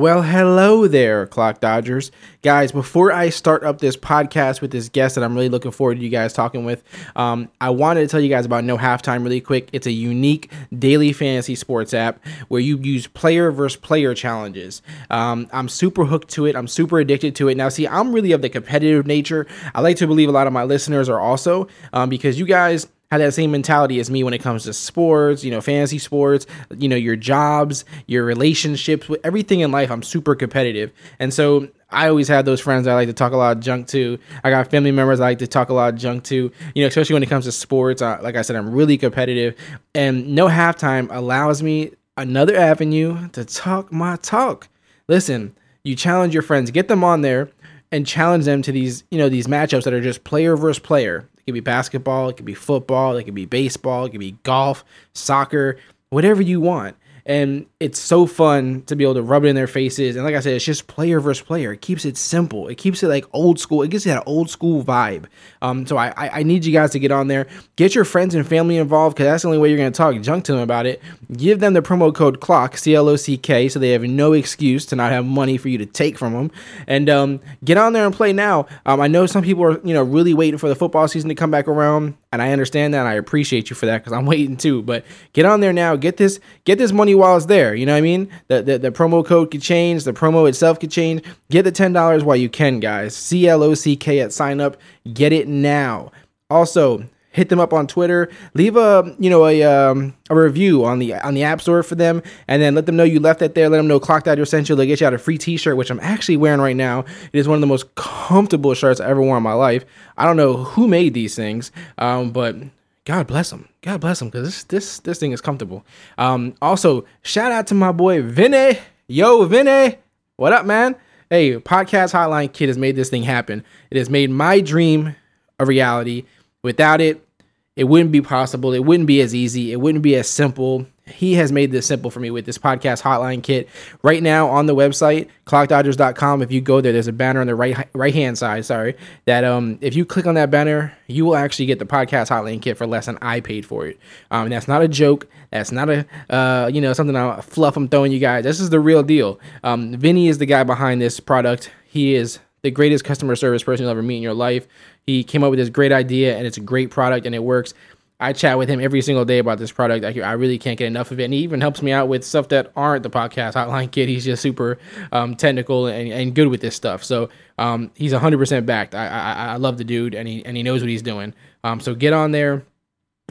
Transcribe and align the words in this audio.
Well, 0.00 0.22
hello 0.22 0.86
there, 0.86 1.26
Clock 1.26 1.60
Dodgers. 1.60 2.10
Guys, 2.40 2.72
before 2.72 3.12
I 3.12 3.28
start 3.28 3.64
up 3.64 3.80
this 3.80 3.98
podcast 3.98 4.62
with 4.62 4.70
this 4.70 4.88
guest 4.88 5.14
that 5.14 5.22
I'm 5.22 5.34
really 5.34 5.50
looking 5.50 5.72
forward 5.72 5.96
to 5.96 6.02
you 6.02 6.08
guys 6.08 6.32
talking 6.32 6.64
with, 6.64 6.82
um, 7.16 7.50
I 7.60 7.68
wanted 7.68 8.00
to 8.00 8.06
tell 8.06 8.18
you 8.18 8.30
guys 8.30 8.46
about 8.46 8.64
No 8.64 8.78
Halftime 8.78 9.22
really 9.24 9.42
quick. 9.42 9.68
It's 9.74 9.86
a 9.86 9.90
unique 9.90 10.50
daily 10.78 11.12
fantasy 11.12 11.54
sports 11.54 11.92
app 11.92 12.18
where 12.48 12.62
you 12.62 12.78
use 12.78 13.08
player 13.08 13.52
versus 13.52 13.78
player 13.78 14.14
challenges. 14.14 14.80
Um, 15.10 15.48
I'm 15.52 15.68
super 15.68 16.06
hooked 16.06 16.30
to 16.30 16.46
it. 16.46 16.56
I'm 16.56 16.66
super 16.66 16.98
addicted 16.98 17.36
to 17.36 17.48
it. 17.48 17.58
Now, 17.58 17.68
see, 17.68 17.86
I'm 17.86 18.10
really 18.14 18.32
of 18.32 18.40
the 18.40 18.48
competitive 18.48 19.06
nature. 19.06 19.46
I 19.74 19.82
like 19.82 19.98
to 19.98 20.06
believe 20.06 20.30
a 20.30 20.32
lot 20.32 20.46
of 20.46 20.54
my 20.54 20.64
listeners 20.64 21.10
are 21.10 21.20
also 21.20 21.68
um, 21.92 22.08
because 22.08 22.38
you 22.38 22.46
guys 22.46 22.86
have 23.10 23.20
that 23.20 23.34
same 23.34 23.50
mentality 23.50 23.98
as 23.98 24.10
me 24.10 24.22
when 24.22 24.34
it 24.34 24.38
comes 24.38 24.64
to 24.64 24.72
sports, 24.72 25.42
you 25.42 25.50
know, 25.50 25.60
fantasy 25.60 25.98
sports, 25.98 26.46
you 26.78 26.88
know, 26.88 26.96
your 26.96 27.16
jobs, 27.16 27.84
your 28.06 28.24
relationships, 28.24 29.08
with 29.08 29.20
everything 29.24 29.60
in 29.60 29.72
life. 29.72 29.90
I'm 29.90 30.02
super 30.02 30.34
competitive. 30.34 30.92
And 31.18 31.34
so 31.34 31.68
I 31.90 32.08
always 32.08 32.28
have 32.28 32.44
those 32.44 32.60
friends 32.60 32.86
I 32.86 32.94
like 32.94 33.08
to 33.08 33.12
talk 33.12 33.32
a 33.32 33.36
lot 33.36 33.56
of 33.56 33.62
junk 33.62 33.88
to. 33.88 34.18
I 34.44 34.50
got 34.50 34.70
family 34.70 34.92
members 34.92 35.18
I 35.18 35.24
like 35.24 35.38
to 35.40 35.48
talk 35.48 35.70
a 35.70 35.74
lot 35.74 35.92
of 35.94 35.98
junk 35.98 36.22
to, 36.24 36.52
you 36.74 36.82
know, 36.82 36.86
especially 36.86 37.14
when 37.14 37.22
it 37.24 37.28
comes 37.28 37.46
to 37.46 37.52
sports. 37.52 38.00
Uh, 38.00 38.18
like 38.22 38.36
I 38.36 38.42
said, 38.42 38.54
I'm 38.54 38.70
really 38.70 38.96
competitive. 38.96 39.56
And 39.94 40.34
no 40.34 40.46
halftime 40.46 41.08
allows 41.10 41.62
me 41.62 41.92
another 42.16 42.56
avenue 42.56 43.28
to 43.30 43.44
talk 43.44 43.92
my 43.92 44.16
talk. 44.16 44.68
Listen, 45.08 45.56
you 45.82 45.96
challenge 45.96 46.32
your 46.32 46.44
friends, 46.44 46.70
get 46.70 46.86
them 46.86 47.02
on 47.02 47.22
there 47.22 47.50
and 47.90 48.06
challenge 48.06 48.44
them 48.44 48.62
to 48.62 48.70
these, 48.70 49.02
you 49.10 49.18
know, 49.18 49.28
these 49.28 49.48
matchups 49.48 49.82
that 49.82 49.92
are 49.92 50.00
just 50.00 50.22
player 50.22 50.56
versus 50.56 50.78
player. 50.78 51.28
It 51.40 51.46
could 51.46 51.54
be 51.54 51.60
basketball, 51.60 52.28
it 52.28 52.36
could 52.36 52.46
be 52.46 52.54
football, 52.54 53.16
it 53.16 53.24
could 53.24 53.34
be 53.34 53.46
baseball, 53.46 54.04
it 54.04 54.10
could 54.10 54.20
be 54.20 54.36
golf, 54.42 54.84
soccer, 55.14 55.76
whatever 56.10 56.42
you 56.42 56.60
want 56.60 56.96
and 57.26 57.66
it's 57.78 57.98
so 57.98 58.26
fun 58.26 58.82
to 58.82 58.96
be 58.96 59.04
able 59.04 59.14
to 59.14 59.22
rub 59.22 59.44
it 59.44 59.48
in 59.48 59.56
their 59.56 59.66
faces. 59.66 60.16
And 60.16 60.24
like 60.24 60.34
I 60.34 60.40
said, 60.40 60.54
it's 60.54 60.64
just 60.64 60.86
player 60.86 61.20
versus 61.20 61.44
player. 61.44 61.72
It 61.72 61.80
keeps 61.80 62.04
it 62.04 62.16
simple. 62.16 62.68
It 62.68 62.76
keeps 62.76 63.02
it 63.02 63.08
like 63.08 63.24
old 63.32 63.58
school. 63.58 63.82
It 63.82 63.90
gives 63.90 64.06
you 64.06 64.12
that 64.12 64.24
old 64.26 64.50
school 64.50 64.82
vibe. 64.84 65.26
Um, 65.62 65.86
so 65.86 65.96
I, 65.96 66.08
I, 66.16 66.40
I 66.40 66.42
need 66.42 66.64
you 66.64 66.72
guys 66.72 66.90
to 66.92 66.98
get 66.98 67.10
on 67.10 67.28
there, 67.28 67.46
get 67.76 67.94
your 67.94 68.04
friends 68.04 68.34
and 68.34 68.46
family 68.46 68.76
involved 68.76 69.16
because 69.16 69.26
that's 69.26 69.42
the 69.42 69.48
only 69.48 69.58
way 69.58 69.68
you're 69.68 69.78
gonna 69.78 69.90
talk 69.90 70.20
junk 70.22 70.44
to 70.44 70.52
them 70.52 70.60
about 70.60 70.86
it. 70.86 71.00
Give 71.32 71.60
them 71.60 71.74
the 71.74 71.82
promo 71.82 72.14
code 72.14 72.40
Clock 72.40 72.76
C 72.76 72.94
L 72.94 73.08
O 73.08 73.16
C 73.16 73.36
K 73.36 73.68
so 73.68 73.78
they 73.78 73.90
have 73.90 74.02
no 74.02 74.32
excuse 74.32 74.86
to 74.86 74.96
not 74.96 75.12
have 75.12 75.24
money 75.24 75.56
for 75.56 75.68
you 75.68 75.78
to 75.78 75.86
take 75.86 76.18
from 76.18 76.32
them. 76.32 76.50
And 76.86 77.08
um, 77.08 77.40
get 77.64 77.76
on 77.76 77.92
there 77.92 78.06
and 78.06 78.14
play 78.14 78.32
now. 78.32 78.66
Um, 78.86 79.00
I 79.00 79.08
know 79.08 79.26
some 79.26 79.42
people 79.42 79.64
are 79.64 79.80
you 79.84 79.94
know 79.94 80.02
really 80.02 80.34
waiting 80.34 80.58
for 80.58 80.68
the 80.68 80.74
football 80.74 81.08
season 81.08 81.28
to 81.28 81.34
come 81.34 81.50
back 81.50 81.68
around, 81.68 82.16
and 82.32 82.42
I 82.42 82.52
understand 82.52 82.94
that. 82.94 83.06
I 83.06 83.14
appreciate 83.14 83.70
you 83.70 83.76
for 83.76 83.86
that 83.86 83.98
because 83.98 84.12
I'm 84.12 84.26
waiting 84.30 84.56
too. 84.56 84.82
But 84.82 85.04
get 85.32 85.44
on 85.44 85.60
there 85.60 85.72
now. 85.72 85.96
Get 85.96 86.16
this 86.16 86.40
get 86.64 86.78
this 86.78 86.92
money 86.92 87.09
while 87.14 87.36
it's 87.36 87.46
there. 87.46 87.74
You 87.74 87.86
know 87.86 87.92
what 87.92 87.98
I 87.98 88.02
mean? 88.02 88.30
The, 88.48 88.62
the, 88.62 88.78
the 88.78 88.90
promo 88.90 89.24
code 89.24 89.50
could 89.50 89.62
change, 89.62 90.04
the 90.04 90.12
promo 90.12 90.48
itself 90.48 90.80
could 90.80 90.90
change. 90.90 91.22
Get 91.50 91.62
the 91.62 91.72
$10 91.72 92.22
while 92.22 92.36
you 92.36 92.48
can, 92.48 92.80
guys. 92.80 93.14
C 93.16 93.48
L 93.48 93.62
O 93.62 93.74
C 93.74 93.96
K 93.96 94.20
at 94.20 94.32
sign 94.32 94.60
up. 94.60 94.76
Get 95.12 95.32
it 95.32 95.48
now. 95.48 96.12
Also, 96.48 97.04
hit 97.32 97.48
them 97.48 97.60
up 97.60 97.72
on 97.72 97.86
Twitter. 97.86 98.28
Leave 98.54 98.76
a 98.76 99.14
you 99.18 99.30
know 99.30 99.46
a 99.46 99.62
um, 99.62 100.14
a 100.28 100.34
review 100.34 100.84
on 100.84 100.98
the 100.98 101.14
on 101.14 101.34
the 101.34 101.42
App 101.44 101.60
Store 101.60 101.82
for 101.82 101.94
them, 101.94 102.22
and 102.48 102.60
then 102.60 102.74
let 102.74 102.86
them 102.86 102.96
know 102.96 103.04
you 103.04 103.20
left 103.20 103.42
it 103.42 103.54
there. 103.54 103.68
Let 103.68 103.78
them 103.78 103.86
know 103.86 104.00
Clock 104.00 104.24
Dodger 104.24 104.44
sent 104.44 104.68
you. 104.68 104.74
They'll 104.76 104.86
get 104.86 105.00
you 105.00 105.06
out 105.06 105.14
a 105.14 105.18
free 105.18 105.38
T-shirt, 105.38 105.76
which 105.76 105.90
I'm 105.90 106.00
actually 106.00 106.36
wearing 106.36 106.60
right 106.60 106.76
now. 106.76 107.00
It 107.32 107.38
is 107.38 107.48
one 107.48 107.56
of 107.56 107.60
the 107.60 107.66
most 107.66 107.94
comfortable 107.94 108.74
shirts 108.74 109.00
I 109.00 109.08
ever 109.08 109.22
worn 109.22 109.38
in 109.38 109.42
my 109.42 109.52
life. 109.52 109.84
I 110.16 110.26
don't 110.26 110.36
know 110.36 110.56
who 110.64 110.88
made 110.88 111.14
these 111.14 111.34
things, 111.34 111.72
um, 111.98 112.32
but 112.32 112.56
God 113.04 113.26
bless 113.26 113.50
them. 113.50 113.68
God 113.80 114.00
bless 114.00 114.18
them 114.18 114.28
because 114.28 114.46
this 114.46 114.64
this 114.64 114.98
this 115.00 115.18
thing 115.18 115.32
is 115.32 115.40
comfortable. 115.40 115.84
Um, 116.18 116.54
also, 116.60 117.06
shout 117.22 117.50
out 117.50 117.66
to 117.68 117.74
my 117.74 117.92
boy 117.92 118.22
Vinny. 118.22 118.78
Yo, 119.08 119.44
Vinny, 119.44 119.96
what 120.36 120.52
up, 120.52 120.66
man? 120.66 120.94
Hey, 121.30 121.56
podcast 121.58 122.12
hotline 122.12 122.52
kit 122.52 122.68
has 122.68 122.76
made 122.76 122.96
this 122.96 123.08
thing 123.08 123.22
happen. 123.22 123.64
It 123.90 123.96
has 123.96 124.10
made 124.10 124.30
my 124.30 124.60
dream 124.60 125.16
a 125.58 125.64
reality. 125.64 126.24
Without 126.62 127.00
it, 127.00 127.26
it 127.74 127.84
wouldn't 127.84 128.12
be 128.12 128.20
possible. 128.20 128.72
It 128.74 128.84
wouldn't 128.84 129.06
be 129.06 129.20
as 129.22 129.34
easy. 129.34 129.72
It 129.72 129.80
wouldn't 129.80 130.02
be 130.02 130.16
as 130.16 130.28
simple. 130.28 130.86
He 131.10 131.34
has 131.34 131.52
made 131.52 131.72
this 131.72 131.86
simple 131.86 132.10
for 132.10 132.20
me 132.20 132.30
with 132.30 132.46
this 132.46 132.58
podcast 132.58 133.02
hotline 133.02 133.42
kit. 133.42 133.68
Right 134.02 134.22
now 134.22 134.48
on 134.48 134.66
the 134.66 134.74
website, 134.74 135.28
clockdodgers.com, 135.46 136.42
if 136.42 136.50
you 136.50 136.60
go 136.60 136.80
there, 136.80 136.92
there's 136.92 137.08
a 137.08 137.12
banner 137.12 137.40
on 137.40 137.46
the 137.46 137.54
right 137.54 137.88
right 137.92 138.14
hand 138.14 138.38
side, 138.38 138.64
sorry, 138.64 138.96
that 139.26 139.44
um 139.44 139.78
if 139.80 139.94
you 139.94 140.04
click 140.04 140.26
on 140.26 140.34
that 140.34 140.50
banner, 140.50 140.96
you 141.06 141.24
will 141.24 141.36
actually 141.36 141.66
get 141.66 141.78
the 141.78 141.84
podcast 141.84 142.28
hotline 142.28 142.62
kit 142.62 142.76
for 142.76 142.86
less 142.86 143.06
than 143.06 143.18
I 143.20 143.40
paid 143.40 143.66
for 143.66 143.86
it. 143.86 143.98
Um 144.30 144.48
that's 144.48 144.68
not 144.68 144.82
a 144.82 144.88
joke. 144.88 145.26
That's 145.50 145.72
not 145.72 145.88
a 145.90 146.06
uh 146.30 146.70
you 146.72 146.80
know 146.80 146.92
something 146.92 147.16
I 147.16 147.40
fluff 147.40 147.76
I'm 147.76 147.88
throwing 147.88 148.12
you 148.12 148.18
guys. 148.18 148.44
This 148.44 148.60
is 148.60 148.70
the 148.70 148.80
real 148.80 149.02
deal. 149.02 149.40
Um 149.62 149.96
Vinny 149.96 150.28
is 150.28 150.38
the 150.38 150.46
guy 150.46 150.64
behind 150.64 151.00
this 151.00 151.20
product. 151.20 151.70
He 151.86 152.14
is 152.14 152.38
the 152.62 152.70
greatest 152.70 153.04
customer 153.04 153.36
service 153.36 153.62
person 153.62 153.84
you'll 153.84 153.90
ever 153.90 154.02
meet 154.02 154.16
in 154.16 154.22
your 154.22 154.34
life. 154.34 154.66
He 155.06 155.24
came 155.24 155.42
up 155.42 155.50
with 155.50 155.58
this 155.58 155.70
great 155.70 155.92
idea 155.92 156.36
and 156.36 156.46
it's 156.46 156.58
a 156.58 156.60
great 156.60 156.90
product 156.90 157.26
and 157.26 157.34
it 157.34 157.42
works. 157.42 157.74
I 158.20 158.34
chat 158.34 158.58
with 158.58 158.68
him 158.68 158.80
every 158.80 159.00
single 159.00 159.24
day 159.24 159.38
about 159.38 159.58
this 159.58 159.72
product. 159.72 160.04
I, 160.04 160.20
I 160.20 160.32
really 160.32 160.58
can't 160.58 160.78
get 160.78 160.86
enough 160.86 161.10
of 161.10 161.18
it. 161.18 161.24
And 161.24 161.32
he 161.32 161.40
even 161.40 161.60
helps 161.62 161.80
me 161.80 161.90
out 161.90 162.06
with 162.08 162.22
stuff 162.22 162.48
that 162.48 162.70
aren't 162.76 163.02
the 163.02 163.10
podcast 163.10 163.54
hotline 163.54 163.90
kit. 163.92 164.08
He's 164.08 164.26
just 164.26 164.42
super 164.42 164.78
um, 165.10 165.36
technical 165.36 165.86
and, 165.86 166.12
and 166.12 166.34
good 166.34 166.48
with 166.48 166.60
this 166.60 166.76
stuff. 166.76 167.02
So 167.02 167.30
um, 167.58 167.90
he's 167.94 168.12
100% 168.12 168.66
backed. 168.66 168.94
I, 168.94 169.06
I, 169.06 169.46
I 169.52 169.56
love 169.56 169.78
the 169.78 169.84
dude 169.84 170.14
and 170.14 170.28
he, 170.28 170.44
and 170.44 170.56
he 170.56 170.62
knows 170.62 170.82
what 170.82 170.90
he's 170.90 171.02
doing. 171.02 171.34
Um, 171.64 171.80
so 171.80 171.94
get 171.94 172.12
on 172.12 172.32
there, 172.32 172.62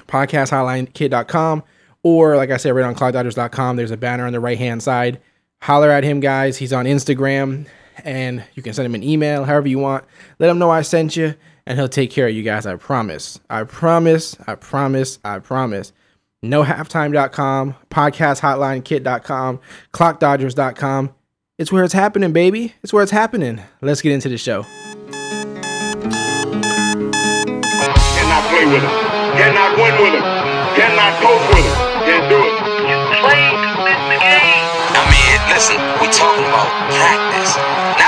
podcasthotlinekit.com, 0.08 1.64
or 2.02 2.36
like 2.36 2.50
I 2.50 2.58
said, 2.58 2.72
right 2.72 2.86
on 2.86 2.96
clockdodgers.com. 2.96 3.76
There's 3.76 3.92
a 3.92 3.98
banner 3.98 4.26
on 4.26 4.34
the 4.34 4.40
right 4.40 4.58
hand 4.58 4.82
side. 4.82 5.22
Holler 5.62 5.92
at 5.92 6.04
him, 6.04 6.20
guys. 6.20 6.58
He's 6.58 6.74
on 6.74 6.86
Instagram 6.86 7.68
and 8.04 8.44
you 8.56 8.64
can 8.64 8.74
send 8.74 8.86
him 8.86 8.96
an 8.96 9.04
email, 9.04 9.44
however 9.44 9.68
you 9.68 9.78
want. 9.78 10.06
Let 10.40 10.50
him 10.50 10.58
know 10.58 10.70
I 10.72 10.82
sent 10.82 11.16
you 11.16 11.36
and 11.66 11.78
he'll 11.78 11.88
take 11.90 12.12
care 12.12 12.28
of 12.28 12.34
you 12.34 12.44
guys. 12.44 12.66
I 12.66 12.76
promise. 12.76 13.40
I 13.50 13.64
promise. 13.64 14.36
I 14.48 14.56
promise. 14.56 15.20
I 15.24 15.40
promise. 15.40 15.94
NoHalftime.com, 16.44 17.76
podcasthotlinekit.com, 17.90 19.60
clockdodgers.com. 19.94 21.14
It's 21.58 21.72
where 21.72 21.84
it's 21.84 21.94
happening, 21.94 22.32
baby. 22.32 22.74
It's 22.82 22.94
where 22.94 23.04
it's 23.04 23.12
happening. 23.12 23.62
Let's 23.82 24.02
get 24.02 24.14
into 24.14 24.30
the 24.30 24.38
show. 24.38 24.64
Cannot 27.20 28.44
play 28.48 28.66
with 28.66 28.80
him. 28.80 28.96
Cannot 29.36 29.76
win 29.76 29.94
with 30.00 30.14
him. 30.16 30.24
Cannot 30.80 31.12
coach 31.20 31.44
with 31.52 31.66
him. 31.68 31.76
Can't 32.08 32.30
do 32.32 32.40
it. 32.40 32.56
You 32.88 32.96
play 33.20 33.44
to 33.52 33.72
win 33.84 34.00
the 34.08 34.18
game. 34.24 34.64
I 34.96 35.04
mean, 35.12 35.40
listen, 35.52 35.76
we 36.00 36.08
talking 36.16 36.48
about 36.48 36.72
practice. 36.96 37.99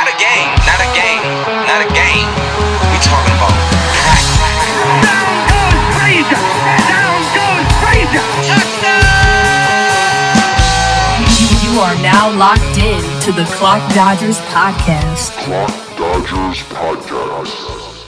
Now 12.01 12.35
locked 12.35 12.79
in 12.79 13.01
to 13.21 13.31
the 13.31 13.45
Clock 13.53 13.93
Dodgers 13.93 14.39
podcast. 14.39 15.37
Clock 15.43 15.69
Dodgers 15.95 16.57
Podcast. 16.69 18.07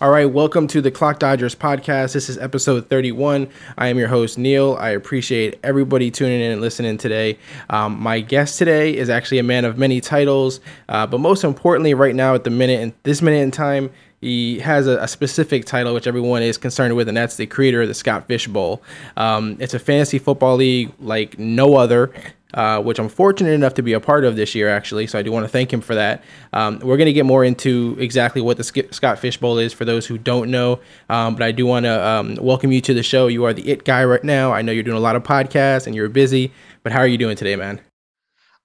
All 0.00 0.10
right, 0.10 0.26
welcome 0.26 0.68
to 0.68 0.80
the 0.80 0.92
Clock 0.92 1.18
Dodgers 1.18 1.56
podcast. 1.56 2.12
This 2.12 2.28
is 2.28 2.38
episode 2.38 2.88
31. 2.88 3.48
I 3.76 3.88
am 3.88 3.98
your 3.98 4.06
host, 4.06 4.38
Neil. 4.38 4.76
I 4.78 4.90
appreciate 4.90 5.58
everybody 5.64 6.12
tuning 6.12 6.40
in 6.40 6.52
and 6.52 6.60
listening 6.60 6.98
today. 6.98 7.40
Um, 7.68 7.98
my 7.98 8.20
guest 8.20 8.58
today 8.58 8.96
is 8.96 9.10
actually 9.10 9.40
a 9.40 9.44
man 9.44 9.64
of 9.64 9.76
many 9.76 10.00
titles, 10.00 10.60
uh, 10.88 11.04
but 11.08 11.18
most 11.18 11.42
importantly, 11.42 11.94
right 11.94 12.14
now 12.14 12.36
at 12.36 12.44
the 12.44 12.50
minute, 12.50 12.80
and 12.80 12.92
this 13.02 13.22
minute 13.22 13.38
in 13.38 13.50
time, 13.50 13.90
he 14.22 14.60
has 14.60 14.86
a, 14.86 14.96
a, 14.98 15.08
specific 15.08 15.66
title 15.66 15.92
which 15.92 16.06
everyone 16.06 16.42
is 16.42 16.56
concerned 16.56 16.96
with, 16.96 17.08
and 17.08 17.16
that's 17.16 17.36
the 17.36 17.46
creator 17.46 17.82
of 17.82 17.88
the 17.88 17.94
Scott 17.94 18.26
Fish 18.26 18.46
Bowl. 18.46 18.82
Um, 19.18 19.58
it's 19.60 19.74
a 19.74 19.78
fantasy 19.78 20.18
football 20.18 20.56
league 20.56 20.92
like 21.00 21.38
no 21.38 21.76
other 21.76 22.10
uh, 22.54 22.80
which 22.82 22.98
I'm 22.98 23.08
fortunate 23.08 23.50
enough 23.50 23.74
to 23.74 23.82
be 23.82 23.92
a 23.92 24.00
part 24.00 24.24
of 24.24 24.36
this 24.36 24.54
year, 24.54 24.68
actually. 24.68 25.06
So 25.06 25.18
I 25.18 25.22
do 25.22 25.32
want 25.32 25.44
to 25.44 25.48
thank 25.48 25.72
him 25.72 25.80
for 25.80 25.94
that. 25.94 26.22
Um, 26.52 26.80
we're 26.80 26.96
going 26.96 27.06
to 27.06 27.12
get 27.12 27.24
more 27.24 27.44
into 27.44 27.96
exactly 27.98 28.42
what 28.42 28.56
the 28.56 28.88
Scott 28.90 29.18
Fish 29.18 29.36
Bowl 29.36 29.58
is 29.58 29.72
for 29.72 29.84
those 29.84 30.06
who 30.06 30.18
don't 30.18 30.50
know. 30.50 30.80
Um, 31.08 31.34
but 31.34 31.42
I 31.42 31.52
do 31.52 31.66
want 31.66 31.84
to 31.84 32.06
um, 32.06 32.36
welcome 32.36 32.72
you 32.72 32.80
to 32.82 32.94
the 32.94 33.02
show. 33.02 33.26
You 33.26 33.44
are 33.44 33.52
the 33.52 33.68
it 33.70 33.84
guy 33.84 34.04
right 34.04 34.22
now. 34.22 34.52
I 34.52 34.62
know 34.62 34.72
you're 34.72 34.82
doing 34.82 34.96
a 34.96 35.00
lot 35.00 35.16
of 35.16 35.22
podcasts 35.22 35.86
and 35.86 35.96
you're 35.96 36.08
busy, 36.08 36.52
but 36.82 36.92
how 36.92 36.98
are 36.98 37.06
you 37.06 37.18
doing 37.18 37.36
today, 37.36 37.56
man? 37.56 37.80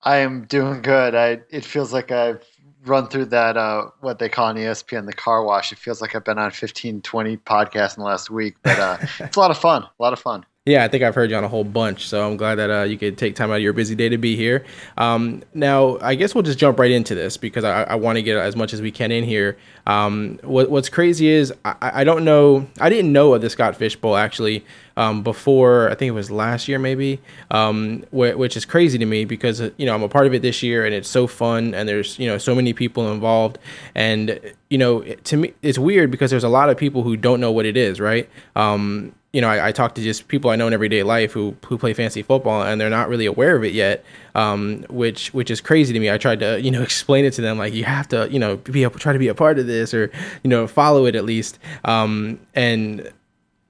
I 0.03 0.17
am 0.17 0.45
doing 0.45 0.81
good. 0.81 1.15
I 1.15 1.41
it 1.49 1.65
feels 1.65 1.91
like 1.91 2.11
I've 2.11 2.43
run 2.85 3.07
through 3.07 3.25
that 3.25 3.57
uh, 3.57 3.87
what 4.01 4.19
they 4.19 4.29
call 4.29 4.45
on 4.45 4.55
ESPN 4.55 5.05
the 5.05 5.13
car 5.13 5.43
wash. 5.43 5.71
It 5.71 5.77
feels 5.77 6.01
like 6.01 6.15
I've 6.15 6.23
been 6.23 6.37
on 6.37 6.51
15, 6.51 7.01
20 7.01 7.37
podcasts 7.37 7.97
in 7.97 8.03
the 8.03 8.07
last 8.07 8.29
week, 8.29 8.55
but 8.63 8.79
uh, 8.79 8.97
it's 9.19 9.37
a 9.37 9.39
lot 9.39 9.51
of 9.51 9.57
fun. 9.57 9.83
A 9.83 10.03
lot 10.03 10.13
of 10.13 10.19
fun. 10.19 10.45
Yeah, 10.67 10.83
I 10.83 10.89
think 10.89 11.01
I've 11.01 11.15
heard 11.15 11.31
you 11.31 11.37
on 11.37 11.45
a 11.45 11.47
whole 11.47 11.63
bunch, 11.63 12.09
so 12.09 12.29
I'm 12.29 12.35
glad 12.35 12.55
that 12.55 12.69
uh, 12.69 12.83
you 12.83 12.97
could 12.97 13.17
take 13.17 13.35
time 13.35 13.51
out 13.51 13.55
of 13.55 13.61
your 13.61 13.71
busy 13.71 13.95
day 13.95 14.09
to 14.09 14.17
be 14.17 14.35
here. 14.35 14.65
Um, 14.97 15.41
now, 15.53 15.97
I 16.01 16.15
guess 16.15 16.35
we'll 16.35 16.41
just 16.41 16.59
jump 16.59 16.77
right 16.77 16.91
into 16.91 17.15
this 17.15 17.37
because 17.37 17.63
I, 17.63 17.83
I 17.83 17.95
want 17.95 18.17
to 18.17 18.21
get 18.21 18.35
as 18.35 18.57
much 18.57 18.73
as 18.73 18.81
we 18.81 18.91
can 18.91 19.09
in 19.13 19.23
here. 19.23 19.57
Um, 19.85 20.39
what, 20.43 20.69
what's 20.69 20.89
crazy 20.89 21.29
is 21.29 21.53
I, 21.63 21.75
I 21.81 22.03
don't 22.03 22.25
know, 22.25 22.67
I 22.81 22.89
didn't 22.89 23.13
know 23.13 23.33
of 23.33 23.41
the 23.41 23.49
Scott 23.49 23.77
Fish 23.77 23.95
Bowl 23.95 24.17
actually 24.17 24.65
um, 24.97 25.23
before 25.23 25.89
I 25.89 25.95
think 25.95 26.09
it 26.09 26.13
was 26.13 26.29
last 26.29 26.67
year 26.67 26.79
maybe, 26.79 27.21
um, 27.51 28.03
wh- 28.09 28.35
which 28.35 28.57
is 28.57 28.65
crazy 28.65 28.97
to 28.97 29.05
me 29.05 29.23
because 29.23 29.61
you 29.77 29.85
know 29.85 29.95
I'm 29.95 30.03
a 30.03 30.09
part 30.09 30.27
of 30.27 30.33
it 30.33 30.41
this 30.41 30.61
year 30.61 30.85
and 30.85 30.93
it's 30.93 31.07
so 31.07 31.27
fun 31.27 31.73
and 31.73 31.87
there's 31.87 32.19
you 32.19 32.27
know 32.27 32.37
so 32.37 32.53
many 32.53 32.73
people 32.73 33.13
involved 33.13 33.59
and 33.95 34.39
you 34.69 34.77
know 34.77 35.03
to 35.03 35.37
me 35.37 35.53
it's 35.61 35.79
weird 35.79 36.11
because 36.11 36.31
there's 36.31 36.43
a 36.43 36.49
lot 36.49 36.69
of 36.69 36.77
people 36.77 37.03
who 37.03 37.15
don't 37.15 37.39
know 37.39 37.51
what 37.51 37.65
it 37.65 37.77
is, 37.77 38.01
right? 38.01 38.27
Um, 38.55 39.13
you 39.33 39.41
know, 39.41 39.49
I, 39.49 39.67
I, 39.67 39.71
talk 39.71 39.93
to 39.95 40.01
just 40.01 40.29
people 40.29 40.49
I 40.49 40.55
know 40.55 40.65
in 40.65 40.73
everyday 40.73 41.03
life 41.03 41.31
who 41.33 41.55
who 41.65 41.77
play 41.77 41.93
fantasy 41.93 42.23
football 42.23 42.63
and 42.63 42.81
they're 42.81 42.89
not 42.89 43.07
really 43.07 43.27
aware 43.27 43.55
of 43.55 43.63
it 43.63 43.73
yet, 43.73 44.03
um, 44.33 44.83
which 44.89 45.31
which 45.33 45.51
is 45.51 45.61
crazy 45.61 45.93
to 45.93 45.99
me. 45.99 46.09
I 46.09 46.17
tried 46.17 46.39
to 46.39 46.59
you 46.59 46.71
know 46.71 46.81
explain 46.89 47.23
it 47.23 47.33
to 47.33 47.41
them 47.41 47.59
like 47.59 47.73
you 47.73 47.83
have 47.83 48.07
to 48.09 48.27
you 48.31 48.39
know 48.39 48.57
be 48.57 48.83
a, 48.83 48.89
try 48.89 49.13
to 49.13 49.19
be 49.19 49.27
a 49.27 49.35
part 49.35 49.59
of 49.59 49.67
this 49.67 49.93
or 49.93 50.09
you 50.43 50.49
know 50.49 50.65
follow 50.65 51.05
it 51.05 51.15
at 51.15 51.23
least, 51.23 51.59
um, 51.85 52.39
and 52.55 53.11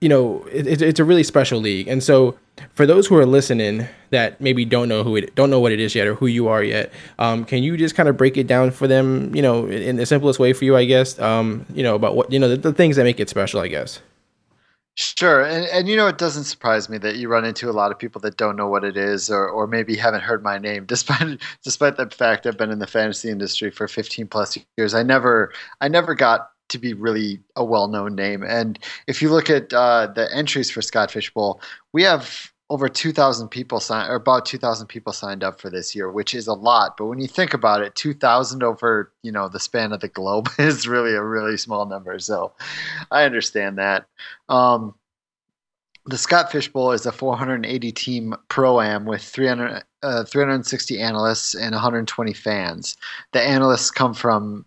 you 0.02 0.10
know 0.10 0.46
it, 0.52 0.82
it's 0.82 1.00
a 1.00 1.04
really 1.04 1.24
special 1.24 1.60
league. 1.60 1.88
And 1.88 2.04
so 2.04 2.38
for 2.74 2.86
those 2.86 3.08
who 3.08 3.16
are 3.18 3.26
listening 3.26 3.88
that 4.10 4.40
maybe 4.40 4.66
don't 4.66 4.88
know 4.88 5.04
who 5.04 5.16
it 5.16 5.36
don't 5.36 5.50
know 5.50 5.60
what 5.60 5.72
it 5.72 5.80
is 5.80 5.96
yet 5.96 6.08
or 6.08 6.16
who 6.16 6.28
you 6.28 6.48
are 6.48 6.64
yet, 6.64 6.92
um, 7.20 7.46
can 7.46 7.64
you 7.64 7.78
just 7.78 7.96
kind 7.96 8.10
of 8.10 8.18
break 8.18 8.38
it 8.38 8.48
down 8.48 8.72
for 8.72 8.88
them? 8.88 9.34
You 9.36 9.42
know, 9.42 9.68
in 9.68 9.98
the 9.98 10.06
simplest 10.06 10.40
way 10.40 10.54
for 10.54 10.66
you, 10.66 10.76
I 10.76 10.86
guess. 10.86 11.20
Um, 11.20 11.66
you 11.74 11.84
know 11.84 11.96
about 11.96 12.16
what 12.16 12.32
you 12.32 12.40
know 12.40 12.50
the, 12.50 12.58
the 12.58 12.74
things 12.74 12.96
that 12.96 13.04
make 13.04 13.20
it 13.20 13.30
special, 13.30 13.60
I 13.60 13.68
guess. 13.68 14.02
Sure, 15.00 15.44
and 15.44 15.68
and 15.68 15.88
you 15.88 15.96
know 15.96 16.08
it 16.08 16.18
doesn't 16.18 16.46
surprise 16.46 16.90
me 16.90 16.98
that 16.98 17.18
you 17.18 17.30
run 17.30 17.46
into 17.46 17.70
a 17.70 17.72
lot 17.72 17.92
of 17.92 18.00
people 18.00 18.20
that 18.22 18.36
don't 18.36 18.56
know 18.56 18.68
what 18.68 18.84
it 18.84 18.98
is, 18.98 19.30
or 19.30 19.48
or 19.48 19.68
maybe 19.68 19.96
haven't 19.96 20.22
heard 20.22 20.42
my 20.44 20.58
name, 20.58 20.86
despite 20.88 21.40
despite 21.64 21.98
the 21.98 22.10
fact 22.10 22.48
I've 22.48 22.58
been 22.58 22.72
in 22.72 22.80
the 22.80 22.88
fantasy 22.88 23.30
industry 23.30 23.70
for 23.70 23.88
15 23.88 24.28
plus 24.28 24.58
years. 24.76 24.96
I 24.96 25.04
never 25.04 25.54
I 25.82 25.88
never 25.88 26.16
got 26.16 26.50
to 26.70 26.78
be 26.78 26.94
really 26.94 27.40
a 27.56 27.64
well 27.64 27.88
known 27.88 28.16
name. 28.16 28.44
And 28.44 28.80
if 29.08 29.22
you 29.22 29.30
look 29.30 29.50
at 29.50 29.74
uh, 29.74 30.08
the 30.08 30.34
entries 30.34 30.70
for 30.70 30.82
Scott 30.82 31.16
Bowl, 31.34 31.62
we 31.94 32.04
have 32.04 32.52
over 32.70 32.90
2,000 32.90 33.48
people 33.48 33.80
signed, 33.80 34.12
or 34.12 34.16
about 34.16 34.46
2,000 34.46 34.88
people 34.88 35.14
signed 35.14 35.44
up 35.44 35.62
for 35.62 35.70
this 35.70 35.96
year, 35.96 36.12
which 36.12 36.36
is 36.36 36.48
a 36.48 36.54
lot. 36.54 36.98
But 36.98 37.06
when 37.06 37.20
you 37.20 37.28
think 37.28 37.54
about 37.54 37.82
it, 37.82 37.96
2,000 37.96 38.62
over 38.62 39.12
you 39.24 39.32
know 39.32 39.48
the 39.48 39.60
span 39.60 39.94
of 39.94 40.02
the 40.02 40.10
globe 40.10 40.50
is 40.60 40.88
really 40.88 41.14
a 41.14 41.24
really 41.24 41.58
small 41.58 41.86
number. 41.86 42.20
So 42.20 42.54
I 43.12 43.24
understand 43.24 43.78
that. 43.78 44.08
Um, 44.50 44.96
the 46.08 46.18
Scott 46.18 46.52
Fish 46.52 46.70
Bowl 46.70 46.94
is 46.94 47.06
a 47.06 47.12
480 47.12 47.92
team 47.92 48.34
pro 48.48 48.80
am 48.80 49.06
with 49.06 49.22
300, 49.22 49.84
uh, 50.04 50.24
360 50.24 51.02
analysts 51.02 51.54
and 51.54 51.74
120 51.74 52.34
fans. 52.34 52.96
The 53.34 53.42
analysts 53.42 53.92
come 53.92 54.14
from 54.14 54.66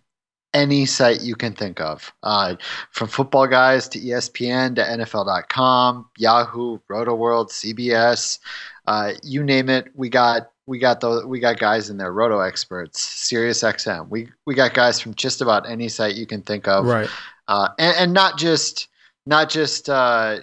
any 0.53 0.85
site 0.85 1.21
you 1.21 1.35
can 1.35 1.53
think 1.53 1.79
of, 1.79 2.11
uh, 2.23 2.55
from 2.91 3.07
Footballguys 3.07 3.89
to 3.91 3.99
ESPN 3.99 4.75
to 4.75 4.81
NFL.com, 4.83 6.09
Yahoo, 6.17 6.79
RotoWorld, 6.89 7.49
CBS, 7.49 8.39
uh, 8.87 9.13
you 9.23 9.43
name 9.43 9.69
it. 9.69 9.87
We 9.95 10.09
got 10.09 10.51
we 10.67 10.79
got 10.79 11.01
those 11.01 11.25
we 11.25 11.39
got 11.39 11.59
guys 11.59 11.89
in 11.89 11.97
there, 11.97 12.13
Roto 12.13 12.39
experts, 12.39 13.01
Sirius 13.01 13.61
XM. 13.61 14.09
We 14.09 14.29
we 14.45 14.55
got 14.55 14.73
guys 14.73 14.99
from 14.99 15.13
just 15.15 15.41
about 15.41 15.69
any 15.69 15.89
site 15.89 16.15
you 16.15 16.25
can 16.25 16.41
think 16.41 16.67
of, 16.67 16.85
right? 16.85 17.09
Uh, 17.47 17.69
and, 17.77 17.97
and 17.97 18.13
not 18.13 18.37
just 18.37 18.87
not 19.25 19.49
just 19.49 19.89
uh, 19.89 20.39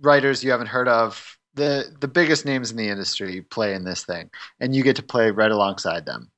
writers 0.00 0.42
you 0.42 0.50
haven't 0.50 0.66
heard 0.68 0.88
of. 0.88 1.38
The 1.54 1.94
the 2.00 2.08
biggest 2.08 2.44
names 2.44 2.70
in 2.70 2.76
the 2.76 2.88
industry 2.88 3.42
play 3.42 3.74
in 3.74 3.84
this 3.84 4.04
thing, 4.04 4.30
and 4.58 4.74
you 4.74 4.82
get 4.82 4.96
to 4.96 5.02
play 5.02 5.30
right 5.30 5.50
alongside 5.50 6.06
them. 6.06 6.31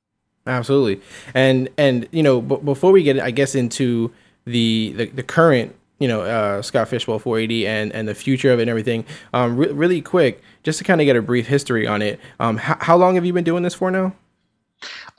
Absolutely, 0.47 1.01
and 1.33 1.69
and 1.77 2.07
you 2.11 2.21
know, 2.21 2.41
b- 2.41 2.59
before 2.63 2.91
we 2.91 3.03
get, 3.03 3.19
I 3.19 3.31
guess, 3.31 3.55
into 3.55 4.11
the 4.45 4.93
the, 4.95 5.05
the 5.07 5.23
current, 5.23 5.75
you 5.99 6.07
know, 6.07 6.21
uh, 6.21 6.61
Scott 6.61 6.87
Fish 6.87 7.05
Bowl 7.05 7.17
480 7.17 7.67
and 7.67 7.91
and 7.93 8.07
the 8.07 8.15
future 8.15 8.51
of 8.51 8.59
it 8.59 8.63
and 8.63 8.69
everything, 8.69 9.05
um, 9.33 9.57
re- 9.57 9.71
really 9.71 10.01
quick, 10.01 10.41
just 10.63 10.77
to 10.77 10.83
kind 10.83 11.01
of 11.01 11.05
get 11.05 11.15
a 11.15 11.21
brief 11.21 11.47
history 11.47 11.87
on 11.87 12.01
it. 12.01 12.19
Um, 12.39 12.57
h- 12.57 12.77
how 12.81 12.95
long 12.95 13.15
have 13.15 13.25
you 13.25 13.33
been 13.33 13.43
doing 13.43 13.63
this 13.63 13.73
for 13.73 13.89
now? 13.89 14.13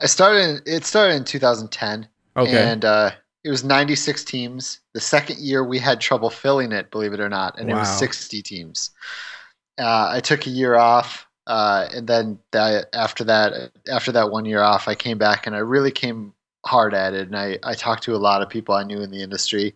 I 0.01 0.05
started. 0.05 0.61
It 0.65 0.85
started 0.85 1.15
in 1.15 1.23
2010. 1.25 2.07
Okay, 2.37 2.71
and 2.71 2.85
uh, 2.85 3.11
it 3.43 3.49
was 3.49 3.63
96 3.63 4.23
teams. 4.23 4.79
The 4.93 4.99
second 4.99 5.39
year 5.39 5.63
we 5.63 5.79
had 5.79 5.99
trouble 5.99 6.29
filling 6.29 6.71
it, 6.71 6.91
believe 6.91 7.13
it 7.13 7.19
or 7.19 7.29
not, 7.29 7.59
and 7.59 7.69
wow. 7.69 7.77
it 7.77 7.79
was 7.79 7.89
60 7.97 8.41
teams. 8.41 8.91
Uh, 9.79 10.09
I 10.11 10.19
took 10.19 10.47
a 10.47 10.49
year 10.49 10.75
off. 10.75 11.26
Uh, 11.47 11.87
and 11.95 12.07
then 12.07 12.37
that, 12.51 12.87
after 12.93 13.23
that, 13.23 13.71
after 13.89 14.11
that 14.11 14.29
one 14.31 14.45
year 14.45 14.61
off, 14.61 14.87
I 14.87 14.95
came 14.95 15.17
back 15.17 15.47
and 15.47 15.55
I 15.55 15.59
really 15.59 15.91
came 15.91 16.33
hard 16.65 16.93
at 16.93 17.13
it. 17.13 17.27
And 17.27 17.35
I, 17.35 17.57
I 17.63 17.73
talked 17.73 18.03
to 18.03 18.15
a 18.15 18.17
lot 18.17 18.41
of 18.41 18.49
people 18.49 18.75
I 18.75 18.83
knew 18.83 19.01
in 19.01 19.09
the 19.09 19.23
industry, 19.23 19.73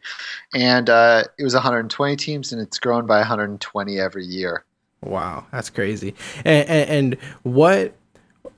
and 0.53 0.89
uh, 0.89 1.23
it 1.39 1.43
was 1.43 1.53
120 1.53 2.15
teams, 2.17 2.51
and 2.51 2.61
it's 2.61 2.77
grown 2.77 3.07
by 3.07 3.17
120 3.17 3.99
every 3.99 4.25
year. 4.25 4.65
Wow, 5.01 5.47
that's 5.51 5.69
crazy. 5.69 6.13
And, 6.45 6.69
and, 6.69 6.89
and 6.89 7.17
what 7.43 7.95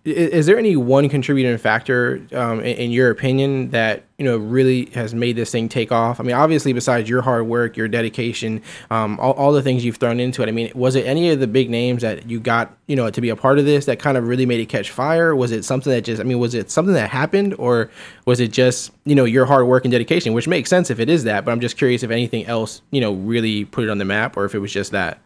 is 0.06 0.46
there 0.46 0.58
any 0.58 0.76
one 0.76 1.08
contributing 1.08 1.58
factor 1.58 2.22
um, 2.34 2.60
in, 2.60 2.76
in, 2.76 2.92
your 2.92 3.10
opinion 3.10 3.70
that 3.70 4.04
you 4.18 4.26
know 4.26 4.38
really 4.38 4.86
has 4.88 5.14
made 5.14 5.38
this 5.38 5.52
thing 5.52 5.70
take 5.70 5.92
off? 5.94 6.20
I 6.20 6.24
mean 6.24 6.36
obviously 6.36 6.74
besides 6.74 7.10
your 7.10 7.22
hard 7.22 7.48
work 7.48 7.78
your 7.78 7.88
dedication 7.88 8.62
um, 8.92 9.18
all, 9.20 9.32
all 9.34 9.54
the 9.54 9.62
things 9.62 9.86
you've 9.86 9.98
thrown 9.98 10.20
into 10.20 10.44
it 10.44 10.50
i 10.50 10.52
mean 10.52 10.72
was 10.76 10.96
it 10.96 11.06
any 11.06 11.30
of 11.30 11.40
the 11.40 11.48
big 11.48 11.70
names 11.70 12.02
that 12.02 12.30
you 12.30 12.40
got 12.40 12.76
you 12.88 12.96
know 12.96 13.10
to 13.10 13.22
be 13.22 13.30
a 13.30 13.36
part 13.36 13.60
of 13.60 13.66
this 13.66 13.86
that 13.86 14.00
kind 14.00 14.18
of 14.18 14.28
really 14.28 14.46
made 14.46 14.60
it 14.60 14.68
catch 14.68 14.92
fire? 14.92 15.36
Was 15.36 15.52
it 15.52 15.64
something 15.64 15.92
that 15.92 16.02
just 16.02 16.20
i 16.20 16.24
mean 16.26 16.40
was 16.40 16.54
it 16.54 16.70
something 16.70 16.94
that 16.94 17.10
happened 17.10 17.56
or 17.58 17.90
was 18.26 18.40
it 18.42 18.52
just 18.52 18.92
you 19.06 19.16
know 19.16 19.26
your 19.26 19.46
hard 19.46 19.68
work 19.68 19.86
and 19.86 19.92
dedication 19.92 20.34
which 20.34 20.48
makes 20.48 20.70
sense 20.70 20.90
if 20.90 21.00
it 21.00 21.10
is 21.10 21.24
that 21.24 21.46
but 21.46 21.52
i'm 21.52 21.62
just 21.62 21.78
curious 21.78 22.04
if 22.04 22.12
anything 22.12 22.46
else 22.46 22.82
you 22.92 23.00
know 23.00 23.14
really 23.14 23.64
put 23.66 23.86
it 23.86 23.90
on 23.90 24.00
the 24.00 24.06
map 24.06 24.36
or 24.36 24.44
if 24.44 24.54
it 24.54 24.60
was 24.60 24.72
just 24.72 24.92
that 24.92 25.20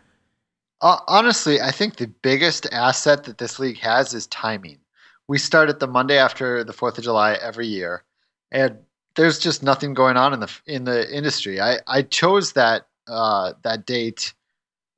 uh, 0.82 1.00
honestly, 1.08 1.60
I 1.62 1.72
think 1.72 1.96
the 1.96 2.08
biggest 2.08 2.68
asset 2.72 3.24
that 3.24 3.38
this 3.38 3.60
league 3.60 3.80
has 3.80 4.14
is 4.14 4.28
timing. 4.28 4.80
We 5.28 5.38
start 5.38 5.70
at 5.70 5.80
the 5.80 5.88
Monday 5.88 6.18
after 6.18 6.64
the 6.64 6.74
Fourth 6.74 6.98
of 6.98 7.04
July 7.04 7.34
every 7.34 7.68
year, 7.68 8.04
and 8.52 8.78
there's 9.16 9.40
just 9.40 9.64
nothing 9.64 9.94
going 9.94 10.16
on 10.18 10.34
in 10.34 10.40
the 10.40 10.52
in 10.66 10.84
the 10.86 11.14
industry. 11.16 11.60
I, 11.60 11.80
I 11.88 12.04
chose 12.04 12.54
that 12.54 12.88
uh, 13.08 13.54
that 13.64 13.86
date 13.86 14.34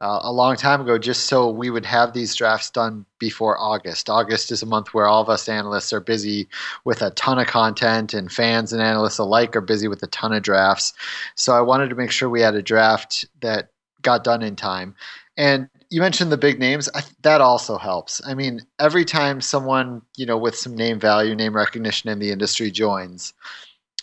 uh, 0.02 0.20
a 0.22 0.32
long 0.32 0.56
time 0.56 0.82
ago 0.82 0.98
just 0.98 1.26
so 1.26 1.50
we 1.50 1.70
would 1.70 1.86
have 1.86 2.14
these 2.14 2.36
drafts 2.36 2.70
done 2.70 3.06
before 3.18 3.58
August. 3.60 4.10
August 4.10 4.52
is 4.52 4.62
a 4.62 4.66
month 4.66 4.94
where 4.94 5.08
all 5.08 5.22
of 5.22 5.30
us 5.30 5.50
analysts 5.50 5.92
are 5.92 6.00
busy 6.00 6.48
with 6.86 7.02
a 7.02 7.12
ton 7.12 7.40
of 7.40 7.48
content, 7.48 8.14
and 8.14 8.32
fans 8.32 8.72
and 8.74 8.82
analysts 8.82 9.18
alike 9.18 9.56
are 9.56 9.62
busy 9.62 9.88
with 9.88 10.04
a 10.04 10.08
ton 10.08 10.34
of 10.34 10.44
drafts. 10.44 10.94
So 11.36 11.54
I 11.54 11.62
wanted 11.62 11.90
to 11.90 11.96
make 11.96 12.12
sure 12.12 12.30
we 12.30 12.42
had 12.42 12.56
a 12.56 12.62
draft 12.62 13.26
that 13.42 13.72
got 14.02 14.24
done 14.24 14.42
in 14.42 14.56
time. 14.56 14.96
And 15.40 15.70
you 15.90 16.02
mentioned 16.02 16.34
the 16.34 16.38
big 16.38 16.60
names. 16.60 16.90
I, 16.94 17.02
that 17.22 17.40
also 17.40 17.78
helps. 17.78 18.22
I 18.28 18.34
mean, 18.34 18.60
every 18.78 19.06
time 19.06 19.40
someone 19.40 20.02
you 20.18 20.26
know 20.26 20.38
with 20.38 20.56
some 20.56 20.76
name 20.76 21.00
value, 21.00 21.34
name 21.34 21.56
recognition 21.56 22.10
in 22.10 22.20
the 22.20 22.32
industry 22.32 22.70
joins, 22.70 23.34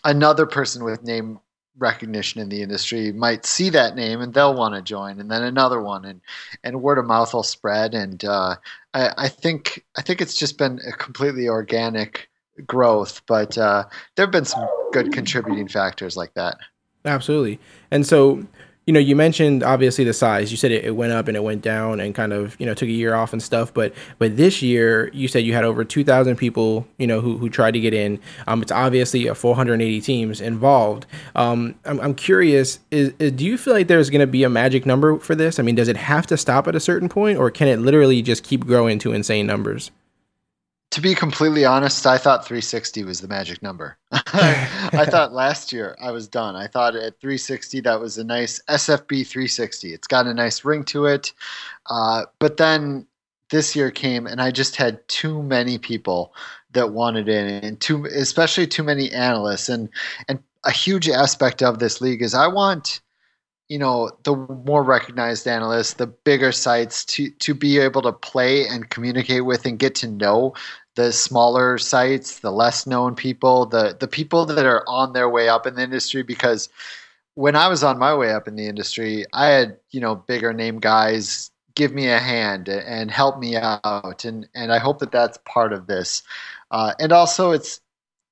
another 0.03 0.47
person 0.47 0.83
with 0.83 1.05
name 1.05 1.39
recognition 1.79 2.41
in 2.41 2.49
the 2.49 2.63
industry 2.63 3.13
might 3.13 3.45
see 3.45 3.69
that 3.69 3.95
name 3.95 4.23
and 4.23 4.33
they'll 4.33 4.55
want 4.55 4.75
to 4.75 4.81
join, 4.81 5.21
and 5.21 5.31
then 5.31 5.43
another 5.43 5.81
one, 5.83 6.07
and 6.07 6.23
and 6.65 6.83
word 6.83 6.97
of 6.97 7.05
mouth 7.05 7.35
will 7.35 7.43
spread. 7.43 7.93
And 7.93 8.25
uh, 8.25 8.57
I, 8.95 9.11
I 9.19 9.29
think 9.29 9.85
I 9.95 10.01
think 10.01 10.23
it's 10.23 10.39
just 10.39 10.57
been 10.57 10.81
a 10.89 10.93
completely 10.93 11.51
organic 11.51 12.31
growth, 12.67 13.21
but 13.27 13.59
uh, 13.59 13.85
there 14.15 14.25
have 14.25 14.33
been 14.33 14.47
some 14.47 14.67
good 14.95 15.13
contributing 15.13 15.69
factors 15.69 16.17
like 16.17 16.33
that. 16.33 16.57
Absolutely. 17.05 17.61
And 17.91 18.07
so 18.07 18.45
you 18.87 18.93
know, 18.93 19.01
you 19.01 19.17
mentioned 19.17 19.65
obviously 19.65 20.05
the 20.05 20.13
size. 20.13 20.53
You 20.53 20.57
said 20.57 20.71
it, 20.71 20.85
it, 20.85 20.93
went 20.93 21.13
up 21.13 21.27
and 21.27 21.37
it 21.37 21.43
went 21.43 21.61
down 21.61 21.99
and 21.99 22.15
kind 22.15 22.33
of, 22.33 22.59
you 22.61 22.67
know, 22.67 22.73
took 22.73 22.89
a 22.89 22.93
year 22.93 23.15
off 23.17 23.33
and 23.33 23.43
stuff. 23.43 23.75
But 23.75 23.93
but 24.19 24.37
this 24.37 24.63
year, 24.63 25.11
you 25.13 25.27
said 25.27 25.41
you 25.41 25.55
had 25.55 25.65
over 25.65 25.85
2,000 25.85 26.37
people, 26.37 26.87
you 26.97 27.07
know, 27.09 27.21
who, 27.21 27.37
who 27.37 27.51
tried 27.51 27.73
to 27.73 27.81
get 27.81 27.93
in. 27.93 28.21
Um, 28.47 28.63
it's 28.63 28.71
obviously 28.71 29.27
a 29.27 29.35
480 29.35 30.01
teams 30.01 30.41
involved. 30.41 31.05
Um, 31.35 31.75
I'm, 31.85 31.99
I'm 32.01 32.15
curious, 32.15 32.79
is, 32.93 33.13
is, 33.19 33.33
do 33.33 33.45
you 33.45 33.59
feel 33.59 33.75
like 33.75 33.89
there's 33.89 34.09
going 34.09 34.21
to 34.21 34.27
be 34.27 34.45
a 34.45 34.49
magic 34.49 34.87
number 34.87 35.19
for 35.19 35.35
this? 35.35 35.59
I 35.59 35.65
mean, 35.65 35.75
does 35.75 35.89
it 35.89 35.97
have 35.97 36.29
to 36.29 36.37
stop 36.37 36.69
at 36.69 36.77
a 36.77 36.81
certain 36.81 37.09
point 37.09 37.39
or 37.39 37.51
can 37.51 37.67
it 37.67 37.81
literally 37.81 38.23
just 38.23 38.45
keep 38.45 38.65
growing 38.67 39.01
to 39.01 39.13
insane 39.13 39.49
numbers? 39.49 39.91
To 40.91 41.01
be 41.01 41.15
completely 41.15 41.65
honest, 41.65 42.07
I 42.07 42.17
thought 42.17 42.47
360 42.47 43.05
was 43.05 43.21
the 43.21 43.29
magic 43.29 43.63
number. 43.63 43.99
I 44.13 45.07
thought 45.11 45.33
last 45.33 45.73
year 45.73 45.97
I 46.01 46.11
was 46.11 46.29
done. 46.29 46.57
I 46.57 46.67
thought 46.67 46.95
at 46.95 47.21
360 47.21 47.81
that 47.81 48.01
was 48.01 48.19
a 48.19 48.25
nice 48.25 48.61
SFB 48.69 49.27
360. 49.27 49.93
It's 49.93 50.07
got 50.07 50.27
a 50.27 50.35
nice 50.35 50.65
ring 50.65 50.85
to 50.85 51.07
it. 51.07 51.33
Uh, 51.87 52.25
but 52.39 52.57
then 52.57 53.07
this 53.51 53.77
year 53.77 53.91
came 53.91 54.27
and 54.27 54.41
I 54.41 54.51
just 54.51 54.77
had 54.77 55.07
too 55.09 55.43
many 55.43 55.79
people 55.79 56.35
that 56.73 56.93
wanted 56.93 57.29
in, 57.29 57.47
and 57.65 57.81
too, 57.81 58.07
especially 58.07 58.67
too 58.67 58.83
many 58.83 59.11
analysts. 59.11 59.69
And 59.69 59.89
and 60.29 60.39
a 60.65 60.71
huge 60.71 61.09
aspect 61.09 61.63
of 61.63 61.79
this 61.79 62.01
league 62.01 62.23
is 62.23 62.35
I 62.35 62.49
want 62.49 63.01
you 63.69 63.79
know 63.79 64.11
the 64.23 64.37
more 64.37 64.83
recognized 64.83 65.47
analysts, 65.47 65.95
the 65.95 66.07
bigger 66.07 66.53
sites 66.53 67.05
to 67.07 67.31
to 67.31 67.55
be 67.55 67.79
able 67.79 68.03
to 68.03 68.13
play 68.13 68.67
and 68.67 68.91
communicate 68.91 69.45
with 69.45 69.67
and 69.67 69.79
get 69.79 69.95
to 69.97 70.09
know 70.09 70.55
the 70.95 71.13
smaller 71.13 71.79
sites, 71.79 72.41
the 72.41 72.51
less 72.51 72.87
known 72.87 73.15
people, 73.15 73.67
the 73.67 73.97
the 73.99 74.09
people 74.09 74.47
that 74.47 74.67
are 74.67 74.85
on 74.89 75.13
their 75.13 75.29
way 75.29 75.49
up 75.49 75.67
in 75.67 75.75
the 75.75 75.83
industry 75.83 76.23
because 76.23 76.69
when 77.35 77.55
I 77.55 77.69
was 77.69 77.85
on 77.85 77.99
my 77.99 78.15
way 78.15 78.33
up 78.33 78.49
in 78.49 78.57
the 78.57 78.67
industry, 78.67 79.27
I 79.35 79.49
had, 79.49 79.77
you 79.91 80.01
know, 80.01 80.15
bigger 80.15 80.55
name 80.55 80.81
guys 80.81 81.51
give 81.75 81.93
me 81.93 82.09
a 82.09 82.19
hand 82.19 82.69
and 82.69 83.11
help 83.11 83.39
me 83.39 83.57
out 83.57 84.25
and 84.25 84.49
and 84.55 84.73
I 84.73 84.79
hope 84.79 84.99
that 85.01 85.13
that's 85.13 85.39
part 85.45 85.73
of 85.73 85.87
this. 85.87 86.23
Uh, 86.71 86.95
and 86.99 87.13
also 87.13 87.53
it's 87.53 87.81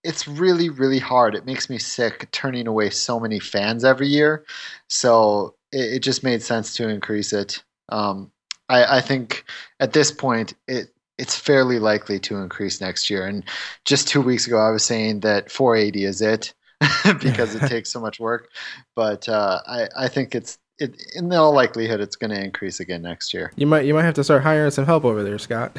it's 0.04 0.28
really 0.28 0.68
really 0.68 0.98
hard. 0.98 1.34
It 1.34 1.46
makes 1.46 1.68
me 1.68 1.78
sick 1.78 2.28
turning 2.30 2.66
away 2.66 2.90
so 2.90 3.18
many 3.18 3.40
fans 3.40 3.84
every 3.84 4.08
year. 4.08 4.44
So 4.88 5.54
it, 5.72 5.94
it 5.94 5.98
just 6.00 6.22
made 6.22 6.42
sense 6.42 6.74
to 6.76 6.88
increase 6.88 7.32
it. 7.32 7.62
Um, 7.88 8.30
I, 8.68 8.98
I 8.98 9.00
think 9.00 9.44
at 9.80 9.92
this 9.92 10.12
point 10.12 10.54
it 10.68 10.90
it's 11.16 11.36
fairly 11.36 11.78
likely 11.78 12.18
to 12.18 12.36
increase 12.36 12.80
next 12.80 13.08
year. 13.08 13.24
And 13.26 13.44
just 13.84 14.08
two 14.08 14.20
weeks 14.20 14.46
ago, 14.48 14.58
I 14.58 14.70
was 14.70 14.84
saying 14.84 15.20
that 15.20 15.50
480 15.50 16.04
is 16.04 16.20
it 16.20 16.54
because 17.20 17.54
it 17.54 17.60
takes 17.68 17.90
so 17.90 18.00
much 18.00 18.18
work. 18.18 18.50
But 18.94 19.28
uh, 19.28 19.60
I 19.66 19.88
I 19.96 20.08
think 20.08 20.34
it's 20.34 20.58
it, 20.78 21.00
in 21.14 21.32
all 21.32 21.52
likelihood 21.52 22.00
it's 22.00 22.16
going 22.16 22.30
to 22.30 22.42
increase 22.42 22.80
again 22.80 23.02
next 23.02 23.32
year. 23.32 23.52
You 23.56 23.66
might 23.66 23.84
you 23.84 23.94
might 23.94 24.02
have 24.02 24.14
to 24.14 24.24
start 24.24 24.42
hiring 24.42 24.70
some 24.70 24.84
help 24.84 25.04
over 25.04 25.22
there, 25.22 25.38
Scott. 25.38 25.76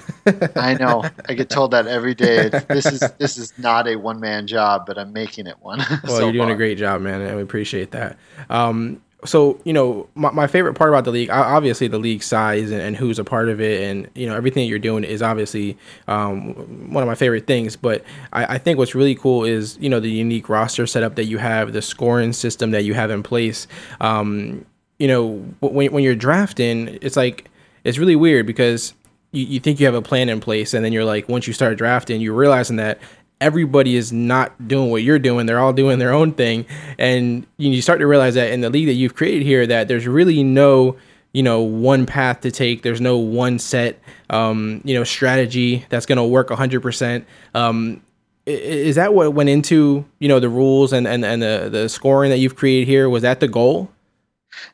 I 0.55 0.75
know. 0.75 1.03
I 1.27 1.33
get 1.33 1.49
told 1.49 1.71
that 1.71 1.87
every 1.87 2.15
day. 2.15 2.49
It's, 2.51 2.65
this 2.69 2.85
is 2.85 3.11
this 3.19 3.37
is 3.37 3.57
not 3.57 3.87
a 3.87 3.97
one 3.97 4.19
man 4.19 4.47
job, 4.47 4.85
but 4.85 4.97
I'm 4.97 5.11
making 5.11 5.47
it 5.47 5.57
one. 5.61 5.79
Well, 6.05 6.17
so 6.17 6.23
you're 6.23 6.33
doing 6.33 6.47
far. 6.47 6.53
a 6.53 6.57
great 6.57 6.77
job, 6.77 7.01
man, 7.01 7.21
and 7.21 7.35
we 7.35 7.41
appreciate 7.41 7.91
that. 7.91 8.17
Um, 8.49 9.01
so 9.23 9.59
you 9.63 9.73
know 9.73 10.07
my, 10.13 10.29
my 10.31 10.47
favorite 10.47 10.75
part 10.75 10.89
about 10.89 11.03
the 11.03 11.11
league 11.11 11.29
obviously 11.31 11.87
the 11.87 11.97
league 11.97 12.21
size 12.21 12.69
and, 12.69 12.81
and, 12.81 12.95
who's 12.95 13.17
a 13.17 13.23
part 13.23 13.49
of 13.49 13.59
it 13.59 13.81
and 13.81 14.07
you 14.13 14.27
know 14.27 14.35
everything 14.35 14.67
you're 14.67 14.77
doing 14.77 15.03
is 15.03 15.23
obviously 15.23 15.75
um, 16.07 16.53
one 16.93 17.01
of 17.01 17.07
my 17.07 17.15
favorite 17.15 17.47
things 17.47 17.75
but 17.75 18.03
I, 18.33 18.55
I, 18.55 18.57
think 18.59 18.77
what's 18.77 18.93
really 18.93 19.15
cool 19.15 19.43
is 19.43 19.77
you 19.79 19.89
know 19.89 19.99
the 19.99 20.11
unique 20.11 20.47
roster 20.47 20.85
setup 20.85 21.15
that 21.15 21.25
you 21.25 21.39
have 21.39 21.73
the 21.73 21.81
scoring 21.81 22.33
system 22.33 22.71
that 22.71 22.83
you 22.83 22.93
have 22.93 23.09
in 23.09 23.23
place 23.23 23.67
um, 23.99 24.63
you 24.99 25.07
know 25.07 25.37
when, 25.59 25.91
when 25.91 26.03
you're 26.03 26.15
drafting 26.15 26.97
it's 27.01 27.15
like 27.15 27.49
it's 27.83 27.97
really 27.97 28.15
weird 28.15 28.45
because 28.45 28.93
you, 29.31 29.45
you 29.45 29.59
think 29.59 29.79
you 29.79 29.85
have 29.85 29.95
a 29.95 30.01
plan 30.01 30.29
in 30.29 30.39
place 30.39 30.73
and 30.73 30.83
then 30.83 30.93
you're 30.93 31.05
like 31.05 31.27
once 31.29 31.47
you 31.47 31.53
start 31.53 31.77
drafting 31.77 32.21
you're 32.21 32.33
realizing 32.33 32.77
that 32.77 32.99
everybody 33.41 33.95
is 33.95 34.11
not 34.11 34.67
doing 34.67 34.89
what 34.89 35.03
you're 35.03 35.19
doing. 35.19 35.45
They're 35.45 35.59
all 35.59 35.73
doing 35.73 35.99
their 35.99 36.13
own 36.13 36.33
thing. 36.33 36.65
And 36.97 37.45
you 37.57 37.81
start 37.81 37.99
to 37.99 38.07
realize 38.07 38.35
that 38.35 38.51
in 38.51 38.61
the 38.61 38.69
league 38.69 38.87
that 38.87 38.93
you've 38.93 39.15
created 39.15 39.43
here, 39.43 39.67
that 39.67 39.87
there's 39.87 40.07
really 40.07 40.43
no, 40.43 40.97
you 41.33 41.43
know, 41.43 41.61
one 41.61 42.05
path 42.05 42.41
to 42.41 42.51
take. 42.51 42.81
There's 42.81 43.01
no 43.01 43.17
one 43.17 43.59
set, 43.59 43.99
um, 44.29 44.81
you 44.83 44.95
know, 44.95 45.03
strategy 45.03 45.85
that's 45.89 46.05
going 46.05 46.17
to 46.17 46.23
work 46.23 46.49
100%. 46.49 47.25
Um, 47.53 48.01
is 48.45 48.95
that 48.95 49.13
what 49.13 49.33
went 49.33 49.49
into, 49.49 50.05
you 50.19 50.27
know, 50.27 50.39
the 50.39 50.49
rules 50.49 50.93
and, 50.93 51.07
and, 51.07 51.25
and 51.25 51.41
the, 51.41 51.67
the 51.71 51.89
scoring 51.89 52.29
that 52.29 52.37
you've 52.37 52.55
created 52.55 52.87
here? 52.87 53.09
Was 53.09 53.23
that 53.23 53.39
the 53.39 53.47
goal? 53.47 53.91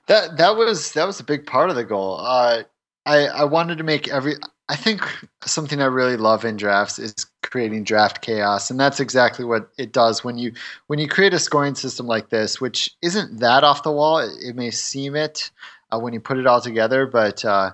That, 0.07 0.37
that 0.37 0.55
was, 0.55 0.93
that 0.93 1.05
was 1.05 1.19
a 1.19 1.23
big 1.23 1.45
part 1.45 1.69
of 1.69 1.75
the 1.75 1.83
goal. 1.83 2.17
Uh, 2.19 2.63
I, 3.05 3.27
I 3.27 3.43
wanted 3.45 3.77
to 3.77 3.83
make 3.83 4.07
every, 4.07 4.35
I 4.69 4.75
think 4.75 5.01
something 5.43 5.81
I 5.81 5.85
really 5.85 6.15
love 6.17 6.45
in 6.45 6.55
drafts 6.55 6.97
is 6.97 7.25
creating 7.41 7.83
draft 7.83 8.21
chaos, 8.21 8.71
and 8.71 8.79
that's 8.79 9.01
exactly 9.01 9.43
what 9.43 9.69
it 9.77 9.91
does 9.91 10.23
when 10.23 10.37
you 10.37 10.53
when 10.87 10.97
you 10.97 11.09
create 11.09 11.33
a 11.33 11.39
scoring 11.39 11.75
system 11.75 12.07
like 12.07 12.29
this, 12.29 12.61
which 12.61 12.95
isn't 13.01 13.41
that 13.41 13.65
off 13.65 13.83
the 13.83 13.91
wall. 13.91 14.19
It, 14.19 14.31
it 14.41 14.55
may 14.55 14.71
seem 14.71 15.17
it 15.17 15.51
uh, 15.91 15.99
when 15.99 16.13
you 16.13 16.21
put 16.21 16.37
it 16.37 16.47
all 16.47 16.61
together, 16.61 17.05
but 17.05 17.43
uh, 17.43 17.71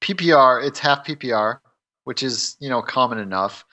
PPR 0.00 0.64
it's 0.64 0.78
half 0.78 1.04
PPR, 1.04 1.58
which 2.04 2.22
is 2.22 2.56
you 2.60 2.68
know 2.68 2.82
common 2.82 3.18
enough. 3.18 3.64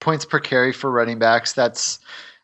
Points 0.00 0.26
per 0.26 0.40
carry 0.40 0.72
for 0.74 0.90
running 0.90 1.18
backs 1.18 1.54
that's 1.54 2.00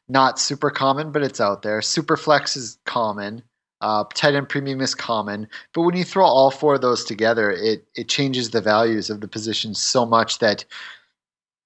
not 0.09 0.39
super 0.39 0.71
common, 0.71 1.13
but 1.13 1.23
it's 1.23 1.41
out 1.41 1.61
there. 1.61 1.83
Super 1.83 2.17
flex 2.17 2.57
is 2.57 2.79
common. 2.87 3.43
Uh, 3.83 4.05
tight 4.15 4.35
end 4.35 4.49
premium 4.49 4.81
is 4.81 4.95
common, 4.95 5.47
but 5.75 5.83
when 5.83 5.97
you 5.97 6.05
throw 6.05 6.25
all 6.25 6.51
four 6.51 6.77
of 6.77 6.81
those 6.81 7.05
together, 7.05 7.51
it 7.51 7.87
it 7.95 8.09
changes 8.09 8.51
the 8.51 8.61
values 8.63 9.11
of 9.11 9.21
the 9.21 9.29
position 9.29 9.75
so 9.75 10.07
much 10.07 10.39
that 10.39 10.65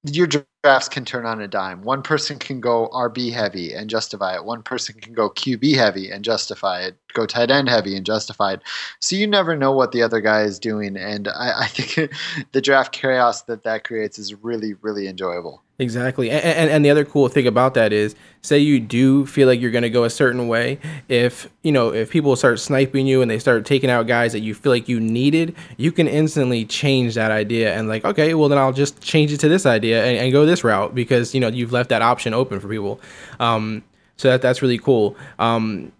your 0.04 0.26
drafts 0.62 0.88
can 0.88 1.04
turn 1.04 1.24
on 1.24 1.40
a 1.40 1.48
dime. 1.48 1.82
One 1.82 2.02
person 2.02 2.38
can 2.38 2.60
go 2.60 2.88
RB 2.92 3.32
heavy 3.32 3.72
and 3.72 3.88
justify 3.88 4.34
it. 4.34 4.44
One 4.44 4.62
person 4.62 5.00
can 5.00 5.14
go 5.14 5.30
QB 5.30 5.74
heavy 5.74 6.10
and 6.10 6.24
justify 6.24 6.82
it. 6.82 6.96
Go 7.14 7.26
tight 7.26 7.50
end 7.50 7.68
heavy 7.68 7.96
and 7.96 8.04
justify 8.04 8.52
it. 8.52 8.62
So 9.00 9.16
you 9.16 9.26
never 9.26 9.56
know 9.56 9.72
what 9.72 9.92
the 9.92 10.02
other 10.02 10.20
guy 10.20 10.42
is 10.42 10.58
doing, 10.58 10.96
and 10.96 11.28
I, 11.28 11.62
I 11.62 11.66
think 11.66 12.12
the 12.52 12.60
draft 12.60 12.92
chaos 12.92 13.42
that 13.42 13.64
that 13.64 13.84
creates 13.84 14.18
is 14.18 14.34
really 14.34 14.74
really 14.74 15.08
enjoyable. 15.08 15.62
Exactly. 15.80 16.30
And, 16.30 16.44
and, 16.44 16.70
and, 16.70 16.84
the 16.84 16.90
other 16.90 17.06
cool 17.06 17.28
thing 17.28 17.46
about 17.46 17.72
that 17.72 17.90
is, 17.90 18.14
say 18.42 18.58
you 18.58 18.78
do 18.78 19.24
feel 19.24 19.48
like 19.48 19.62
you're 19.62 19.70
going 19.70 19.80
to 19.80 19.88
go 19.88 20.04
a 20.04 20.10
certain 20.10 20.46
way. 20.46 20.78
If, 21.08 21.48
you 21.62 21.72
know, 21.72 21.94
if 21.94 22.10
people 22.10 22.36
start 22.36 22.60
sniping 22.60 23.06
you 23.06 23.22
and 23.22 23.30
they 23.30 23.38
start 23.38 23.64
taking 23.64 23.88
out 23.88 24.06
guys 24.06 24.32
that 24.32 24.40
you 24.40 24.54
feel 24.54 24.72
like 24.72 24.88
you 24.88 25.00
needed, 25.00 25.56
you 25.78 25.90
can 25.90 26.06
instantly 26.06 26.66
change 26.66 27.14
that 27.14 27.30
idea 27.30 27.74
and, 27.74 27.88
like, 27.88 28.04
okay, 28.04 28.34
well, 28.34 28.50
then 28.50 28.58
I'll 28.58 28.74
just 28.74 29.00
change 29.00 29.32
it 29.32 29.40
to 29.40 29.48
this 29.48 29.64
idea 29.64 30.04
and, 30.04 30.18
and 30.18 30.32
go 30.32 30.44
this 30.50 30.64
route 30.64 30.94
because, 30.94 31.34
you 31.34 31.40
know, 31.40 31.48
you've 31.48 31.72
left 31.72 31.88
that 31.90 32.02
option 32.02 32.34
open 32.34 32.60
for 32.60 32.68
people. 32.68 33.00
Um, 33.38 33.82
so 34.16 34.30
that, 34.30 34.42
that's 34.42 34.60
really 34.62 34.78
cool. 34.78 35.16
Um, 35.38 35.92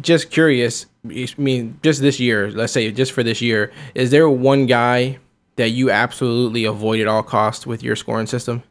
just 0.00 0.30
curious, 0.30 0.86
I 1.06 1.28
mean, 1.36 1.78
just 1.82 2.00
this 2.00 2.18
year, 2.18 2.50
let's 2.50 2.72
say 2.72 2.90
just 2.90 3.12
for 3.12 3.22
this 3.22 3.40
year, 3.40 3.72
is 3.94 4.10
there 4.10 4.28
one 4.28 4.66
guy 4.66 5.18
that 5.56 5.70
you 5.70 5.90
absolutely 5.90 6.64
avoid 6.64 7.00
at 7.00 7.06
all 7.06 7.22
costs 7.22 7.66
with 7.66 7.82
your 7.82 7.94
scoring 7.96 8.26
system? 8.26 8.62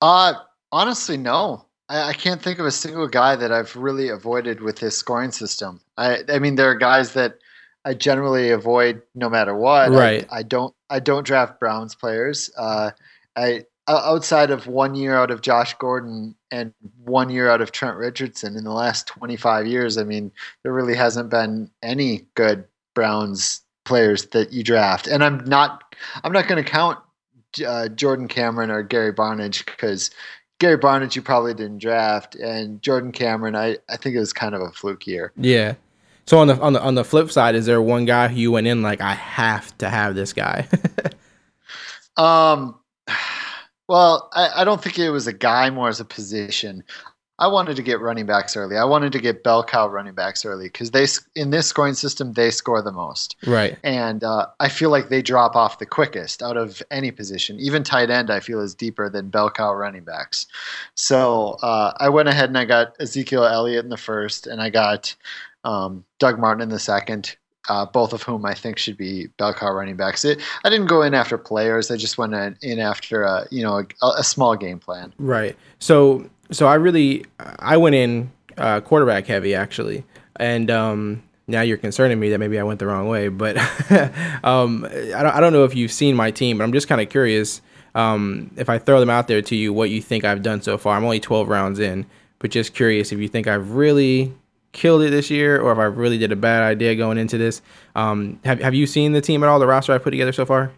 Uh 0.00 0.34
honestly, 0.72 1.16
no. 1.16 1.66
I, 1.88 2.08
I, 2.08 2.12
can't 2.14 2.40
think 2.40 2.58
of 2.58 2.66
a 2.66 2.70
single 2.70 3.06
guy 3.06 3.36
that 3.36 3.52
I've 3.52 3.76
really 3.76 4.08
avoided 4.08 4.62
with 4.62 4.78
this 4.78 4.96
scoring 4.96 5.30
system. 5.30 5.80
I 5.98 6.20
I 6.28 6.38
mean, 6.38 6.56
there 6.56 6.70
are 6.70 6.74
guys 6.74 7.12
that 7.12 7.38
I 7.84 7.94
generally 7.94 8.50
avoid 8.50 9.02
no 9.14 9.28
matter 9.28 9.54
what. 9.54 9.90
Right. 9.90 10.26
I, 10.30 10.38
I 10.38 10.42
don't 10.42 10.74
I 10.88 11.00
don't 11.00 11.26
draft 11.26 11.60
Browns 11.60 11.94
players. 11.94 12.50
Uh, 12.56 12.92
I 13.36 13.66
outside 13.88 14.50
of 14.50 14.66
one 14.66 14.94
year 14.94 15.16
out 15.16 15.30
of 15.30 15.40
Josh 15.40 15.74
Gordon 15.74 16.34
and 16.50 16.72
one 17.04 17.30
year 17.30 17.50
out 17.50 17.60
of 17.60 17.72
Trent 17.72 17.96
Richardson 17.96 18.56
in 18.56 18.64
the 18.64 18.72
last 18.72 19.06
25 19.06 19.66
years, 19.66 19.98
I 19.98 20.04
mean, 20.04 20.30
there 20.62 20.72
really 20.72 20.94
hasn't 20.94 21.30
been 21.30 21.70
any 21.82 22.26
good 22.34 22.64
Browns 22.94 23.60
players 23.84 24.26
that 24.26 24.52
you 24.52 24.62
draft. 24.62 25.06
And 25.06 25.24
I'm 25.24 25.44
not 25.44 25.94
I'm 26.22 26.32
not 26.32 26.46
going 26.48 26.62
to 26.62 26.70
count 26.70 26.98
uh, 27.66 27.88
Jordan 27.88 28.28
Cameron 28.28 28.70
or 28.70 28.82
Gary 28.82 29.12
Barnidge 29.12 29.64
because 29.66 30.10
Gary 30.58 30.78
Barnidge 30.78 31.16
you 31.16 31.22
probably 31.22 31.54
didn't 31.54 31.78
draft, 31.78 32.34
and 32.36 32.80
Jordan 32.82 33.12
Cameron 33.12 33.56
I, 33.56 33.78
I 33.88 33.96
think 33.96 34.14
it 34.14 34.20
was 34.20 34.32
kind 34.32 34.54
of 34.54 34.60
a 34.60 34.70
fluke 34.70 35.06
year. 35.06 35.32
Yeah. 35.36 35.74
So 36.26 36.38
on 36.38 36.46
the 36.46 36.60
on 36.60 36.72
the 36.72 36.80
on 36.80 36.94
the 36.94 37.04
flip 37.04 37.32
side, 37.32 37.56
is 37.56 37.66
there 37.66 37.82
one 37.82 38.04
guy 38.04 38.28
who 38.28 38.36
you 38.36 38.52
went 38.52 38.68
in 38.68 38.82
like 38.82 39.00
I 39.00 39.14
have 39.14 39.76
to 39.78 39.90
have 39.90 40.14
this 40.14 40.32
guy? 40.32 40.68
um, 42.16 42.78
well, 43.88 44.30
I, 44.32 44.62
I 44.62 44.64
don't 44.64 44.82
think 44.82 44.98
it 44.98 45.10
was 45.10 45.26
a 45.26 45.32
guy 45.32 45.70
more 45.70 45.88
as 45.88 46.00
a 46.00 46.04
position. 46.04 46.84
I 47.38 47.48
wanted 47.48 47.74
to 47.76 47.82
get 47.82 48.00
running 48.00 48.26
backs 48.26 48.56
early. 48.56 48.76
I 48.76 48.84
wanted 48.84 49.10
to 49.12 49.18
get 49.18 49.42
bell 49.42 49.64
cow 49.64 49.88
running 49.88 50.14
backs 50.14 50.44
early 50.44 50.66
because 50.66 50.92
they 50.92 51.06
in 51.34 51.50
this 51.50 51.66
scoring 51.66 51.94
system 51.94 52.34
they 52.34 52.52
score 52.52 52.82
the 52.82 52.92
most. 52.92 53.36
Right. 53.44 53.76
And 53.82 54.22
uh, 54.22 54.46
I 54.60 54.68
feel 54.68 54.90
like 54.90 55.08
they 55.08 55.22
drop 55.22 55.56
off 55.56 55.80
the 55.80 55.86
quickest 55.86 56.40
out 56.40 56.56
of 56.56 56.82
any 56.92 57.10
position. 57.10 57.58
Even 57.58 57.82
tight 57.82 58.10
end, 58.10 58.30
I 58.30 58.38
feel 58.38 58.60
is 58.60 58.76
deeper 58.76 59.08
than 59.08 59.30
bell 59.30 59.50
cow 59.50 59.74
running 59.74 60.04
backs. 60.04 60.46
So 60.94 61.56
uh, 61.62 61.94
I 61.98 62.10
went 62.10 62.28
ahead 62.28 62.48
and 62.48 62.58
I 62.58 62.64
got 62.64 62.94
Ezekiel 63.00 63.44
Elliott 63.44 63.84
in 63.84 63.90
the 63.90 63.96
first, 63.96 64.46
and 64.46 64.62
I 64.62 64.70
got 64.70 65.16
um, 65.64 66.04
Doug 66.20 66.38
Martin 66.38 66.62
in 66.62 66.68
the 66.68 66.78
second. 66.78 67.36
Uh, 67.68 67.86
both 67.86 68.12
of 68.12 68.22
whom 68.22 68.44
I 68.44 68.54
think 68.54 68.76
should 68.76 68.96
be 68.96 69.28
bell 69.38 69.54
cow 69.54 69.72
running 69.72 69.96
backs. 69.96 70.24
It, 70.24 70.40
I 70.64 70.70
didn't 70.70 70.86
go 70.86 71.02
in 71.02 71.14
after 71.14 71.38
players. 71.38 71.90
I 71.90 71.96
just 71.96 72.18
went 72.18 72.34
in 72.60 72.78
after 72.80 73.22
a 73.22 73.46
you 73.50 73.62
know 73.62 73.84
a, 74.02 74.06
a 74.18 74.24
small 74.24 74.56
game 74.56 74.78
plan. 74.78 75.12
Right. 75.18 75.56
So 75.78 76.28
so 76.50 76.66
I 76.66 76.74
really 76.74 77.24
I 77.60 77.76
went 77.76 77.94
in 77.94 78.32
uh, 78.58 78.80
quarterback 78.80 79.26
heavy 79.26 79.54
actually, 79.54 80.04
and 80.36 80.70
um, 80.70 81.22
now 81.46 81.60
you're 81.60 81.76
concerning 81.76 82.18
me 82.18 82.30
that 82.30 82.38
maybe 82.38 82.58
I 82.58 82.64
went 82.64 82.80
the 82.80 82.86
wrong 82.86 83.06
way. 83.06 83.28
But 83.28 83.56
um, 84.44 84.84
I 84.84 85.22
don't 85.22 85.34
I 85.34 85.40
don't 85.40 85.52
know 85.52 85.64
if 85.64 85.74
you've 85.74 85.92
seen 85.92 86.16
my 86.16 86.30
team, 86.30 86.58
but 86.58 86.64
I'm 86.64 86.72
just 86.72 86.88
kind 86.88 87.00
of 87.00 87.08
curious 87.08 87.60
um, 87.94 88.50
if 88.56 88.68
I 88.68 88.78
throw 88.78 89.00
them 89.00 89.10
out 89.10 89.28
there 89.28 89.42
to 89.42 89.56
you, 89.56 89.72
what 89.72 89.90
you 89.90 90.00
think 90.00 90.24
I've 90.24 90.42
done 90.42 90.62
so 90.62 90.78
far. 90.78 90.96
I'm 90.96 91.04
only 91.04 91.20
12 91.20 91.48
rounds 91.48 91.78
in, 91.78 92.06
but 92.38 92.50
just 92.50 92.74
curious 92.74 93.12
if 93.12 93.18
you 93.18 93.28
think 93.28 93.46
I've 93.46 93.72
really 93.72 94.32
killed 94.72 95.02
it 95.02 95.10
this 95.10 95.30
year 95.30 95.60
or 95.60 95.72
if 95.72 95.78
I 95.78 95.84
really 95.84 96.18
did 96.18 96.32
a 96.32 96.36
bad 96.36 96.62
idea 96.62 96.94
going 96.96 97.18
into 97.18 97.38
this. 97.38 97.62
Um, 97.94 98.40
have 98.44 98.60
Have 98.60 98.74
you 98.74 98.86
seen 98.86 99.12
the 99.12 99.20
team 99.20 99.42
at 99.44 99.48
all? 99.48 99.58
The 99.58 99.66
roster 99.66 99.92
I 99.92 99.98
put 99.98 100.10
together 100.10 100.32
so 100.32 100.44
far? 100.46 100.72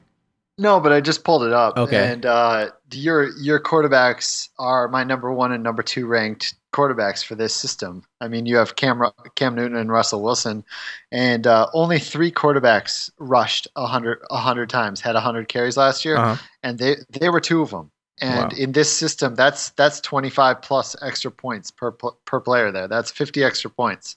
No, 0.57 0.79
but 0.79 0.93
I 0.93 1.01
just 1.01 1.25
pulled 1.25 1.43
it 1.43 1.53
up. 1.53 1.77
Okay. 1.77 2.13
And 2.13 2.25
uh, 2.25 2.71
your 2.93 3.31
your 3.39 3.59
quarterbacks 3.61 4.51
are 4.61 4.87
my 4.87 5.03
number 5.03 5.33
one 5.33 5.51
and 5.51 5.65
number 5.65 5.83
two 5.83 6.07
ranked 6.07 6.55
quarterbacks 6.73 7.25
for 7.25 7.35
this 7.35 7.53
system. 7.53 8.05
I 8.21 8.29
mean, 8.29 8.47
you 8.47 8.57
have 8.57 8.77
Cam 8.77 9.03
Cam 9.35 9.57
Newton 9.57 9.77
and 9.77 9.91
Russell 9.91 10.23
Wilson, 10.23 10.63
and 11.11 11.49
uh, 11.49 11.67
only 11.75 11.99
three 11.99 12.31
quarterbacks 12.31 13.11
rushed 13.19 13.67
a 13.75 13.87
hundred 13.87 14.21
a 14.31 14.37
hundred 14.37 14.71
times, 14.71 15.01
had 15.01 15.17
a 15.17 15.21
hundred 15.21 15.49
carries 15.49 15.77
last 15.77 16.05
year, 16.05 16.17
Uh-huh. 16.17 16.37
and 16.63 16.79
they 16.79 16.97
they 17.11 17.29
were 17.31 17.41
two 17.41 17.61
of 17.61 17.71
them. 17.71 17.91
And 18.21 18.53
Wow. 18.53 18.55
in 18.55 18.73
this 18.73 18.93
system, 18.93 19.35
that's 19.35 19.71
that's 19.71 20.01
twenty 20.01 20.31
five 20.31 20.63
plus 20.63 20.97
extra 21.03 21.31
points 21.31 21.71
per 21.71 21.93
per 21.93 22.41
player. 22.41 22.71
There, 22.73 22.89
that's 22.89 23.11
fifty 23.11 23.43
extra 23.45 23.71
points. 23.71 24.17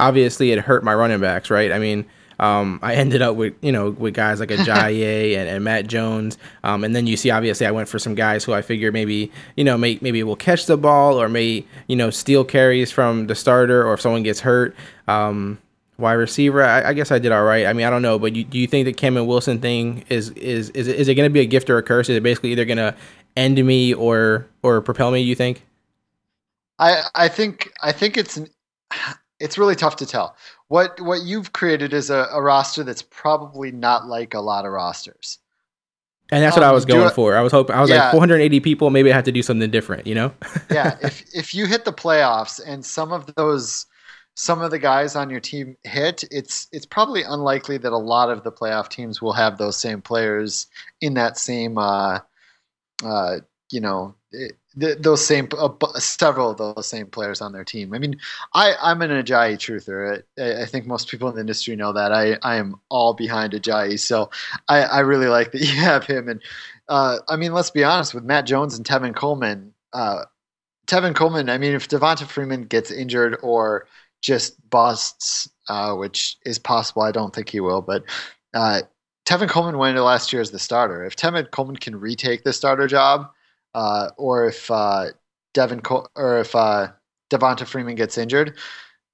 obviously 0.00 0.52
it 0.52 0.60
hurt 0.60 0.84
my 0.84 0.94
running 0.94 1.20
backs, 1.20 1.50
right? 1.50 1.72
I 1.72 1.78
mean, 1.78 2.06
um, 2.40 2.80
I 2.82 2.94
ended 2.94 3.22
up 3.22 3.36
with 3.36 3.54
you 3.62 3.72
know 3.72 3.90
with 3.90 4.14
guys 4.14 4.40
like 4.40 4.48
Ajayi 4.48 5.36
and, 5.36 5.48
and 5.48 5.64
Matt 5.64 5.86
Jones, 5.86 6.38
um, 6.64 6.84
and 6.84 6.96
then 6.96 7.06
you 7.06 7.16
see 7.16 7.30
obviously 7.30 7.66
I 7.66 7.70
went 7.70 7.88
for 7.88 7.98
some 7.98 8.14
guys 8.14 8.44
who 8.44 8.52
I 8.52 8.62
figured 8.62 8.92
maybe 8.94 9.30
you 9.56 9.64
know 9.64 9.78
may, 9.78 9.98
maybe 10.00 10.22
will 10.22 10.36
catch 10.36 10.66
the 10.66 10.76
ball 10.76 11.20
or 11.20 11.28
may 11.28 11.64
you 11.86 11.96
know 11.96 12.10
steal 12.10 12.44
carries 12.44 12.90
from 12.90 13.26
the 13.28 13.34
starter 13.34 13.86
or 13.86 13.94
if 13.94 14.00
someone 14.00 14.22
gets 14.22 14.40
hurt. 14.40 14.74
Um, 15.08 15.58
wide 16.02 16.14
receiver, 16.14 16.62
I, 16.64 16.90
I 16.90 16.94
guess 16.94 17.12
I 17.12 17.18
did 17.20 17.32
all 17.32 17.44
right. 17.44 17.66
I 17.66 17.72
mean, 17.74 17.86
I 17.86 17.90
don't 17.90 18.02
know, 18.02 18.18
but 18.18 18.36
you, 18.36 18.44
do 18.44 18.58
you 18.58 18.66
think 18.68 18.86
the 18.86 18.92
Cam 18.94 19.16
and 19.16 19.26
Wilson 19.28 19.60
thing 19.60 20.04
is 20.10 20.30
is 20.32 20.70
is 20.70 20.88
it, 20.88 20.96
is 21.00 21.08
it 21.08 21.16
going 21.16 21.28
to 21.30 21.34
be 21.34 21.40
a 21.40 21.46
gift 21.46 21.70
or 21.70 21.78
a 21.78 21.84
curse? 21.84 22.10
Is 22.10 22.16
it 22.16 22.24
basically 22.24 22.52
either 22.52 22.66
going 22.66 22.78
to 22.78 22.94
end 23.36 23.64
me 23.64 23.94
or 23.94 24.46
or 24.62 24.82
propel 24.82 25.10
me? 25.12 25.20
You 25.22 25.34
think? 25.36 25.64
I 26.78 27.02
I 27.14 27.28
think 27.28 27.72
I 27.82 27.92
think 27.92 28.16
it's 28.16 28.38
it's 29.40 29.58
really 29.58 29.76
tough 29.76 29.96
to 29.96 30.06
tell. 30.06 30.36
What 30.68 31.00
what 31.00 31.22
you've 31.22 31.52
created 31.52 31.92
is 31.92 32.10
a, 32.10 32.28
a 32.32 32.42
roster 32.42 32.84
that's 32.84 33.02
probably 33.02 33.72
not 33.72 34.06
like 34.06 34.34
a 34.34 34.40
lot 34.40 34.66
of 34.66 34.72
rosters. 34.72 35.38
And 36.30 36.42
that's 36.42 36.56
what 36.56 36.62
Um, 36.62 36.64
I 36.64 36.72
was 36.72 36.86
going 36.86 37.10
for. 37.10 37.36
I 37.36 37.42
was 37.42 37.52
hoping 37.52 37.76
I 37.76 37.82
was 37.82 37.90
Yeah. 37.90 37.90
like 37.90 38.08
480 38.08 38.60
people. 38.60 38.88
Maybe 38.90 39.12
I 39.12 39.14
have 39.16 39.24
to 39.24 39.32
do 39.32 39.42
something 39.42 39.70
different, 39.70 40.06
you 40.06 40.14
know? 40.14 40.32
Yeah, 40.68 40.96
if 41.02 41.22
if 41.34 41.54
you 41.54 41.66
hit 41.66 41.84
the 41.84 41.92
playoffs 41.92 42.60
and 42.64 42.84
some 42.84 43.12
of 43.12 43.32
those 43.34 43.86
some 44.42 44.60
of 44.60 44.72
the 44.72 44.78
guys 44.80 45.14
on 45.14 45.30
your 45.30 45.38
team 45.38 45.76
hit, 45.84 46.24
it's 46.32 46.66
it's 46.72 46.84
probably 46.84 47.22
unlikely 47.22 47.78
that 47.78 47.92
a 47.92 47.96
lot 47.96 48.28
of 48.28 48.42
the 48.42 48.50
playoff 48.50 48.88
teams 48.88 49.22
will 49.22 49.32
have 49.32 49.56
those 49.56 49.76
same 49.76 50.02
players 50.02 50.66
in 51.00 51.14
that 51.14 51.38
same 51.38 51.78
uh, 51.78 52.18
uh, 53.04 53.36
you 53.70 53.80
know 53.80 54.16
it, 54.32 54.54
th- 54.80 54.98
those 54.98 55.24
same 55.24 55.48
uh, 55.56 55.70
several 56.00 56.50
of 56.50 56.56
those 56.56 56.88
same 56.88 57.06
players 57.06 57.40
on 57.40 57.52
their 57.52 57.62
team. 57.62 57.94
I 57.94 58.00
mean, 58.00 58.18
I 58.52 58.74
I'm 58.82 59.00
an 59.02 59.10
Ajayi 59.10 59.58
truther. 59.58 60.24
I, 60.36 60.62
I 60.62 60.66
think 60.66 60.88
most 60.88 61.08
people 61.08 61.28
in 61.28 61.36
the 61.36 61.40
industry 61.40 61.76
know 61.76 61.92
that. 61.92 62.10
I 62.10 62.36
I 62.42 62.56
am 62.56 62.80
all 62.88 63.14
behind 63.14 63.52
Ajayi, 63.52 63.96
so 64.00 64.28
I 64.68 64.80
I 64.82 65.00
really 65.00 65.28
like 65.28 65.52
that 65.52 65.60
you 65.60 65.80
have 65.80 66.04
him. 66.04 66.28
And 66.28 66.42
uh, 66.88 67.18
I 67.28 67.36
mean, 67.36 67.52
let's 67.52 67.70
be 67.70 67.84
honest 67.84 68.12
with 68.12 68.24
Matt 68.24 68.46
Jones 68.46 68.76
and 68.76 68.84
Tevin 68.84 69.14
Coleman. 69.14 69.72
Uh, 69.92 70.24
Tevin 70.88 71.14
Coleman, 71.14 71.48
I 71.48 71.58
mean, 71.58 71.74
if 71.74 71.88
Devonta 71.88 72.26
Freeman 72.26 72.64
gets 72.64 72.90
injured 72.90 73.38
or 73.42 73.86
just 74.22 74.70
busts, 74.70 75.48
uh, 75.68 75.94
which 75.94 76.36
is 76.46 76.58
possible, 76.58 77.02
I 77.02 77.12
don't 77.12 77.34
think 77.34 77.50
he 77.50 77.60
will, 77.60 77.82
but 77.82 78.04
uh, 78.54 78.82
Tevin 79.26 79.48
Coleman 79.48 79.78
went 79.78 79.90
into 79.90 80.04
last 80.04 80.32
year 80.32 80.40
as 80.40 80.50
the 80.50 80.58
starter. 80.58 81.04
If 81.04 81.16
Tevin 81.16 81.50
Coleman 81.50 81.76
can 81.76 81.98
retake 81.98 82.44
the 82.44 82.52
starter 82.52 82.86
job, 82.86 83.28
uh, 83.74 84.10
or 84.16 84.46
if 84.46 84.70
uh, 84.70 85.06
Devin 85.54 85.80
Col- 85.80 86.10
or 86.16 86.38
if 86.38 86.54
uh, 86.54 86.88
Devonta 87.30 87.66
Freeman 87.66 87.94
gets 87.94 88.18
injured, 88.18 88.56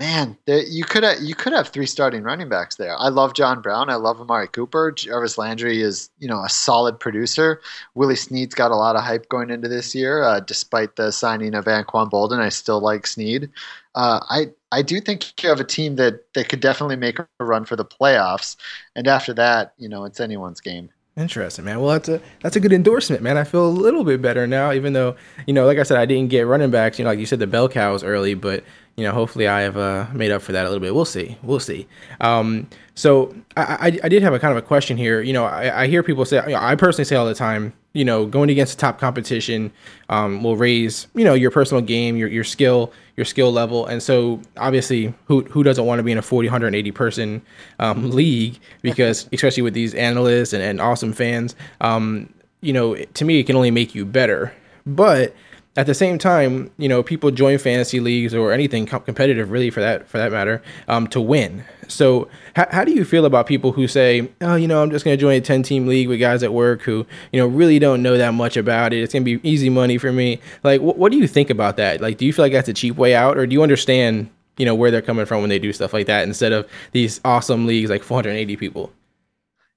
man, 0.00 0.37
you 0.47 0.85
could 0.85 1.02
have, 1.02 1.21
you 1.21 1.35
could 1.35 1.52
have 1.52 1.69
three 1.69 1.87
starting 1.87 2.23
running 2.23 2.49
backs 2.49 2.76
there. 2.76 2.97
I 2.99 3.09
love 3.09 3.35
John 3.35 3.61
Brown. 3.61 3.90
I 3.90 3.97
love 3.97 4.21
Amari 4.21 4.47
Cooper. 4.49 4.93
Jarvis 4.93 5.38
Landry 5.38 5.83
is 5.83 6.11
you 6.19 6.28
know 6.28 6.43
a 6.43 6.49
solid 6.49 7.00
producer. 7.00 7.61
Willie 7.95 8.17
Snead's 8.17 8.55
got 8.55 8.71
a 8.71 8.76
lot 8.76 8.97
of 8.97 9.02
hype 9.02 9.28
going 9.28 9.50
into 9.50 9.69
this 9.69 9.95
year, 9.95 10.23
uh, 10.23 10.40
despite 10.40 10.97
the 10.97 11.11
signing 11.11 11.55
of 11.55 11.64
Anquan 11.64 12.11
Boldin. 12.11 12.38
I 12.40 12.49
still 12.49 12.81
like 12.81 13.07
Snead. 13.07 13.50
Uh, 13.95 14.21
I 14.31 14.47
I 14.71 14.83
do 14.83 15.00
think 15.00 15.43
you 15.43 15.49
have 15.49 15.61
a 15.61 15.64
team 15.64 15.97
that 15.97 16.33
that 16.35 16.49
could 16.49 16.61
definitely 16.61 16.97
make 16.97 17.19
a 17.19 17.26
run 17.40 17.64
for 17.64 17.75
the 17.75 17.85
playoffs, 17.85 18.57
and 18.95 19.09
after 19.09 19.35
that, 19.35 19.75
you 19.78 19.88
know, 19.88 20.05
it's 20.05 20.21
anyone's 20.21 20.61
game. 20.61 20.90
Interesting, 21.17 21.64
man. 21.64 21.81
Well, 21.81 21.90
that's 21.90 22.09
a 22.09 22.21
that's 22.43 22.55
a 22.55 22.61
good 22.61 22.73
endorsement, 22.73 23.23
man. 23.23 23.37
I 23.37 23.43
feel 23.43 23.67
a 23.67 23.69
little 23.69 24.05
bit 24.05 24.23
better 24.23 24.47
now, 24.47 24.71
even 24.71 24.93
though 24.93 25.17
you 25.49 25.52
know, 25.52 25.67
like 25.67 25.78
I 25.78 25.83
said, 25.83 25.99
I 25.99 26.07
didn't 26.07 26.31
get 26.31 26.43
running 26.47 26.71
backs. 26.71 26.97
You 26.97 27.05
know, 27.05 27.11
like 27.11 27.19
you 27.19 27.26
said, 27.26 27.40
the 27.40 27.49
bell 27.49 27.69
cows 27.69 28.05
early, 28.05 28.35
but 28.35 28.62
you 28.99 29.05
know, 29.05 29.12
hopefully, 29.12 29.47
I 29.47 29.61
have 29.61 29.76
uh, 29.76 30.07
made 30.12 30.33
up 30.33 30.43
for 30.43 30.50
that 30.50 30.67
a 30.67 30.69
little 30.69 30.81
bit. 30.81 30.93
We'll 30.93 31.05
see. 31.05 31.38
We'll 31.45 31.61
see. 31.61 31.87
Um, 32.21 32.67
so 32.97 33.33
I, 33.57 33.62
I 33.62 33.99
I 34.02 34.09
did 34.09 34.25
have 34.25 34.35
a 34.35 34.40
kind 34.40 34.50
of 34.50 34.59
a 34.59 34.67
question 34.67 34.97
here. 34.97 35.21
You 35.21 35.33
know, 35.33 35.45
I, 35.45 35.85
I 35.85 35.87
hear 35.87 36.02
people 36.02 36.25
say, 36.25 36.43
you 36.47 36.55
know, 36.55 36.59
I 36.61 36.75
personally 36.75 37.05
say 37.05 37.14
all 37.14 37.25
the 37.25 37.33
time, 37.33 37.73
you 37.93 38.05
know, 38.05 38.26
going 38.26 38.50
against 38.50 38.76
the 38.76 38.81
top 38.81 38.99
competition 38.99 39.71
um, 40.09 40.43
will 40.43 40.57
raise 40.57 41.07
you 41.14 41.23
know 41.23 41.35
your 41.35 41.52
personal 41.52 41.81
game, 41.81 42.17
your 42.17 42.28
your 42.28 42.43
skill, 42.43 42.93
your 43.15 43.25
skill 43.25 43.52
level, 43.52 43.87
and 43.87 44.02
so 44.02 44.43
obviously, 44.56 45.15
who 45.26 45.43
who 45.45 45.63
doesn't 45.63 45.87
want 45.87 46.00
to 46.00 46.02
be 46.02 46.11
in 46.11 46.19
a 46.19 46.23
40, 46.23 46.49
180 46.49 46.91
person 46.91 47.41
um, 47.78 48.11
league? 48.11 48.58
Because 48.82 49.28
especially 49.32 49.63
with 49.63 49.75
these 49.75 49.95
analysts 49.95 50.52
and, 50.52 50.61
and 50.61 50.80
awesome 50.80 51.13
fans, 51.13 51.54
um, 51.82 52.28
you 52.63 52.73
know, 52.73 52.97
to 52.97 53.25
me, 53.25 53.39
it 53.39 53.45
can 53.45 53.54
only 53.54 53.71
make 53.71 53.95
you 53.95 54.04
better. 54.04 54.52
But 54.87 55.37
at 55.78 55.86
the 55.86 55.95
same 55.95 56.19
time, 56.19 56.73
you 56.76 56.88
know, 56.88 57.04
people 57.04 57.30
join 57.30 57.56
fantasy 57.56 58.00
leagues 58.00 58.34
or 58.34 58.50
anything 58.50 58.84
com- 58.84 59.02
competitive, 59.02 59.52
really, 59.52 59.71
for 59.71 59.78
that 59.78 60.08
for 60.08 60.19
that 60.19 60.32
matter, 60.32 60.60
um, 60.88 61.06
to 61.06 61.21
win. 61.21 61.62
So, 61.86 62.28
how, 62.56 62.67
how 62.73 62.84
do 62.84 62.93
you 62.93 63.04
feel 63.04 63.25
about 63.25 63.47
people 63.47 63.71
who 63.71 63.86
say, 63.86 64.28
"Oh, 64.41 64.56
you 64.56 64.67
know, 64.67 64.82
I'm 64.82 64.91
just 64.91 65.04
going 65.04 65.17
to 65.17 65.21
join 65.21 65.36
a 65.36 65.41
10 65.41 65.62
team 65.62 65.86
league 65.86 66.08
with 66.08 66.19
guys 66.19 66.43
at 66.43 66.52
work 66.52 66.82
who, 66.82 67.06
you 67.32 67.41
know, 67.41 67.47
really 67.47 67.78
don't 67.78 68.02
know 68.02 68.19
that 68.19 68.34
much 68.34 68.56
about 68.56 68.93
it. 68.93 69.02
It's 69.04 69.12
going 69.12 69.25
to 69.25 69.38
be 69.38 69.49
easy 69.49 69.71
money 69.71 69.99
for 69.99 70.12
me." 70.12 70.41
Like, 70.64 70.80
wh- 70.80 70.99
what 70.99 71.12
do 71.12 71.19
you 71.19 71.28
think 71.28 71.49
about 71.49 71.76
that? 71.76 72.00
Like, 72.00 72.19
do 72.19 72.26
you 72.26 72.32
feel 72.32 72.45
like 72.45 72.52
that's 72.52 72.69
a 72.69 72.75
cheap 72.75 72.97
way 72.97 73.14
out, 73.14 73.38
or 73.38 73.47
do 73.47 73.52
you 73.54 73.62
understand, 73.62 74.28
you 74.56 74.67
know, 74.67 74.75
where 74.75 74.91
they're 74.91 75.00
coming 75.00 75.26
from 75.26 75.43
when 75.43 75.49
they 75.49 75.60
do 75.60 75.73
stuff 75.73 75.93
like 75.93 76.06
that 76.08 76.26
instead 76.26 76.52
of 76.52 76.69
these 76.91 77.21
awesome 77.25 77.67
leagues 77.67 77.88
like 77.88 78.02
480 78.02 78.56
people? 78.56 78.91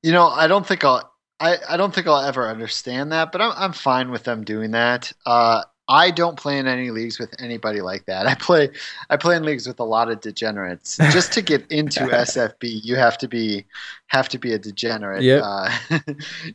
You 0.02 0.14
know, 0.14 0.26
I 0.26 0.48
don't 0.48 0.66
think 0.66 0.84
I'll. 0.84 1.10
I, 1.40 1.58
I 1.70 1.78
don't 1.78 1.94
think 1.94 2.08
I'll 2.08 2.22
ever 2.24 2.48
understand 2.48 3.12
that, 3.12 3.32
but 3.32 3.40
I'm 3.42 3.52
I'm 3.56 3.74
fine 3.74 4.10
with 4.10 4.24
them 4.24 4.44
doing 4.44 4.72
that. 4.72 5.12
Uh, 5.28 5.64
I 5.88 6.12
don't 6.12 6.38
play 6.38 6.58
in 6.58 6.68
any 6.68 6.90
leagues 6.92 7.20
with 7.20 7.34
anybody 7.40 7.82
like 7.82 8.06
that. 8.06 8.26
I 8.28 8.36
play 8.36 8.70
I 9.10 9.18
play 9.18 9.36
in 9.36 9.44
leagues 9.44 9.68
with 9.68 9.80
a 9.80 9.84
lot 9.84 10.10
of 10.10 10.22
degenerates. 10.22 10.98
Just 10.98 11.34
to 11.34 11.42
get 11.42 11.70
into 11.72 12.00
SFB, 12.02 12.84
you 12.84 12.96
have 12.96 13.18
to 13.20 13.28
be 13.28 13.66
have 14.08 14.30
to 14.30 14.38
be 14.38 14.54
a 14.54 14.60
degenerate. 14.60 15.24
Yep. 15.24 15.42
Uh, 15.44 15.78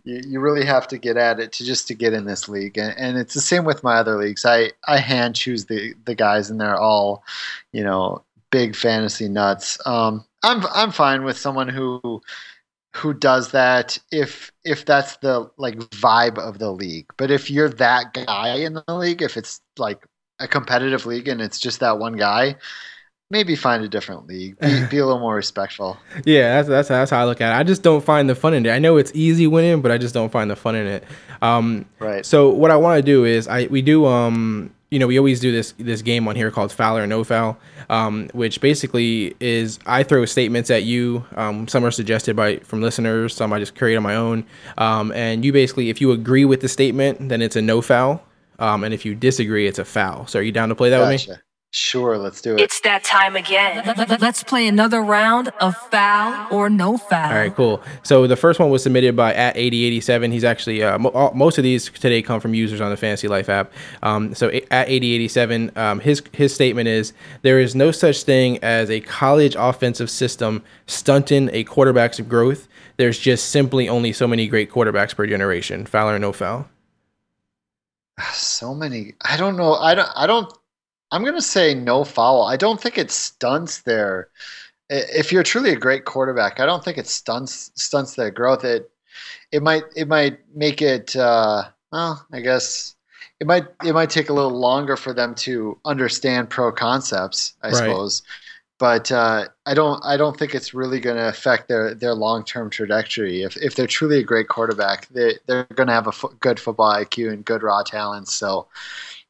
you, 0.04 0.22
you 0.26 0.40
really 0.40 0.64
have 0.64 0.88
to 0.88 0.98
get 0.98 1.16
at 1.16 1.40
it 1.40 1.52
to 1.52 1.64
just 1.64 1.86
to 1.88 1.94
get 1.94 2.12
in 2.12 2.24
this 2.24 2.48
league, 2.48 2.78
and, 2.78 2.94
and 2.96 3.18
it's 3.18 3.34
the 3.34 3.40
same 3.40 3.64
with 3.64 3.84
my 3.84 3.96
other 3.96 4.16
leagues. 4.16 4.44
I 4.44 4.72
I 4.86 4.98
hand 4.98 5.34
choose 5.34 5.66
the 5.66 5.94
the 6.04 6.14
guys, 6.14 6.48
and 6.48 6.60
they're 6.60 6.80
all, 6.80 7.22
you 7.72 7.84
know, 7.84 8.22
big 8.50 8.74
fantasy 8.74 9.28
nuts. 9.28 9.78
Um, 9.86 10.24
I'm 10.42 10.64
I'm 10.72 10.92
fine 10.92 11.24
with 11.24 11.36
someone 11.36 11.68
who 11.68 12.22
who 12.96 13.12
does 13.12 13.50
that 13.52 13.98
if 14.11 14.50
if 14.64 14.85
that's 14.87 15.18
the 15.18 15.50
like 15.59 15.76
vibe 15.76 16.38
of 16.38 16.59
the 16.59 16.70
league. 16.72 17.06
But 17.18 17.30
if 17.30 17.50
you're 17.50 17.68
that 17.68 18.14
guy 18.14 18.56
in 18.56 18.74
the 18.74 18.85
league, 18.94 19.22
if 19.22 19.37
it's 19.37 19.61
like 19.78 20.06
a 20.40 20.48
competitive 20.48 21.06
league 21.06 21.28
and 21.28 21.40
it's 21.40 21.59
just 21.59 21.80
that 21.80 21.98
one 21.98 22.16
guy, 22.16 22.56
maybe 23.30 23.56
find 23.56 23.85
a 23.85 23.88
different 23.88 24.26
league. 24.26 24.59
Be, 24.61 24.85
be 24.90 24.98
a 24.98 25.06
little 25.06 25.20
more 25.20 25.35
respectful. 25.35 25.98
Yeah, 26.24 26.56
that's, 26.56 26.68
that's 26.68 26.88
that's 26.88 27.11
how 27.11 27.22
I 27.22 27.24
look 27.24 27.40
at 27.40 27.52
it. 27.54 27.59
I 27.59 27.62
just 27.64 27.82
don't 27.82 28.04
find 28.04 28.28
the 28.30 28.35
fun 28.35 28.54
in 28.54 28.66
it. 28.66 28.70
I 28.70 28.78
know 28.78 28.96
it's 28.96 29.12
easy 29.14 29.46
winning, 29.46 29.82
but 29.82 29.90
I 29.92 29.98
just 29.98 30.14
don't 30.14 30.32
find 30.32 30.50
the 30.50 30.56
fun 30.56 30.74
in 30.76 30.87
it. 30.87 31.04
Um, 31.42 31.87
Right. 31.98 32.24
So 32.24 32.50
what 32.50 32.70
I 32.70 32.76
want 32.76 32.98
to 32.98 33.02
do 33.02 33.24
is 33.24 33.48
I 33.48 33.66
we 33.66 33.82
do 33.82 34.06
um 34.06 34.74
you 34.96 35.00
know 35.00 35.06
we 35.06 35.18
always 35.18 35.40
do 35.40 35.52
this 35.52 35.74
this 35.76 36.00
game 36.00 36.26
on 36.26 36.37
here 36.37 36.50
called 36.50 36.72
foul 36.72 36.96
or 36.96 37.06
no 37.06 37.22
foul, 37.22 37.59
um, 37.90 38.30
which 38.32 38.62
basically 38.62 39.37
is 39.40 39.78
I 39.85 40.02
throw 40.04 40.24
statements 40.24 40.70
at 40.70 40.85
you. 40.85 41.22
Um, 41.37 41.68
some 41.68 41.85
are 41.85 41.90
suggested 41.90 42.35
by 42.35 42.61
from 42.61 42.80
listeners, 42.80 43.35
some 43.35 43.52
I 43.52 43.59
just 43.59 43.76
create 43.76 43.96
on 43.96 44.02
my 44.02 44.16
own. 44.16 44.46
Um, 44.78 45.12
and 45.12 45.44
you 45.44 45.52
basically 45.52 45.90
if 45.90 46.00
you 46.00 46.12
agree 46.12 46.46
with 46.46 46.62
the 46.62 46.68
statement, 46.68 47.28
then 47.28 47.42
it's 47.42 47.56
a 47.56 47.61
no 47.62 47.82
foul. 47.82 48.22
Um, 48.59 48.85
and 48.85 48.94
if 48.94 49.04
you 49.04 49.14
disagree, 49.14 49.66
it's 49.66 49.78
a 49.78 49.85
foul. 49.85 50.26
So 50.28 50.38
are 50.38 50.42
you 50.42 50.50
down 50.50 50.70
to 50.70 50.74
play 50.74 50.88
that 50.88 50.98
with 51.00 51.28
me? 51.28 51.37
Gotcha. 51.72 51.76
Sure, 51.79 52.16
let's 52.16 52.40
do 52.40 52.55
it. 52.55 52.61
It's 52.61 52.81
that 52.81 53.05
time 53.05 53.37
again. 53.37 53.85
Let's 54.20 54.42
play 54.42 54.66
another 54.66 55.02
round 55.02 55.48
of 55.61 55.76
foul 55.76 56.48
or 56.50 56.70
no 56.70 56.96
foul. 56.96 57.29
All 57.31 57.37
right, 57.37 57.55
cool. 57.55 57.83
So 58.02 58.26
the 58.26 58.37
first 58.37 58.59
one 58.59 58.70
was 58.70 58.83
submitted 58.83 59.14
by 59.14 59.35
at 59.35 59.57
8087. 59.57 60.33
He's 60.33 60.44
actually 60.44 60.83
uh, 60.83 60.98
mo- 60.98 61.11
all, 61.11 61.35
most 61.35 61.59
of 61.59 61.64
these 61.64 61.90
today 61.90 62.22
come 62.22 62.40
from 62.40 62.55
users 62.55 62.81
on 62.81 62.90
the 62.90 62.96
Fantasy 62.96 63.29
Life 63.29 63.48
app. 63.50 63.72
Um, 64.02 64.35
so 64.35 64.48
a- 64.48 64.62
at 64.72 64.88
8087, 64.88 65.72
um, 65.76 66.00
his 66.00 66.22
his 66.33 66.55
statement 66.55 66.88
is 66.88 67.12
there 67.42 67.61
is 67.61 67.74
no 67.74 67.90
such 67.90 68.22
thing 68.22 68.59
as 68.62 68.88
a 68.88 69.00
college 69.00 69.55
offensive 69.59 70.09
system 70.09 70.62
stunting 70.87 71.50
a 71.52 71.64
quarterback's 71.64 72.20
growth. 72.20 72.68
There's 72.96 73.18
just 73.18 73.50
simply 73.50 73.87
only 73.87 74.14
so 74.14 74.26
many 74.26 74.48
great 74.48 74.70
quarterbacks 74.70 75.14
per 75.14 75.26
generation. 75.26 75.85
Foul 75.85 76.09
or 76.09 76.18
no 76.18 76.33
foul? 76.33 76.68
so 78.33 78.74
many. 78.74 79.12
I 79.22 79.37
don't 79.37 79.57
know. 79.59 79.74
I 79.74 79.94
don't. 79.94 80.09
I 80.16 80.26
don't. 80.26 80.50
I'm 81.10 81.24
gonna 81.24 81.40
say 81.40 81.74
no 81.74 82.04
foul. 82.04 82.42
I 82.42 82.56
don't 82.56 82.80
think 82.80 82.98
it 82.98 83.10
stunts 83.10 83.82
their. 83.82 84.28
If 84.90 85.32
you're 85.32 85.44
truly 85.44 85.70
a 85.72 85.76
great 85.76 86.04
quarterback, 86.04 86.60
I 86.60 86.66
don't 86.66 86.84
think 86.84 86.98
it 86.98 87.06
stunts 87.08 87.72
stunts 87.76 88.14
their 88.16 88.30
growth. 88.30 88.64
It 88.64 88.90
it 89.52 89.62
might 89.62 89.84
it 89.96 90.08
might 90.08 90.40
make 90.54 90.82
it. 90.82 91.16
Uh, 91.16 91.64
well, 91.92 92.26
I 92.32 92.40
guess 92.40 92.96
it 93.40 93.46
might 93.46 93.66
it 93.84 93.94
might 93.94 94.10
take 94.10 94.30
a 94.30 94.34
little 94.34 94.58
longer 94.58 94.96
for 94.96 95.14
them 95.14 95.34
to 95.36 95.78
understand 95.84 96.50
pro 96.50 96.72
concepts. 96.72 97.54
I 97.62 97.70
Right. 97.70 97.72
suppose. 97.72 98.22
But 98.78 99.10
uh, 99.10 99.48
I 99.64 99.74
don't. 99.74 100.04
I 100.04 100.18
don't 100.18 100.38
think 100.38 100.54
it's 100.54 100.74
really 100.74 101.00
going 101.00 101.16
to 101.16 101.28
affect 101.28 101.68
their, 101.68 101.94
their 101.94 102.12
long 102.14 102.44
term 102.44 102.68
trajectory. 102.68 103.42
If, 103.42 103.56
if 103.56 103.74
they're 103.74 103.86
truly 103.86 104.18
a 104.18 104.22
great 104.24 104.48
quarterback, 104.48 105.08
they 105.08 105.38
they're 105.46 105.64
going 105.74 105.86
to 105.86 105.94
have 105.94 106.08
a 106.08 106.12
fo- 106.12 106.28
good 106.40 106.60
football 106.60 106.92
IQ 106.92 107.30
and 107.30 107.42
good 107.44 107.62
raw 107.62 107.82
talent. 107.82 108.28
So, 108.28 108.68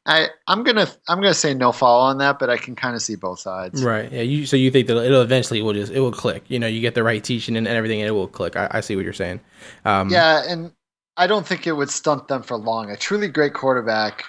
I 0.07 0.29
I'm 0.47 0.63
gonna 0.63 0.87
I'm 1.09 1.17
gonna 1.17 1.33
say 1.33 1.53
no 1.53 1.71
foul 1.71 2.01
on 2.01 2.17
that, 2.19 2.39
but 2.39 2.49
I 2.49 2.57
can 2.57 2.75
kind 2.75 2.95
of 2.95 3.01
see 3.01 3.15
both 3.15 3.39
sides. 3.39 3.83
Right. 3.83 4.11
Yeah. 4.11 4.21
You 4.21 4.45
so 4.45 4.55
you 4.55 4.71
think 4.71 4.87
that 4.87 4.97
it'll 4.97 5.21
eventually 5.21 5.61
will 5.61 5.73
just 5.73 5.91
it 5.91 5.99
will 5.99 6.13
click. 6.13 6.43
You 6.47 6.59
know, 6.59 6.67
you 6.67 6.79
get 6.79 6.95
the 6.95 7.03
right 7.03 7.23
teaching 7.23 7.57
and 7.57 7.67
everything, 7.67 8.01
and 8.01 8.07
it 8.07 8.13
will 8.13 8.27
click. 8.27 8.55
I, 8.55 8.69
I 8.71 8.79
see 8.79 8.95
what 8.95 9.03
you're 9.03 9.13
saying. 9.13 9.41
Um, 9.83 10.09
Yeah, 10.09 10.43
and 10.47 10.71
I 11.17 11.27
don't 11.27 11.45
think 11.45 11.67
it 11.67 11.73
would 11.73 11.89
stunt 11.89 12.29
them 12.29 12.41
for 12.41 12.57
long. 12.57 12.89
A 12.89 12.95
truly 12.95 13.27
great 13.27 13.53
quarterback 13.53 14.23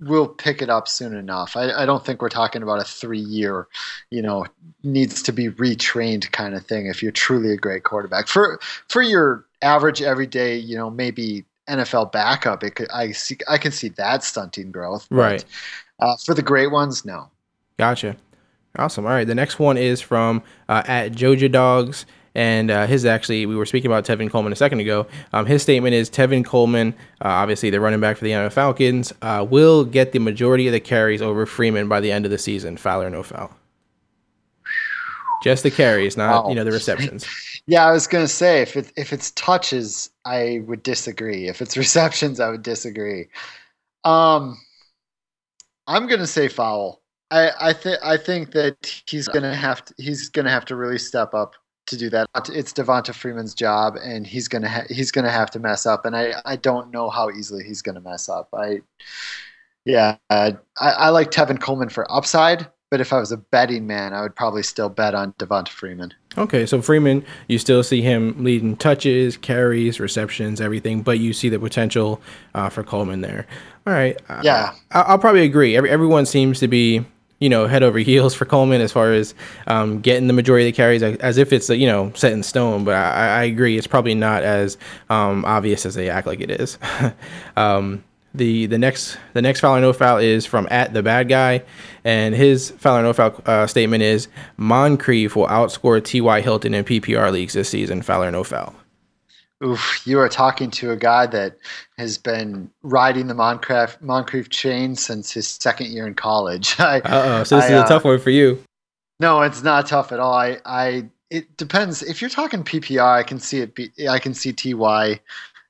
will 0.00 0.28
pick 0.28 0.62
it 0.62 0.70
up 0.70 0.86
soon 0.86 1.14
enough. 1.16 1.56
I, 1.56 1.72
I 1.72 1.86
don't 1.86 2.04
think 2.04 2.22
we're 2.22 2.28
talking 2.28 2.62
about 2.62 2.80
a 2.80 2.84
three 2.84 3.18
year, 3.18 3.66
you 4.10 4.22
know, 4.22 4.46
needs 4.84 5.22
to 5.22 5.32
be 5.32 5.48
retrained 5.48 6.30
kind 6.30 6.54
of 6.54 6.64
thing. 6.64 6.86
If 6.86 7.02
you're 7.02 7.10
truly 7.10 7.52
a 7.52 7.56
great 7.56 7.82
quarterback 7.82 8.28
for 8.28 8.60
for 8.88 9.02
your 9.02 9.44
average 9.62 10.02
everyday, 10.02 10.56
you 10.56 10.76
know, 10.76 10.88
maybe 10.88 11.44
NFL 11.68 12.12
backup, 12.12 12.62
it 12.62 12.74
could 12.76 12.88
I 12.90 13.12
see 13.12 13.38
I 13.48 13.58
can 13.58 13.72
see 13.72 13.88
that 13.90 14.22
stunting 14.24 14.70
growth. 14.72 15.06
but, 15.10 15.16
Right. 15.16 15.44
Uh, 16.00 16.14
for 16.24 16.34
the 16.34 16.42
great 16.42 16.70
ones, 16.70 17.04
no. 17.04 17.28
Gotcha. 17.78 18.16
Awesome. 18.78 19.06
All 19.06 19.12
right. 19.12 19.26
The 19.26 19.34
next 19.34 19.58
one 19.58 19.76
is 19.78 20.00
from 20.00 20.42
uh, 20.68 20.82
at 20.86 21.12
Joja 21.12 21.50
Dogs. 21.50 22.04
And 22.34 22.70
uh, 22.70 22.86
his 22.86 23.06
actually, 23.06 23.46
we 23.46 23.56
were 23.56 23.64
speaking 23.64 23.90
about 23.90 24.04
Tevin 24.04 24.30
Coleman 24.30 24.52
a 24.52 24.56
second 24.56 24.80
ago. 24.80 25.06
Um, 25.32 25.46
his 25.46 25.62
statement 25.62 25.94
is 25.94 26.10
Tevin 26.10 26.44
Coleman, 26.44 26.92
uh, 27.24 27.28
obviously 27.28 27.70
the 27.70 27.80
running 27.80 27.98
back 27.98 28.18
for 28.18 28.24
the 28.26 28.32
Atlanta 28.32 28.50
Falcons, 28.50 29.10
uh, 29.22 29.46
will 29.48 29.86
get 29.86 30.12
the 30.12 30.18
majority 30.18 30.66
of 30.68 30.74
the 30.74 30.80
carries 30.80 31.22
over 31.22 31.46
Freeman 31.46 31.88
by 31.88 31.98
the 31.98 32.12
end 32.12 32.26
of 32.26 32.30
the 32.30 32.36
season, 32.36 32.76
foul 32.76 33.00
or 33.00 33.08
no 33.08 33.22
foul. 33.22 33.50
Just 35.42 35.62
the 35.62 35.70
carries, 35.70 36.18
not 36.18 36.44
Wow. 36.44 36.50
you 36.50 36.54
know 36.54 36.64
the 36.64 36.72
receptions. 36.72 37.26
Yeah, 37.68 37.84
I 37.84 37.90
was 37.90 38.06
gonna 38.06 38.28
say 38.28 38.62
if 38.62 38.76
it 38.76 38.92
if 38.96 39.12
it's 39.12 39.32
touches, 39.32 40.08
I 40.26 40.62
would 40.66 40.82
disagree. 40.82 41.48
If 41.48 41.62
it's 41.62 41.76
receptions, 41.86 42.40
I 42.40 42.50
would 42.50 42.62
disagree. 42.62 43.28
Um, 44.04 44.58
I'm 45.86 46.06
gonna 46.06 46.26
say 46.26 46.48
foul. 46.48 47.02
I 47.30 47.50
I 47.60 47.72
think 47.72 47.98
I 48.02 48.16
think 48.16 48.52
that 48.52 49.02
he's 49.06 49.28
gonna 49.28 49.54
have 49.54 49.84
to 49.84 49.94
he's 49.98 50.28
gonna 50.28 50.50
have 50.50 50.64
to 50.66 50.76
really 50.76 50.98
step 50.98 51.34
up 51.34 51.54
to 51.86 51.96
do 51.96 52.10
that. 52.10 52.26
It's 52.48 52.72
Devonta 52.72 53.14
Freeman's 53.14 53.54
job, 53.54 53.96
and 54.02 54.26
he's 54.26 54.48
gonna 54.48 54.68
ha- 54.68 54.86
he's 54.90 55.10
gonna 55.12 55.30
have 55.30 55.50
to 55.52 55.60
mess 55.60 55.86
up. 55.86 56.04
And 56.04 56.16
I 56.16 56.34
I 56.44 56.56
don't 56.56 56.90
know 56.90 57.08
how 57.10 57.30
easily 57.30 57.64
he's 57.64 57.82
gonna 57.82 58.00
mess 58.00 58.28
up. 58.28 58.48
I 58.52 58.80
yeah, 59.84 60.16
I, 60.30 60.56
I 60.80 61.10
like 61.10 61.30
Tevin 61.30 61.60
Coleman 61.60 61.88
for 61.90 62.10
upside, 62.10 62.68
but 62.90 63.00
if 63.00 63.12
I 63.12 63.18
was 63.18 63.32
a 63.32 63.36
betting 63.36 63.86
man, 63.86 64.14
I 64.14 64.22
would 64.22 64.36
probably 64.36 64.62
still 64.62 64.88
bet 64.88 65.14
on 65.14 65.32
Devonta 65.34 65.68
Freeman. 65.68 66.14
Okay, 66.38 66.66
so 66.66 66.80
Freeman, 66.80 67.24
you 67.48 67.58
still 67.58 67.82
see 67.82 68.00
him 68.00 68.44
leading 68.44 68.76
touches, 68.76 69.36
carries, 69.36 69.98
receptions, 69.98 70.60
everything, 70.60 71.02
but 71.02 71.18
you 71.18 71.32
see 71.32 71.48
the 71.48 71.58
potential 71.58 72.20
uh, 72.54 72.68
for 72.68 72.84
Coleman 72.84 73.22
there. 73.22 73.46
All 73.86 73.92
right. 73.92 74.20
Yeah. 74.42 74.74
I, 74.92 75.00
I'll 75.02 75.18
probably 75.18 75.42
agree. 75.42 75.76
Every, 75.76 75.90
everyone 75.90 76.26
seems 76.26 76.60
to 76.60 76.68
be, 76.68 77.04
you 77.40 77.48
know, 77.48 77.66
head 77.66 77.82
over 77.82 77.98
heels 78.00 78.34
for 78.34 78.44
Coleman 78.44 78.80
as 78.80 78.92
far 78.92 79.12
as 79.12 79.34
um, 79.66 80.00
getting 80.00 80.26
the 80.26 80.32
majority 80.32 80.68
of 80.68 80.72
the 80.72 80.76
carries, 80.76 81.02
as, 81.02 81.38
if 81.38 81.52
it's, 81.52 81.68
you 81.70 81.86
know, 81.86 82.12
set 82.14 82.32
in 82.32 82.42
stone. 82.42 82.84
But 82.84 82.94
I, 82.94 83.40
I 83.40 83.44
agree, 83.44 83.78
it's 83.78 83.86
probably 83.86 84.14
not 84.14 84.44
as 84.44 84.78
um, 85.10 85.44
obvious 85.44 85.86
as 85.86 85.94
they 85.94 86.08
act 86.08 86.26
like 86.26 86.40
it 86.40 86.50
is. 86.50 86.78
um, 87.56 88.04
the 88.36 88.66
the 88.66 88.78
next 88.78 89.18
the 89.32 89.42
next 89.42 89.60
foul 89.60 89.76
or 89.76 89.80
no 89.80 89.92
foul 89.92 90.18
is 90.18 90.46
from 90.46 90.68
at 90.70 90.92
the 90.92 91.02
bad 91.02 91.28
guy, 91.28 91.62
and 92.04 92.34
his 92.34 92.70
foul 92.72 92.98
or 92.98 93.02
no 93.02 93.12
foul 93.12 93.40
uh, 93.46 93.66
statement 93.66 94.02
is 94.02 94.28
Moncrief 94.56 95.36
will 95.36 95.46
outscore 95.46 96.02
T.Y. 96.04 96.40
Hilton 96.40 96.74
in 96.74 96.84
PPR 96.84 97.32
leagues 97.32 97.54
this 97.54 97.68
season. 97.68 98.02
Foul 98.02 98.24
or 98.24 98.30
no 98.30 98.44
foul. 98.44 98.74
Oof, 99.64 100.06
you 100.06 100.18
are 100.18 100.28
talking 100.28 100.70
to 100.72 100.90
a 100.90 100.96
guy 100.96 101.26
that 101.26 101.56
has 101.96 102.18
been 102.18 102.70
riding 102.82 103.26
the 103.26 103.34
Moncrief, 103.34 103.96
Moncrief 104.02 104.50
chain 104.50 104.96
since 104.96 105.32
his 105.32 105.48
second 105.48 105.86
year 105.88 106.06
in 106.06 106.14
college. 106.14 106.76
Uh 106.86 107.00
oh, 107.04 107.44
so 107.44 107.56
this 107.56 107.64
I, 107.64 107.68
is 107.68 107.72
a 107.72 107.84
uh, 107.84 107.88
tough 107.88 108.04
one 108.04 108.18
for 108.18 108.30
you. 108.30 108.62
No, 109.18 109.40
it's 109.42 109.62
not 109.62 109.86
tough 109.86 110.12
at 110.12 110.20
all. 110.20 110.34
I, 110.34 110.58
I, 110.66 111.08
it 111.30 111.56
depends. 111.56 112.02
If 112.02 112.20
you're 112.20 112.30
talking 112.30 112.64
PPR, 112.64 113.02
I 113.02 113.22
can 113.22 113.40
see 113.40 113.60
it. 113.60 113.74
Be, 113.74 113.90
I 114.08 114.18
can 114.18 114.34
see 114.34 114.52
Ty, 114.52 115.20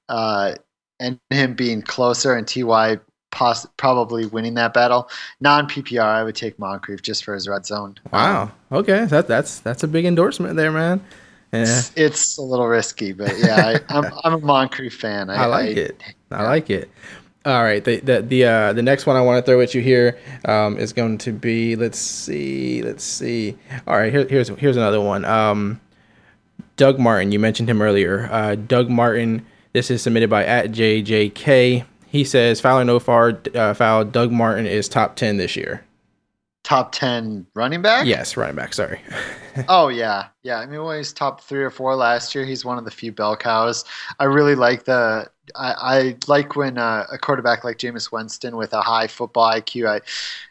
uh, 0.08 0.54
and 1.00 1.18
him 1.30 1.54
being 1.54 1.82
closer, 1.82 2.34
and 2.34 2.46
Ty 2.46 2.98
poss- 3.30 3.66
probably 3.76 4.26
winning 4.26 4.54
that 4.54 4.72
battle. 4.72 5.08
Non 5.40 5.68
PPR, 5.68 6.02
I 6.02 6.24
would 6.24 6.36
take 6.36 6.58
Moncrief 6.58 7.02
just 7.02 7.24
for 7.24 7.34
his 7.34 7.48
red 7.48 7.66
zone. 7.66 7.96
Wow. 8.12 8.50
Okay, 8.72 9.04
that 9.06 9.28
that's 9.28 9.60
that's 9.60 9.82
a 9.82 9.88
big 9.88 10.04
endorsement 10.04 10.56
there, 10.56 10.72
man. 10.72 11.04
Yeah, 11.52 11.62
It's, 11.62 11.92
it's 11.96 12.38
a 12.38 12.42
little 12.42 12.66
risky, 12.66 13.12
but 13.12 13.32
yeah, 13.38 13.78
I, 13.88 13.96
I'm 13.96 14.12
I'm 14.24 14.32
a 14.34 14.38
Moncrief 14.38 14.94
fan. 14.94 15.30
I, 15.30 15.44
I 15.44 15.46
like 15.46 15.76
it. 15.76 16.02
I 16.30 16.42
like 16.44 16.70
it. 16.70 16.90
All 17.44 17.62
right, 17.62 17.84
the 17.84 18.00
the 18.00 18.22
the 18.22 18.44
uh, 18.44 18.72
the 18.72 18.82
next 18.82 19.06
one 19.06 19.14
I 19.14 19.20
want 19.20 19.44
to 19.44 19.48
throw 19.48 19.60
at 19.60 19.72
you 19.72 19.80
here 19.80 20.18
um, 20.46 20.76
is 20.78 20.92
going 20.92 21.18
to 21.18 21.32
be 21.32 21.76
let's 21.76 21.98
see, 21.98 22.82
let's 22.82 23.04
see. 23.04 23.56
All 23.86 23.96
right, 23.96 24.12
here, 24.12 24.26
here's 24.26 24.48
here's 24.48 24.76
another 24.76 25.00
one. 25.00 25.24
Um, 25.24 25.80
Doug 26.76 26.98
Martin, 26.98 27.30
you 27.30 27.38
mentioned 27.38 27.70
him 27.70 27.80
earlier. 27.80 28.28
Uh, 28.32 28.56
Doug 28.56 28.90
Martin, 28.90 29.46
this 29.76 29.90
is 29.90 30.00
submitted 30.00 30.30
by 30.30 30.42
at 30.42 30.70
JJK. 30.70 31.84
He 32.06 32.24
says 32.24 32.62
foul 32.62 32.80
or 32.80 32.84
no 32.84 32.98
far 32.98 33.38
uh, 33.54 33.74
foul. 33.74 34.04
Doug 34.04 34.32
Martin 34.32 34.64
is 34.64 34.88
top 34.88 35.16
ten 35.16 35.36
this 35.36 35.54
year. 35.54 35.84
Top 36.62 36.92
ten 36.92 37.46
running 37.52 37.82
back. 37.82 38.06
Yes, 38.06 38.38
running 38.38 38.56
back. 38.56 38.72
Sorry. 38.72 39.00
Oh 39.68 39.88
yeah, 39.88 40.26
yeah. 40.42 40.58
I 40.58 40.66
mean, 40.66 40.84
when 40.84 40.98
he's 40.98 41.14
top 41.14 41.40
three 41.40 41.62
or 41.62 41.70
four 41.70 41.96
last 41.96 42.34
year, 42.34 42.44
he's 42.44 42.62
one 42.62 42.76
of 42.76 42.84
the 42.84 42.90
few 42.90 43.10
bell 43.10 43.38
cows. 43.38 43.86
I 44.18 44.24
really 44.24 44.54
like 44.54 44.84
the. 44.84 45.30
I, 45.54 45.72
I 45.78 46.16
like 46.28 46.56
when 46.56 46.76
uh, 46.76 47.06
a 47.10 47.16
quarterback 47.16 47.64
like 47.64 47.78
Jameis 47.78 48.12
Winston 48.12 48.58
with 48.58 48.74
a 48.74 48.82
high 48.82 49.06
football 49.06 49.50
IQ 49.50 49.88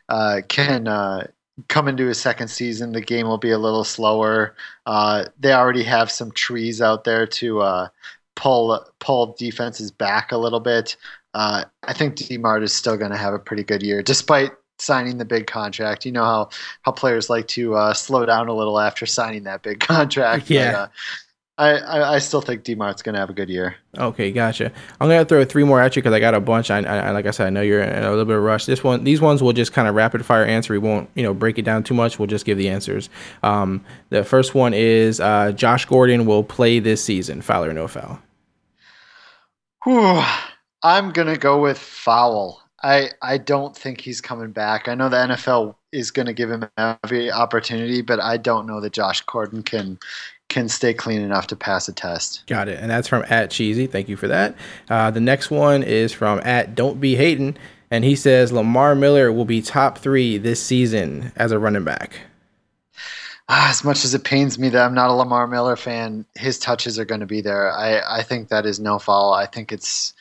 I, 0.09 0.11
uh, 0.11 0.41
can 0.47 0.87
uh, 0.87 1.27
come 1.67 1.87
into 1.87 2.07
his 2.07 2.19
second 2.19 2.47
season. 2.47 2.93
The 2.93 3.01
game 3.01 3.27
will 3.27 3.37
be 3.37 3.51
a 3.51 3.59
little 3.59 3.83
slower. 3.83 4.55
Uh, 4.87 5.25
they 5.39 5.53
already 5.53 5.83
have 5.83 6.09
some 6.09 6.31
trees 6.31 6.81
out 6.81 7.03
there 7.03 7.27
to 7.27 7.61
uh, 7.61 7.87
pull 8.35 8.85
pull 8.99 9.35
defenses 9.37 9.91
back 9.91 10.31
a 10.31 10.37
little 10.37 10.59
bit. 10.59 10.95
Uh, 11.33 11.65
I 11.83 11.93
think 11.93 12.15
Demart 12.15 12.63
is 12.63 12.73
still 12.73 12.97
going 12.97 13.11
to 13.11 13.17
have 13.17 13.33
a 13.33 13.39
pretty 13.39 13.63
good 13.63 13.83
year, 13.83 14.01
despite 14.01 14.51
signing 14.77 15.17
the 15.17 15.25
big 15.25 15.47
contract. 15.47 16.05
You 16.05 16.11
know 16.11 16.23
how 16.23 16.49
how 16.83 16.91
players 16.91 17.29
like 17.29 17.47
to 17.49 17.75
uh, 17.75 17.93
slow 17.93 18.25
down 18.25 18.47
a 18.47 18.53
little 18.53 18.79
after 18.79 19.05
signing 19.05 19.43
that 19.43 19.63
big 19.63 19.79
contract. 19.81 20.49
Yeah. 20.49 20.71
But, 20.71 20.77
uh, 20.77 20.87
I, 21.57 21.69
I 21.77 22.13
I 22.15 22.19
still 22.19 22.41
think 22.41 22.63
Demart's 22.63 23.01
going 23.01 23.13
to 23.13 23.19
have 23.19 23.29
a 23.29 23.33
good 23.33 23.49
year. 23.49 23.77
Okay, 23.97 24.31
gotcha. 24.31 24.73
I'm 24.99 25.07
gonna 25.07 25.23
throw 25.23 25.45
three 25.45 25.63
more 25.63 25.79
at 25.79 25.95
you 25.95 26.01
because 26.01 26.13
I 26.13 26.19
got 26.19 26.33
a 26.33 26.41
bunch. 26.41 26.69
I, 26.69 26.79
I 26.79 27.11
like 27.11 27.25
I 27.25 27.31
said, 27.31 27.47
I 27.47 27.49
know 27.49 27.61
you're 27.61 27.81
in 27.81 28.03
a 28.03 28.09
little 28.09 28.25
bit 28.25 28.35
of 28.35 28.43
rush. 28.43 28.65
This 28.65 28.83
one, 28.83 29.05
these 29.05 29.21
ones 29.21 29.41
will 29.41 29.53
just 29.53 29.71
kind 29.71 29.87
of 29.87 29.95
rapid 29.95 30.25
fire 30.25 30.43
answer. 30.43 30.73
We 30.73 30.79
won't, 30.79 31.09
you 31.15 31.23
know, 31.23 31.33
break 31.33 31.57
it 31.57 31.61
down 31.61 31.83
too 31.83 31.93
much. 31.93 32.19
We'll 32.19 32.27
just 32.27 32.45
give 32.45 32.57
the 32.57 32.67
answers. 32.67 33.09
Um, 33.41 33.85
the 34.09 34.25
first 34.25 34.53
one 34.53 34.73
is 34.73 35.21
uh, 35.21 35.53
Josh 35.53 35.85
Gordon 35.85 36.25
will 36.25 36.43
play 36.43 36.79
this 36.79 37.01
season. 37.01 37.41
Foul 37.41 37.63
or 37.63 37.73
no 37.73 37.87
foul? 37.87 38.19
Whew. 39.85 40.23
I'm 40.81 41.11
gonna 41.11 41.37
go 41.37 41.61
with 41.61 41.77
foul. 41.77 42.59
I 42.81 43.09
I 43.21 43.37
don't 43.37 43.77
think 43.77 44.01
he's 44.01 44.19
coming 44.19 44.51
back. 44.51 44.87
I 44.87 44.95
know 44.95 45.09
the 45.09 45.17
NFL 45.17 45.75
is 45.91 46.09
gonna 46.09 46.33
give 46.33 46.49
him 46.49 46.67
every 46.77 47.31
opportunity, 47.31 48.01
but 48.01 48.19
I 48.19 48.37
don't 48.37 48.65
know 48.65 48.81
that 48.81 48.93
Josh 48.93 49.21
Gordon 49.21 49.61
can 49.61 49.99
can 50.49 50.69
stay 50.69 50.93
clean 50.93 51.21
enough 51.21 51.45
to 51.47 51.55
pass 51.55 51.87
a 51.87 51.93
test. 51.93 52.47
Got 52.47 52.67
it. 52.67 52.79
And 52.79 52.89
that's 52.89 53.07
from 53.07 53.25
at 53.29 53.51
Cheesy. 53.51 53.85
Thank 53.85 54.09
you 54.09 54.17
for 54.17 54.27
that. 54.27 54.55
Uh, 54.89 55.11
the 55.11 55.19
next 55.19 55.51
one 55.51 55.83
is 55.83 56.11
from 56.11 56.41
at 56.43 56.73
Don't 56.73 56.99
Be 56.99 57.15
Hating, 57.15 57.55
and 57.91 58.03
he 58.03 58.15
says 58.15 58.51
Lamar 58.51 58.95
Miller 58.95 59.31
will 59.31 59.45
be 59.45 59.61
top 59.61 59.99
three 59.99 60.39
this 60.39 60.61
season 60.63 61.31
as 61.35 61.51
a 61.51 61.59
running 61.59 61.83
back. 61.83 62.21
Ah, 63.47 63.69
as 63.69 63.83
much 63.83 64.03
as 64.03 64.15
it 64.15 64.23
pains 64.23 64.57
me 64.57 64.69
that 64.69 64.83
I'm 64.83 64.95
not 64.95 65.11
a 65.11 65.13
Lamar 65.13 65.45
Miller 65.45 65.75
fan, 65.75 66.25
his 66.33 66.57
touches 66.57 66.97
are 66.97 67.05
going 67.05 67.19
to 67.21 67.27
be 67.27 67.41
there. 67.41 67.71
I, 67.71 68.19
I 68.19 68.23
think 68.23 68.49
that 68.49 68.65
is 68.65 68.79
no 68.79 68.97
foul. 68.97 69.33
I 69.33 69.45
think 69.45 69.71
it's, 69.71 70.13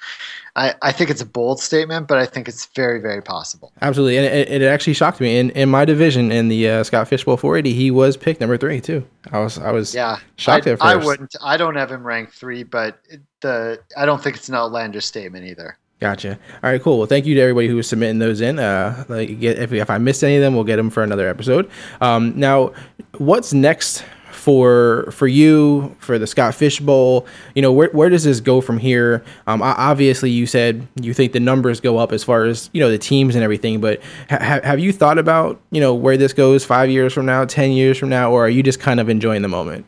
I, 0.57 0.75
I 0.83 0.93
think 0.93 1.09
it's 1.09 1.23
a 1.23 1.27
bold 1.27 1.59
statement, 1.59 2.07
but 2.07 2.19
I 2.19 2.27
think 2.27 2.49
it's 2.49 2.67
very 2.67 3.01
very 3.01 3.23
possible. 3.23 3.73
Absolutely, 3.81 4.19
and 4.19 4.27
it, 4.27 4.63
it 4.63 4.67
actually 4.67 4.93
shocked 4.93 5.21
me. 5.21 5.39
In 5.39 5.51
in 5.51 5.71
my 5.71 5.87
division, 5.87 6.31
in 6.31 6.49
the 6.49 6.69
uh, 6.69 6.85
Scott 6.85 7.09
Fishbowl 7.09 7.39
480, 7.39 7.73
he 7.73 7.91
was 7.91 8.19
picked 8.19 8.41
number 8.41 8.59
three 8.59 8.81
too. 8.81 9.07
I 9.33 9.39
was 9.39 9.59
I 9.59 9.73
was 9.73 9.95
Yeah, 9.95 10.19
shocked 10.37 10.67
I, 10.67 10.73
at 10.73 10.83
I 10.83 10.97
wouldn't. 10.97 11.35
I 11.43 11.57
don't 11.57 11.77
have 11.77 11.91
him 11.91 12.07
ranked 12.07 12.35
three, 12.35 12.63
but 12.63 12.99
the 13.41 13.81
I 13.97 14.05
don't 14.05 14.23
think 14.23 14.37
it's 14.37 14.51
an 14.51 14.55
outlandish 14.55 15.07
statement 15.07 15.47
either. 15.47 15.79
Gotcha. 16.01 16.39
All 16.63 16.71
right, 16.71 16.83
cool. 16.83 16.99
Well, 16.99 17.07
thank 17.07 17.25
you 17.25 17.35
to 17.37 17.41
everybody 17.41 17.69
who 17.69 17.77
was 17.77 17.89
submitting 17.89 18.19
those 18.19 18.41
in. 18.41 18.59
Uh, 18.59 19.05
like, 19.09 19.31
if, 19.31 19.73
if 19.73 19.91
I 19.91 19.99
missed 19.99 20.23
any 20.23 20.37
of 20.37 20.43
them, 20.43 20.55
we'll 20.55 20.65
get 20.65 20.77
them 20.77 20.91
for 20.91 21.03
another 21.03 21.29
episode. 21.29 21.71
Um, 22.01 22.39
now, 22.39 22.73
what's 23.19 23.53
next 23.53 24.05
for 24.45 25.11
for 25.11 25.27
you 25.27 25.97
for 26.01 26.19
the 26.19 26.27
Scott 26.27 26.55
Fish 26.55 26.79
Bowl. 26.79 27.27
You 27.55 27.63
know, 27.63 27.73
where 27.73 27.89
where 27.93 28.11
does 28.11 28.25
this 28.25 28.41
go 28.41 28.61
from 28.61 28.77
here? 28.77 29.25
Um, 29.47 29.63
obviously, 29.63 30.31
you 30.31 30.47
said 30.47 30.87
you 31.01 31.15
think 31.15 31.33
the 31.33 31.41
numbers 31.41 31.81
go 31.81 31.97
up 31.97 32.13
as 32.13 32.23
far 32.23 32.45
as 32.45 32.69
you 32.75 32.81
know 32.81 32.91
the 32.91 32.99
teams 32.99 33.35
and 33.35 33.43
everything, 33.43 33.81
but 33.81 34.03
ha- 34.29 34.61
have 34.63 34.79
you 34.79 34.93
thought 34.93 35.19
about 35.19 35.59
you 35.71 35.81
know 35.81 35.95
where 35.95 36.19
this 36.19 36.35
goes 36.35 36.63
five 36.63 36.91
years 36.91 37.15
from 37.15 37.25
now, 37.25 37.47
ten 37.47 37.73
years 37.73 37.97
from 37.97 38.11
now, 38.11 38.31
or 38.31 38.45
are 38.45 38.51
you 38.51 38.63
just 38.63 38.81
kind 38.81 39.01
of 39.01 39.09
enjoying 39.09 39.41
the 39.41 39.49
moment? 39.49 39.87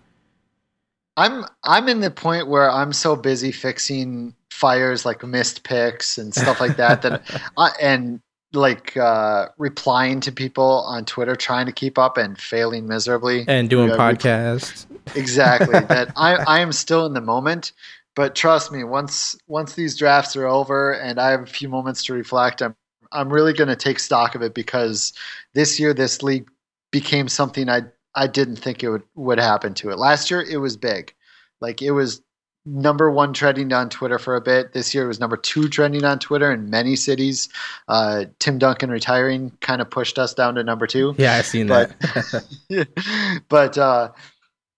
I'm 1.18 1.44
I'm 1.64 1.88
in 1.90 2.00
the 2.00 2.10
point 2.10 2.48
where 2.48 2.70
I'm 2.70 2.94
so 2.94 3.14
busy 3.14 3.52
fixing 3.52 4.34
fires 4.56 5.04
like 5.04 5.24
missed 5.24 5.62
picks 5.62 6.18
and 6.18 6.34
stuff 6.34 6.60
like 6.60 6.76
that 6.76 7.02
that 7.02 7.22
I, 7.56 7.70
and 7.80 8.20
like 8.52 8.96
uh, 8.96 9.48
replying 9.58 10.20
to 10.20 10.32
people 10.32 10.84
on 10.86 11.04
Twitter, 11.04 11.36
trying 11.36 11.66
to 11.66 11.72
keep 11.72 11.98
up 11.98 12.16
and 12.16 12.38
failing 12.38 12.86
miserably. 12.86 13.44
And 13.48 13.68
doing 13.68 13.90
Yeah, 13.90 13.96
podcasts. 13.96 14.86
exactly 15.14 15.80
that 15.90 16.10
I, 16.16 16.36
I 16.46 16.60
am 16.60 16.72
still 16.72 17.06
in 17.06 17.12
the 17.12 17.20
moment 17.20 17.72
but 18.14 18.34
trust 18.34 18.72
me 18.72 18.82
once 18.82 19.36
once 19.46 19.74
these 19.74 19.96
drafts 19.96 20.36
are 20.36 20.46
over 20.46 20.92
and 20.92 21.18
i 21.20 21.30
have 21.30 21.42
a 21.42 21.46
few 21.46 21.68
moments 21.68 22.02
to 22.04 22.14
reflect 22.14 22.62
i'm 22.62 22.74
i'm 23.12 23.30
really 23.32 23.52
going 23.52 23.68
to 23.68 23.76
take 23.76 23.98
stock 23.98 24.34
of 24.34 24.42
it 24.42 24.54
because 24.54 25.12
this 25.54 25.78
year 25.78 25.92
this 25.94 26.22
league 26.22 26.48
became 26.92 27.28
something 27.28 27.68
i 27.68 27.82
i 28.16 28.26
didn't 28.26 28.56
think 28.56 28.82
it 28.82 28.88
would 28.88 29.02
would 29.14 29.38
happen 29.38 29.74
to 29.74 29.90
it. 29.90 29.98
Last 29.98 30.30
year 30.30 30.42
it 30.42 30.56
was 30.56 30.76
big. 30.76 31.14
Like 31.60 31.82
it 31.82 31.92
was 31.92 32.22
number 32.66 33.10
one 33.10 33.32
trending 33.32 33.72
on 33.72 33.88
twitter 33.88 34.18
for 34.18 34.34
a 34.36 34.40
bit. 34.40 34.72
This 34.72 34.94
year 34.94 35.04
it 35.04 35.08
was 35.08 35.20
number 35.20 35.36
two 35.36 35.68
trending 35.68 36.04
on 36.04 36.18
twitter 36.18 36.50
in 36.52 36.68
many 36.68 36.96
cities. 36.96 37.48
Uh, 37.88 38.24
tim 38.38 38.58
duncan 38.58 38.90
retiring 38.90 39.52
kind 39.60 39.80
of 39.80 39.88
pushed 39.88 40.18
us 40.18 40.34
down 40.34 40.56
to 40.56 40.64
number 40.64 40.86
two. 40.86 41.14
Yeah, 41.16 41.34
I've 41.34 41.46
seen 41.46 41.68
but 41.68 41.98
that. 42.00 43.44
but 43.48 43.78
uh, 43.78 44.10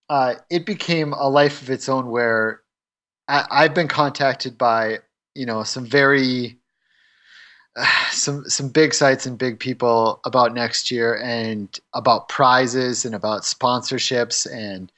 uh, 0.09 0.35
it 0.51 0.67
became 0.67 1.13
a 1.15 1.29
life 1.29 1.63
of 1.63 1.71
its 1.71 1.89
own 1.89 2.11
where 2.11 2.63
I, 3.27 3.47
I've 3.51 3.75
been 3.75 3.89
contacted 3.89 4.59
by 4.59 4.99
you 5.35 5.47
know 5.47 5.63
some 5.63 5.87
very 5.87 6.58
some 8.11 8.45
some 8.49 8.69
big 8.69 8.95
sites 8.95 9.27
and 9.27 9.39
big 9.39 9.59
people 9.59 10.21
about 10.25 10.55
next 10.55 10.91
year 10.91 11.21
and 11.23 11.79
about 11.95 12.29
prizes 12.29 13.05
and 13.05 13.15
about 13.15 13.43
sponsorships 13.43 14.51
and 14.53 14.91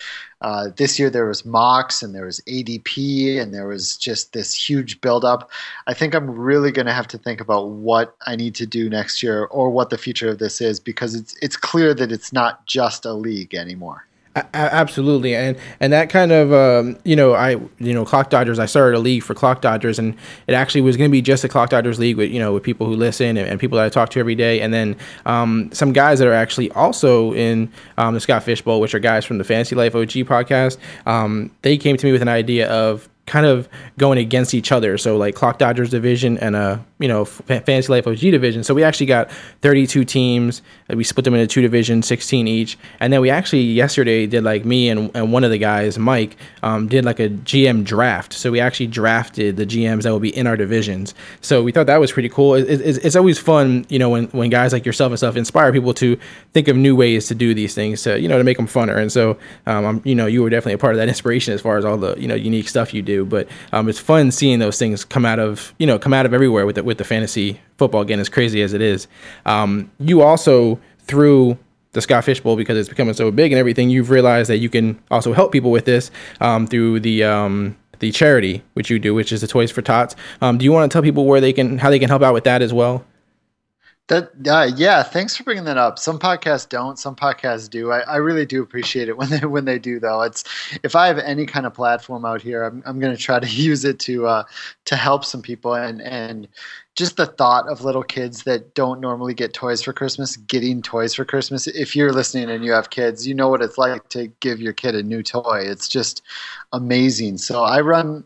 uh, 0.43 0.69
this 0.77 0.99
year 0.99 1.11
there 1.11 1.27
was 1.27 1.45
mocks 1.45 2.03
and 2.03 2.14
there 2.14 2.25
was 2.25 2.40
ADP 2.49 3.38
and 3.38 3.53
there 3.53 3.66
was 3.66 3.97
just 3.97 4.33
this 4.33 4.55
huge 4.55 5.01
buildup. 5.03 5.51
I 5.87 5.93
think 5.93 6.14
I'm 6.14 6.31
really 6.31 6.73
going 6.73 6.87
to 6.87 6.95
have 6.95 7.09
to 7.09 7.19
think 7.19 7.43
about 7.43 7.69
what 7.69 8.16
I 8.27 8.37
need 8.37 8.55
to 8.55 8.66
do 8.66 8.88
next 8.88 9.23
year 9.23 9.45
or 9.45 9.69
what 9.69 9.90
the 9.90 9.99
future 9.99 10.31
of 10.31 10.38
this 10.38 10.62
is 10.62 10.81
because 10.81 11.14
it's 11.14 11.35
it's 11.43 11.57
clear 11.57 11.93
that 11.95 12.11
it's 12.11 12.33
not 12.33 12.64
just 12.66 13.05
a 13.05 13.12
league 13.12 13.55
anymore. 13.55 14.07
Absolutely 14.37 15.35
and 15.35 15.59
and 15.81 15.93
that 15.93 16.09
kind 16.09 16.31
of 16.31 16.53
um, 16.53 16.97
you 17.03 17.16
know 17.16 17.33
i 17.35 17.51
you 17.79 17.93
know 17.93 18.05
clock 18.05 18.31
dodgers 18.31 18.61
i 18.61 18.66
started 18.66 18.97
a 18.97 19.01
league 19.01 19.25
for 19.25 19.35
clock 19.35 19.61
dodgers 19.61 19.99
and 19.99 20.14
it 20.47 20.55
actually 20.55 20.81
was 20.83 20.97
going 20.97 21.11
to 21.11 21.12
be 21.12 21.21
just 21.21 21.43
a 21.43 21.49
clock 21.49 21.71
dodgers 21.71 21.99
league 21.99 22.16
with 22.16 22.31
you 22.31 22.38
know 22.38 22.53
with 22.53 22.62
people 22.62 22.87
who 22.87 22.95
listen 22.95 23.37
and, 23.37 23.49
and 23.49 23.59
people 23.59 23.77
that 23.77 23.85
i 23.85 23.88
talk 23.88 24.09
to 24.09 24.21
every 24.21 24.37
day 24.37 24.61
and 24.61 24.73
then 24.73 24.97
um, 25.27 25.69
some 25.73 25.93
guys 25.93 26.21
that 26.21 26.29
are 26.29 26.33
actually 26.33 26.71
also 26.73 27.35
in 27.35 27.73
um, 27.99 28.14
the 28.14 28.21
scott 28.21 28.45
fish 28.45 28.62
bowl 28.62 28.81
which 28.81 28.95
are 28.95 29.01
guys 29.01 29.25
from 29.25 29.38
the 29.38 29.45
fantasy 29.45 29.75
life 29.75 29.97
og 29.97 30.07
podcast 30.07 30.79
um, 31.07 31.51
they 31.62 31.77
came 31.77 31.97
to 31.97 32.07
me 32.07 32.12
with 32.12 32.23
an 32.23 32.29
idea 32.29 32.71
of 32.71 33.09
kind 33.31 33.47
of 33.47 33.69
going 33.97 34.19
against 34.19 34.55
each 34.55 34.73
other. 34.73 34.99
So 34.99 35.16
like 35.16 35.37
Clock 35.37 35.59
Dodgers 35.59 35.90
division 35.90 36.37
and 36.38 36.57
a 36.57 36.85
you 37.01 37.09
know 37.09 37.25
Fantasy 37.25 37.89
Life 37.89 38.07
OG 38.07 38.19
division. 38.19 38.63
So 38.63 38.75
we 38.75 38.85
actually 38.85 39.07
got 39.07 39.31
32 39.63 40.05
teams. 40.05 40.63
We 40.89 41.03
split 41.03 41.25
them 41.25 41.35
into 41.35 41.47
two 41.47 41.63
divisions, 41.63 42.07
16 42.07 42.47
each. 42.47 42.79
And 43.01 43.13
then 43.13 43.21
we 43.21 43.31
actually 43.31 43.63
yesterday 43.63 44.27
did 44.27 44.45
like 44.45 44.65
me 44.65 44.89
and, 44.91 45.11
and 45.15 45.33
one 45.33 45.43
of 45.43 45.51
the 45.51 45.59
guys, 45.59 45.99
Mike, 45.99 46.37
um, 46.63 46.89
did 46.89 47.05
like 47.05 47.19
a 47.19 47.31
GM 47.31 47.85
draft. 47.85 48.35
So 48.35 48.51
we 48.51 48.61
actually 48.61 48.89
drafted 48.89 49.57
the 49.57 49.67
GMs 49.67 50.03
that 50.03 50.13
will 50.13 50.21
be 50.21 50.37
in 50.37 50.47
our 50.47 50.57
divisions. 50.57 51.15
So 51.41 51.63
we 51.63 51.73
thought 51.73 51.87
that 51.87 52.01
was 52.01 52.13
pretty 52.13 52.29
cool. 52.29 52.55
It, 52.55 52.69
it, 52.69 53.05
it's, 53.05 53.17
always 53.17 53.39
fun, 53.39 53.85
you 53.89 53.99
know, 53.99 54.11
when 54.11 54.27
when 54.27 54.51
guys 54.51 54.73
like 54.73 54.87
yourself 54.87 55.11
and 55.11 55.19
stuff 55.19 55.37
inspire 55.37 55.73
people 55.73 55.95
to 55.95 56.19
think 56.53 56.69
of 56.69 56.77
new 56.77 56.95
ways 56.95 57.27
to 57.29 57.35
do 57.35 57.55
these 57.55 57.75
things 57.75 58.03
to 58.03 58.21
you 58.21 58.29
know 58.29 58.39
to 58.39 58.45
make 58.45 58.57
them 58.57 58.67
funner. 58.67 58.97
And 58.97 59.11
so 59.11 59.39
um, 59.67 59.85
I'm, 59.85 60.03
you 60.05 60.15
know 60.15 60.27
you 60.27 60.43
were 60.43 60.51
definitely 60.51 60.75
a 60.75 60.79
part 60.79 60.95
of 60.95 60.99
that 60.99 61.09
inspiration 61.09 61.55
as 61.55 61.61
far 61.61 61.77
as 61.79 61.85
all 61.85 61.97
the 61.97 62.15
you 62.19 62.29
know 62.29 62.35
unique 62.35 62.69
stuff 62.69 62.93
you 62.93 63.03
do. 63.03 63.25
But 63.25 63.49
um, 63.73 63.89
it's 63.89 63.99
fun 63.99 64.31
seeing 64.31 64.59
those 64.59 64.79
things 64.79 65.05
come 65.05 65.25
out 65.25 65.39
of 65.39 65.75
you 65.79 65.87
know 65.87 65.99
come 65.99 66.13
out 66.13 66.27
of 66.27 66.35
everywhere 66.35 66.67
with 66.67 66.77
the, 66.77 66.83
with 66.90 66.98
the 66.98 67.05
fantasy 67.05 67.61
football 67.79 68.00
again 68.00 68.18
as 68.18 68.29
crazy 68.29 68.62
as 68.62 68.72
it 68.72 68.83
is. 68.83 69.07
Um, 69.46 69.92
you 70.00 70.22
also 70.22 70.81
through 70.98 71.57
the 71.92 72.00
Scott 72.00 72.24
Fish 72.24 72.40
Bowl 72.40 72.57
because 72.57 72.76
it's 72.76 72.88
becoming 72.88 73.14
so 73.14 73.31
big 73.31 73.53
and 73.53 73.59
everything. 73.61 73.90
You've 73.90 74.11
realized 74.11 74.50
that 74.50 74.59
you 74.59 74.68
can 74.68 75.00
also 75.09 75.33
help 75.33 75.53
people 75.53 75.70
with 75.70 75.85
this 75.85 76.11
um, 76.40 76.66
through 76.66 76.98
the 76.98 77.22
um, 77.22 77.76
the 78.00 78.11
charity 78.11 78.64
which 78.74 78.90
you 78.90 78.98
do, 78.98 79.14
which 79.14 79.31
is 79.31 79.40
the 79.40 79.46
Toys 79.46 79.70
for 79.70 79.83
Tots. 79.83 80.16
Um, 80.40 80.59
do 80.59 80.64
you 80.64 80.72
want 80.72 80.90
to 80.90 80.92
tell 80.92 81.03
people 81.03 81.26
where 81.26 81.40
they 81.40 81.53
can 81.53 81.79
how 81.79 81.90
they 81.90 82.00
can 82.00 82.09
help 82.09 82.22
out 82.22 82.35
with 82.35 82.44
that 82.44 82.61
as 82.61 82.72
well? 82.72 83.05
That 84.11 84.33
uh, 84.49 84.73
yeah, 84.75 85.05
thanks 85.05 85.37
for 85.37 85.44
bringing 85.44 85.62
that 85.66 85.77
up. 85.77 85.96
Some 85.96 86.18
podcasts 86.18 86.68
don't, 86.68 86.99
some 86.99 87.14
podcasts 87.14 87.70
do. 87.70 87.92
I, 87.92 88.01
I 88.01 88.16
really 88.16 88.44
do 88.44 88.61
appreciate 88.61 89.09
it 89.09 89.16
when 89.16 89.31
they 89.31 89.38
when 89.46 89.66
they 89.66 89.79
do 89.79 90.01
though. 90.01 90.23
It's 90.23 90.42
if 90.83 90.96
I 90.96 91.07
have 91.07 91.18
any 91.18 91.46
kind 91.46 91.64
of 91.64 91.75
platform 91.75 92.25
out 92.25 92.42
here, 92.42 92.64
I'm 92.64 92.83
I'm 92.85 92.99
going 92.99 93.14
to 93.14 93.23
try 93.23 93.38
to 93.38 93.46
use 93.49 93.85
it 93.85 94.01
to 94.01 94.27
uh, 94.27 94.42
to 94.87 94.96
help 94.96 95.25
some 95.25 95.42
people 95.42 95.75
and 95.75 96.03
and 96.03 96.49
just 96.96 97.18
the 97.18 97.27
thought 97.27 97.68
of 97.68 97.85
little 97.85 98.03
kids 98.03 98.42
that 98.42 98.75
don't 98.75 99.01
normally 99.01 99.33
get 99.33 99.55
toys 99.55 99.81
for 99.81 99.92
Christmas 99.92 100.37
getting 100.37 100.83
toys 100.83 101.14
for 101.14 101.25
Christmas. 101.25 101.68
If 101.68 101.94
you're 101.94 102.12
listening 102.12 102.51
and 102.51 102.64
you 102.64 102.73
have 102.73 102.90
kids, 102.90 103.29
you 103.29 103.35
know 103.35 103.49
what 103.49 103.62
it's 103.62 103.79
like 103.79 104.09
to 104.09 104.27
give 104.40 104.61
your 104.61 104.73
kid 104.73 104.96
a 104.96 105.05
new 105.05 105.23
toy. 105.23 105.61
It's 105.62 105.88
just 105.88 106.23
amazing. 106.73 107.38
So 107.38 107.62
I 107.62 107.81
run 107.81 108.25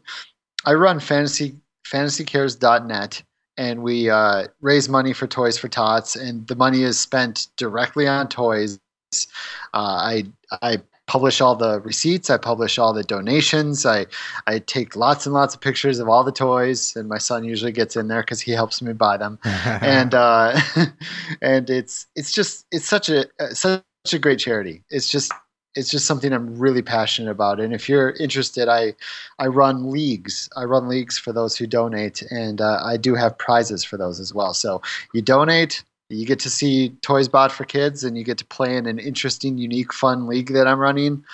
I 0.64 0.73
run 0.73 0.99
fantasy 0.99 1.57
fantasycares.net 1.87 3.23
and 3.57 3.83
we 3.83 4.11
uh, 4.11 4.49
raise 4.61 4.88
money 4.88 5.12
for 5.12 5.27
Toys 5.27 5.59
for 5.59 5.69
Tots, 5.69 6.17
and 6.17 6.47
the 6.47 6.57
money 6.57 6.83
is 6.83 6.99
spent 6.99 7.49
directly 7.57 8.07
on 8.07 8.29
toys. 8.29 8.79
Uh, 9.73 9.77
I 9.77 10.25
I 10.62 10.83
publish 11.07 11.40
all 11.40 11.55
the 11.55 11.81
receipts. 11.81 12.31
I 12.31 12.37
publish 12.38 12.79
all 12.79 12.93
the 12.93 13.05
donations. 13.05 13.87
I 13.87 14.07
I 14.47 14.59
take 14.59 14.97
lots 14.97 15.27
and 15.27 15.35
lots 15.35 15.55
of 15.55 15.61
pictures 15.61 15.99
of 15.99 16.09
all 16.09 16.25
the 16.25 16.33
toys, 16.33 16.97
and 16.97 17.09
my 17.09 17.19
son 17.19 17.45
usually 17.45 17.73
gets 17.73 17.97
in 17.97 18.09
there 18.09 18.23
because 18.23 18.40
he 18.40 18.53
helps 18.53 18.83
me 18.83 18.93
buy 18.93 19.17
them. 19.17 19.38
and 19.45 20.14
uh, 20.14 20.59
and 21.43 21.71
it's 21.71 22.07
it's 22.17 22.33
just 22.33 22.67
it's 22.73 22.87
such 22.87 23.09
a 23.09 23.27
such 23.55 23.83
a 24.12 24.19
great 24.19 24.38
charity. 24.38 24.83
It's 24.90 25.09
just 25.09 25.33
it's 25.75 25.91
just 25.91 26.07
something 26.07 26.33
I'm 26.33 26.57
really 26.59 26.83
passionate 26.83 27.31
about. 27.31 27.61
And 27.61 27.73
if 27.73 27.89
you're 27.89 28.11
interested, 28.13 28.69
I 28.69 28.95
I 29.39 29.47
run 29.47 29.91
leagues. 29.91 30.49
I 30.57 30.65
run 30.65 30.89
leagues 30.89 31.19
for 31.19 31.33
those 31.33 31.57
who 31.57 31.67
donate, 31.67 32.23
and 32.31 32.61
uh, 32.61 32.81
I 32.85 32.97
do 32.97 33.15
have 33.15 33.37
prizes 33.39 33.85
for 33.85 33.97
those 33.97 34.21
as 34.21 34.33
well. 34.33 34.55
So 34.55 34.83
you 35.13 35.23
donate, 35.23 35.83
you 36.09 36.27
get 36.27 36.39
to 36.41 36.51
see 36.51 36.91
toys 37.03 37.29
bought 37.29 37.53
for 37.53 37.65
kids, 37.65 38.05
and 38.05 38.17
you 38.17 38.25
get 38.25 38.39
to 38.39 38.45
play 38.47 38.77
in 38.77 38.87
an 38.87 38.99
interesting, 38.99 39.59
unique, 39.59 39.93
fun 39.93 40.27
league 40.27 40.53
that 40.53 40.67
I'm 40.67 40.79
running, 40.79 41.25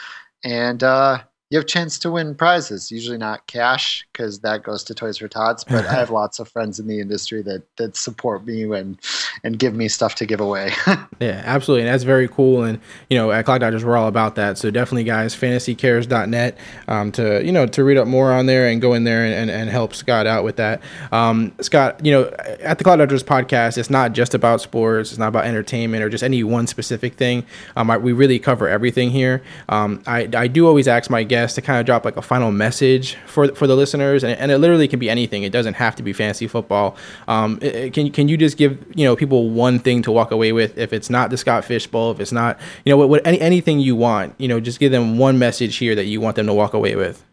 and 0.44 0.82
uh, 0.82 1.18
you 1.50 1.58
have 1.58 1.64
a 1.64 1.68
chance 1.68 1.98
to 1.98 2.10
win 2.12 2.34
prizes. 2.36 2.92
Usually 2.92 3.18
not 3.18 3.46
cash 3.48 4.06
because 4.12 4.40
that 4.40 4.62
goes 4.62 4.84
to 4.84 4.94
Toys 4.94 5.18
for 5.18 5.26
Tots, 5.26 5.64
but 5.64 5.84
I 5.84 5.92
have 5.98 6.10
lots 6.10 6.38
of 6.38 6.48
friends 6.48 6.78
in 6.78 6.86
the 6.86 7.00
industry 7.00 7.42
that 7.42 7.64
that 7.76 7.96
support 7.96 8.46
me 8.46 8.62
and 8.72 8.98
and 9.42 9.58
give 9.58 9.74
me 9.74 9.88
stuff 9.88 10.14
to 10.16 10.26
give 10.26 10.40
away. 10.40 10.72
Yeah, 11.20 11.42
absolutely. 11.44 11.82
And 11.82 11.92
that's 11.92 12.04
very 12.04 12.28
cool. 12.28 12.62
And, 12.62 12.80
you 13.10 13.18
know, 13.18 13.30
at 13.30 13.44
Clock 13.44 13.60
Dodgers, 13.60 13.84
we're 13.84 13.98
all 13.98 14.08
about 14.08 14.36
that. 14.36 14.56
So 14.56 14.70
definitely, 14.70 15.04
guys, 15.04 15.36
fantasycares.net 15.36 16.56
um, 16.88 17.12
to, 17.12 17.44
you 17.44 17.52
know, 17.52 17.66
to 17.66 17.84
read 17.84 17.98
up 17.98 18.08
more 18.08 18.32
on 18.32 18.46
there 18.46 18.68
and 18.68 18.80
go 18.80 18.94
in 18.94 19.04
there 19.04 19.26
and, 19.26 19.34
and, 19.34 19.50
and 19.50 19.68
help 19.68 19.94
Scott 19.94 20.26
out 20.26 20.44
with 20.44 20.56
that. 20.56 20.80
Um, 21.12 21.52
Scott, 21.60 22.02
you 22.02 22.10
know, 22.10 22.30
at 22.60 22.78
the 22.78 22.84
Clock 22.84 22.98
Dodgers 22.98 23.22
podcast, 23.22 23.76
it's 23.76 23.90
not 23.90 24.14
just 24.14 24.32
about 24.32 24.62
sports, 24.62 25.10
it's 25.10 25.18
not 25.18 25.28
about 25.28 25.44
entertainment 25.44 26.02
or 26.02 26.08
just 26.08 26.24
any 26.24 26.42
one 26.42 26.66
specific 26.66 27.16
thing. 27.16 27.44
Um, 27.76 27.90
I, 27.90 27.98
we 27.98 28.12
really 28.12 28.38
cover 28.38 28.66
everything 28.66 29.10
here. 29.10 29.42
Um, 29.68 30.02
I, 30.06 30.26
I 30.34 30.46
do 30.46 30.66
always 30.66 30.88
ask 30.88 31.10
my 31.10 31.22
guests 31.22 31.39
to 31.54 31.62
kind 31.62 31.78
of 31.80 31.86
drop 31.86 32.04
like 32.04 32.16
a 32.16 32.22
final 32.22 32.50
message 32.52 33.16
for, 33.26 33.54
for 33.54 33.66
the 33.66 33.76
listeners. 33.76 34.22
And, 34.24 34.38
and 34.38 34.50
it 34.50 34.58
literally 34.58 34.88
can 34.88 34.98
be 34.98 35.10
anything, 35.10 35.42
it 35.42 35.52
doesn't 35.52 35.74
have 35.74 35.96
to 35.96 36.02
be 36.02 36.12
fantasy 36.12 36.46
football. 36.46 36.96
Um, 37.28 37.58
it- 37.60 37.74
it- 37.74 37.92
can, 37.92 38.10
can 38.12 38.28
you 38.28 38.36
just 38.36 38.56
give, 38.56 38.78
you 38.94 39.04
know, 39.04 39.16
people 39.16 39.50
one 39.50 39.78
thing 39.78 40.02
to 40.02 40.12
walk 40.12 40.30
away 40.30 40.52
with 40.52 40.78
if 40.78 40.92
it's 40.92 41.10
not 41.10 41.30
the 41.30 41.36
Scott 41.36 41.64
Fish 41.64 41.86
Bowl, 41.86 42.10
if 42.12 42.20
it's 42.20 42.32
not, 42.32 42.58
you 42.84 42.90
know, 42.90 42.96
what, 42.96 43.08
what 43.08 43.26
any, 43.26 43.40
anything 43.40 43.80
you 43.80 43.96
want, 43.96 44.34
you 44.38 44.46
know, 44.48 44.60
just 44.60 44.78
give 44.78 44.92
them 44.92 45.18
one 45.18 45.38
message 45.38 45.76
here 45.76 45.94
that 45.94 46.04
you 46.04 46.20
want 46.20 46.36
them 46.36 46.46
to 46.46 46.54
walk 46.54 46.72
away 46.74 46.94
with. 46.96 47.24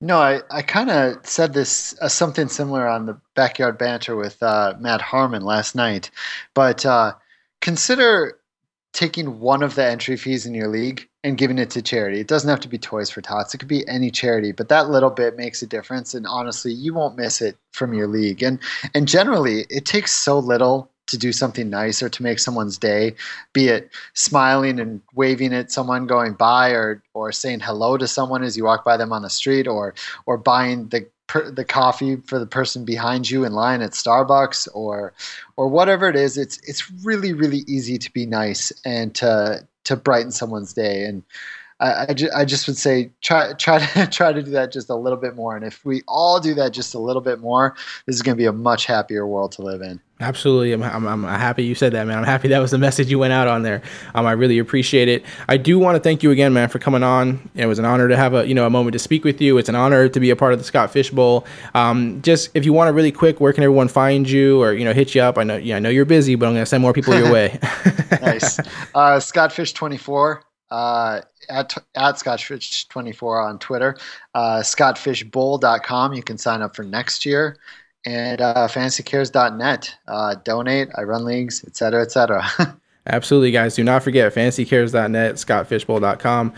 No, 0.00 0.18
I, 0.18 0.40
I 0.50 0.60
kind 0.62 0.90
of 0.90 1.24
said 1.24 1.54
this 1.54 1.94
uh, 2.02 2.08
something 2.08 2.48
similar 2.48 2.86
on 2.86 3.06
the 3.06 3.18
backyard 3.34 3.78
banter 3.78 4.16
with 4.16 4.42
uh, 4.42 4.74
Matt 4.78 5.00
Harmon 5.00 5.42
last 5.42 5.74
night, 5.74 6.10
but 6.52 6.84
uh, 6.84 7.12
consider 7.62 8.38
taking 8.92 9.40
one 9.40 9.62
of 9.62 9.76
the 9.76 9.84
entry 9.84 10.16
fees 10.16 10.46
in 10.46 10.54
your 10.54 10.68
league 10.68 11.08
and 11.24 11.38
giving 11.38 11.58
it 11.58 11.70
to 11.70 11.82
charity. 11.82 12.20
It 12.20 12.28
doesn't 12.28 12.50
have 12.50 12.60
to 12.60 12.68
be 12.68 12.78
Toys 12.78 13.10
for 13.10 13.22
Tots; 13.22 13.54
it 13.54 13.58
could 13.58 13.66
be 13.66 13.88
any 13.88 14.10
charity, 14.10 14.52
but 14.52 14.68
that 14.68 14.90
little 14.90 15.10
bit 15.10 15.36
makes 15.36 15.62
a 15.62 15.66
difference. 15.66 16.14
And 16.14 16.26
honestly, 16.26 16.72
you 16.72 16.92
won't 16.94 17.16
miss 17.16 17.40
it 17.40 17.56
from 17.72 17.94
your 17.94 18.06
league. 18.06 18.42
And 18.42 18.60
and 18.94 19.08
generally, 19.08 19.66
it 19.70 19.86
takes 19.86 20.12
so 20.12 20.38
little 20.38 20.90
to 21.06 21.18
do 21.18 21.32
something 21.32 21.68
nice 21.68 22.02
or 22.02 22.08
to 22.08 22.22
make 22.22 22.38
someone's 22.38 22.78
day, 22.78 23.14
be 23.52 23.68
it 23.68 23.90
smiling 24.14 24.80
and 24.80 25.02
waving 25.14 25.52
at 25.52 25.72
someone 25.72 26.06
going 26.06 26.34
by, 26.34 26.70
or 26.70 27.02
or 27.14 27.32
saying 27.32 27.60
hello 27.60 27.96
to 27.96 28.06
someone 28.06 28.44
as 28.44 28.56
you 28.56 28.64
walk 28.64 28.84
by 28.84 28.96
them 28.98 29.12
on 29.12 29.22
the 29.22 29.30
street, 29.30 29.66
or 29.66 29.94
or 30.26 30.36
buying 30.36 30.88
the 30.88 31.06
per, 31.26 31.50
the 31.50 31.64
coffee 31.64 32.16
for 32.26 32.38
the 32.38 32.46
person 32.46 32.84
behind 32.84 33.30
you 33.30 33.44
in 33.44 33.52
line 33.54 33.80
at 33.80 33.92
Starbucks, 33.92 34.68
or 34.74 35.14
or 35.56 35.68
whatever 35.68 36.06
it 36.08 36.16
is. 36.16 36.36
It's 36.36 36.58
it's 36.68 36.90
really 37.02 37.32
really 37.32 37.64
easy 37.66 37.96
to 37.96 38.12
be 38.12 38.26
nice 38.26 38.72
and 38.84 39.14
to 39.16 39.66
to 39.84 39.96
brighten 39.96 40.30
someone's 40.32 40.72
day 40.72 41.04
and. 41.04 41.22
I, 41.80 42.06
I, 42.10 42.14
ju- 42.14 42.30
I 42.34 42.44
just 42.44 42.68
would 42.68 42.76
say 42.76 43.10
try 43.20 43.52
try 43.58 43.84
to 43.84 44.06
try 44.06 44.32
to 44.32 44.42
do 44.44 44.52
that 44.52 44.70
just 44.70 44.88
a 44.88 44.94
little 44.94 45.18
bit 45.18 45.34
more, 45.34 45.56
and 45.56 45.64
if 45.64 45.84
we 45.84 46.02
all 46.06 46.38
do 46.38 46.54
that 46.54 46.72
just 46.72 46.94
a 46.94 47.00
little 47.00 47.20
bit 47.20 47.40
more, 47.40 47.74
this 48.06 48.14
is 48.14 48.22
going 48.22 48.36
to 48.36 48.40
be 48.40 48.46
a 48.46 48.52
much 48.52 48.86
happier 48.86 49.26
world 49.26 49.50
to 49.52 49.62
live 49.62 49.82
in. 49.82 50.00
Absolutely, 50.24 50.72
I'm, 50.72 50.82
I'm, 50.82 51.06
I'm 51.06 51.22
happy 51.24 51.64
you 51.64 51.74
said 51.74 51.92
that, 51.92 52.06
man. 52.06 52.16
I'm 52.16 52.24
happy 52.24 52.48
that 52.48 52.58
was 52.58 52.70
the 52.70 52.78
message 52.78 53.10
you 53.10 53.18
went 53.18 53.34
out 53.34 53.46
on 53.46 53.62
there. 53.62 53.82
Um, 54.14 54.24
I 54.24 54.32
really 54.32 54.58
appreciate 54.58 55.06
it. 55.06 55.22
I 55.48 55.58
do 55.58 55.78
want 55.78 55.96
to 55.96 56.00
thank 56.00 56.22
you 56.22 56.30
again, 56.30 56.54
man, 56.54 56.70
for 56.70 56.78
coming 56.78 57.02
on. 57.02 57.50
It 57.54 57.66
was 57.66 57.78
an 57.78 57.84
honor 57.84 58.08
to 58.08 58.16
have 58.16 58.32
a 58.32 58.48
you 58.48 58.54
know 58.54 58.64
a 58.64 58.70
moment 58.70 58.94
to 58.94 58.98
speak 58.98 59.22
with 59.22 59.42
you. 59.42 59.58
It's 59.58 59.68
an 59.68 59.74
honor 59.74 60.08
to 60.08 60.20
be 60.20 60.30
a 60.30 60.36
part 60.36 60.54
of 60.54 60.58
the 60.58 60.64
Scott 60.64 60.90
Fish 60.90 61.10
Bowl. 61.10 61.44
Um, 61.74 62.22
just 62.22 62.50
if 62.54 62.64
you 62.64 62.72
want 62.72 62.88
to 62.88 62.94
really 62.94 63.12
quick, 63.12 63.38
where 63.38 63.52
can 63.52 63.62
everyone 63.64 63.88
find 63.88 64.28
you 64.28 64.62
or 64.62 64.72
you 64.72 64.84
know 64.86 64.94
hit 64.94 65.14
you 65.14 65.20
up? 65.20 65.36
I 65.36 65.44
know 65.44 65.56
yeah, 65.56 65.76
I 65.76 65.78
know 65.78 65.90
you're 65.90 66.06
busy, 66.06 66.36
but 66.36 66.46
I'm 66.46 66.54
gonna 66.54 66.64
send 66.64 66.80
more 66.80 66.94
people 66.94 67.14
your 67.14 67.30
way. 67.30 67.58
nice, 68.22 68.58
uh, 68.94 69.20
Scottfish 69.20 69.74
twenty 69.74 69.98
four. 69.98 70.42
Uh, 70.70 71.20
at, 71.48 71.72
at 71.94 72.16
Scottfish24 72.16 73.46
on 73.46 73.58
Twitter, 73.60 73.96
uh, 74.34 74.58
scottfishbowl.com. 74.58 76.14
You 76.14 76.22
can 76.22 76.36
sign 76.36 76.62
up 76.62 76.74
for 76.74 76.82
next 76.82 77.24
year. 77.24 77.58
And 78.06 78.40
uh, 78.40 78.68
fantasycares.net. 78.68 79.96
Uh, 80.06 80.34
donate. 80.44 80.88
I 80.96 81.02
run 81.02 81.24
leagues, 81.24 81.64
etc., 81.64 82.04
cetera, 82.04 82.42
et 82.42 82.52
cetera. 82.52 82.78
Absolutely, 83.06 83.50
guys. 83.50 83.74
Do 83.74 83.84
not 83.84 84.02
forget 84.02 84.34
fantasycares.net, 84.34 85.34
scottfishbowl.com. 85.34 86.52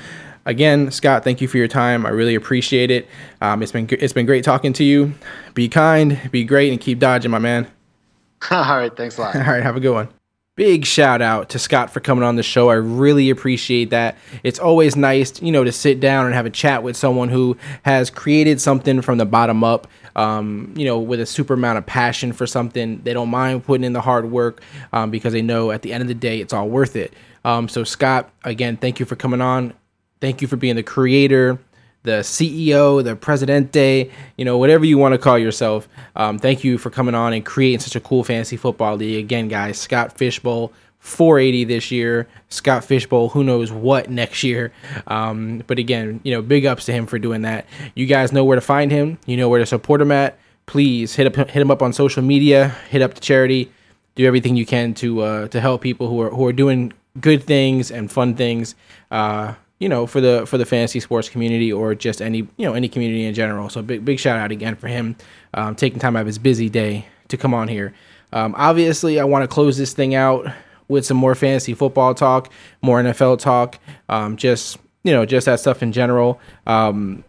Again, 0.45 0.93
Scott, 0.93 1.25
thank 1.25 1.41
you 1.41 1.49
for 1.49 1.57
your 1.57 1.67
time. 1.67 2.07
I 2.07 2.11
really 2.11 2.37
appreciate 2.37 2.93
it. 2.93 3.09
Um, 3.41 3.63
it's 3.65 3.73
been 3.73 3.89
it's 3.91 4.13
been 4.13 4.27
great 4.27 4.45
talking 4.45 4.73
to 4.75 4.85
you. 4.85 5.13
Be 5.55 5.69
kind, 5.69 6.31
be 6.31 6.45
great, 6.45 6.71
and 6.71 6.81
keep 6.81 7.01
dodging, 7.01 7.33
my 7.33 7.41
man. 7.41 7.67
All 8.51 8.77
right, 8.77 8.97
thanks 8.97 9.19
a 9.19 9.23
lot. 9.23 9.35
All 9.37 9.43
right, 9.43 9.63
have 9.63 9.77
a 9.77 9.81
good 9.81 9.93
one. 9.93 10.09
Big 10.55 10.87
shout 10.87 11.21
out 11.21 11.51
to 11.51 11.59
Scott 11.59 11.91
for 11.91 12.01
coming 12.01 12.25
on 12.25 12.37
the 12.37 12.43
show. 12.43 12.71
I 12.71 12.75
really 12.75 13.29
appreciate 13.29 13.91
that. 13.91 14.17
It's 14.43 14.59
always 14.59 14.97
nice, 14.97 15.43
you 15.43 15.53
know, 15.53 15.65
to 15.65 15.73
sit 15.73 16.01
down 16.01 16.25
and 16.25 16.35
have 16.35 16.47
a 16.47 16.51
chat 16.51 16.83
with 16.83 16.97
someone 16.97 17.29
who 17.29 17.59
has 17.83 18.09
created 18.09 18.59
something 18.61 19.03
from 19.03 19.19
the 19.19 19.27
bottom 19.27 19.63
up. 19.63 19.87
Um, 20.17 20.73
you 20.75 20.87
know, 20.87 20.99
with 20.99 21.21
a 21.21 21.27
super 21.27 21.55
amount 21.55 21.77
of 21.77 21.85
passion 21.85 22.33
for 22.33 22.47
something. 22.47 23.03
They 23.05 23.13
don't 23.13 23.29
mind 23.29 23.65
putting 23.65 23.85
in 23.85 23.93
the 23.93 24.01
hard 24.01 24.31
work 24.31 24.63
um, 24.93 25.11
because 25.11 25.35
they 25.35 25.43
know 25.43 25.71
at 25.71 25.83
the 25.83 25.93
end 25.93 26.01
of 26.01 26.09
the 26.09 26.15
day 26.15 26.41
it's 26.41 26.55
all 26.55 26.69
worth 26.69 26.97
it. 26.97 27.13
Um, 27.45 27.69
so 27.69 27.85
Scott, 27.85 28.31
again, 28.43 28.79
thank 28.79 28.99
you 28.99 29.05
for 29.05 29.15
coming 29.15 29.43
on. 29.43 29.75
Thank 30.21 30.41
you 30.41 30.49
for 30.49 30.57
being 30.57 30.75
the 30.75 30.83
creator, 30.83 31.59
the 32.03 32.21
CEO, 32.21 33.05
the 33.05 33.15
Presidente, 33.15 34.11
you 34.37 34.45
know, 34.45 34.57
whatever 34.57 34.85
you 34.85 34.97
want 34.97 35.13
to 35.13 35.19
call 35.19 35.39
yourself. 35.39 35.89
Um, 36.15 36.39
thank 36.39 36.65
you 36.65 36.79
for 36.79 36.89
coming 36.89 37.15
on 37.15 37.33
and 37.35 37.45
creating 37.45 37.81
such 37.81 37.95
a 37.95 38.01
cool 38.01 38.25
fantasy 38.25 38.57
football 38.57 38.97
league. 38.97 39.23
Again, 39.23 39.49
guys, 39.49 39.79
Scott 39.79 40.17
Fishbowl, 40.17 40.73
480 41.07 41.64
this 41.64 41.90
year. 41.92 42.27
Scott 42.49 42.85
Fishbowl, 42.85 43.29
who 43.29 43.45
knows 43.45 43.71
what 43.71 44.11
next 44.11 44.42
year. 44.42 44.73
Um, 45.07 45.62
but 45.69 45.79
again, 45.79 46.21
you 46.25 46.33
know, 46.33 46.42
big 46.42 46.66
ups 46.66 46.85
to 46.87 46.92
him 46.92 47.07
for 47.07 47.19
doing 47.19 47.42
that. 47.42 47.64
You 47.95 48.07
guys 48.07 48.33
know 48.33 48.45
where 48.45 48.57
to 48.57 48.61
find 48.61 48.90
him. 48.90 49.16
You 49.25 49.37
know 49.37 49.49
where 49.49 49.61
to 49.61 49.66
support 49.66 50.01
him 50.01 50.11
at. 50.11 50.37
Please 50.66 51.14
hit 51.14 51.27
up 51.27 51.37
hit 51.49 51.62
him 51.62 51.71
up 51.71 51.81
on 51.81 51.92
social 51.92 52.25
media. 52.25 52.71
Hit 52.90 53.03
up 53.03 53.14
the 53.14 53.21
charity. 53.21 53.71
Do 54.16 54.27
everything 54.27 54.57
you 54.57 54.66
can 54.66 54.95
to 54.95 55.21
uh, 55.21 55.49
to 55.49 55.61
help 55.61 55.81
people 55.81 56.09
who 56.09 56.21
are 56.23 56.31
who 56.31 56.45
are 56.45 56.53
doing 56.53 56.92
good 57.21 57.45
things 57.45 57.92
and 57.92 58.11
fun 58.11 58.35
things. 58.35 58.75
Uh, 59.11 59.55
you 59.79 59.88
know, 59.88 60.09
for 60.09 60.21
the 60.21 60.45
for 60.47 60.59
the 60.59 60.66
fantasy 60.66 60.99
sports 60.99 61.29
community 61.29 61.73
or 61.73 61.95
just 61.95 62.21
any 62.21 62.38
you 62.38 62.66
know 62.66 62.75
any 62.75 62.88
community 62.88 63.25
in 63.25 63.35
general. 63.35 63.69
So 63.69 63.81
big 63.81 64.05
big 64.05 64.19
shout 64.19 64.38
out 64.38 64.51
again 64.51 64.75
for 64.75 64.88
him 64.88 65.14
um, 65.55 65.77
taking 65.77 66.01
time 66.01 66.16
out 66.16 66.23
of 66.23 66.27
his 66.27 66.38
busy 66.38 66.69
day 66.69 67.07
to 67.29 67.37
come 67.37 67.55
on 67.55 67.69
here. 67.69 67.95
Um, 68.33 68.57
obviously, 68.59 69.21
I 69.21 69.25
want 69.25 69.45
to 69.45 69.49
close 69.49 69.77
this 69.77 69.92
thing 69.92 70.16
out 70.16 70.47
with 70.88 71.05
some 71.05 71.16
more 71.16 71.35
fantasy 71.35 71.75
football 71.75 72.14
talk, 72.14 72.53
more 72.83 73.03
NFL 73.03 73.38
talk, 73.38 73.79
um, 74.09 74.37
just 74.37 74.79
you 75.05 75.12
know 75.12 75.25
just 75.27 75.46
that 75.46 75.61
stuff 75.61 75.83
in 75.83 75.92
general. 75.92 76.40
Um, 76.66 77.25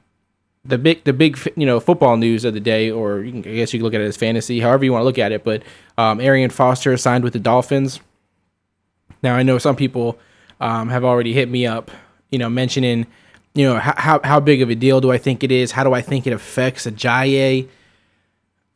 the 0.65 0.77
big 0.77 1.03
the 1.03 1.13
big 1.13 1.39
you 1.55 1.65
know 1.65 1.79
football 1.79 2.17
news 2.17 2.45
of 2.45 2.53
the 2.53 2.59
day, 2.59 2.91
or 2.91 3.21
can, 3.21 3.39
I 3.39 3.55
guess 3.55 3.73
you 3.73 3.79
can 3.79 3.85
look 3.85 3.93
at 3.93 4.01
it 4.01 4.07
as 4.07 4.17
fantasy, 4.17 4.59
however 4.59 4.85
you 4.85 4.91
want 4.91 5.01
to 5.01 5.05
look 5.05 5.19
at 5.19 5.31
it. 5.31 5.43
But 5.43 5.63
um, 5.97 6.19
Arian 6.19 6.49
Foster 6.49 6.95
signed 6.97 7.23
with 7.23 7.33
the 7.33 7.39
Dolphins. 7.39 7.99
Now 9.23 9.35
I 9.35 9.43
know 9.43 9.57
some 9.57 9.75
people 9.75 10.19
um, 10.59 10.89
have 10.89 11.03
already 11.03 11.33
hit 11.33 11.49
me 11.49 11.65
up 11.65 11.89
you 12.29 12.39
know, 12.39 12.49
mentioning, 12.49 13.07
you 13.53 13.65
know, 13.65 13.79
how 13.79 14.19
how 14.23 14.39
big 14.39 14.61
of 14.61 14.69
a 14.69 14.75
deal 14.75 15.01
do 15.01 15.11
I 15.11 15.17
think 15.17 15.43
it 15.43 15.51
is? 15.51 15.71
How 15.71 15.83
do 15.83 15.93
I 15.93 16.01
think 16.01 16.27
it 16.27 16.33
affects 16.33 16.85
a 16.85 16.91
Ajayi? 16.91 17.67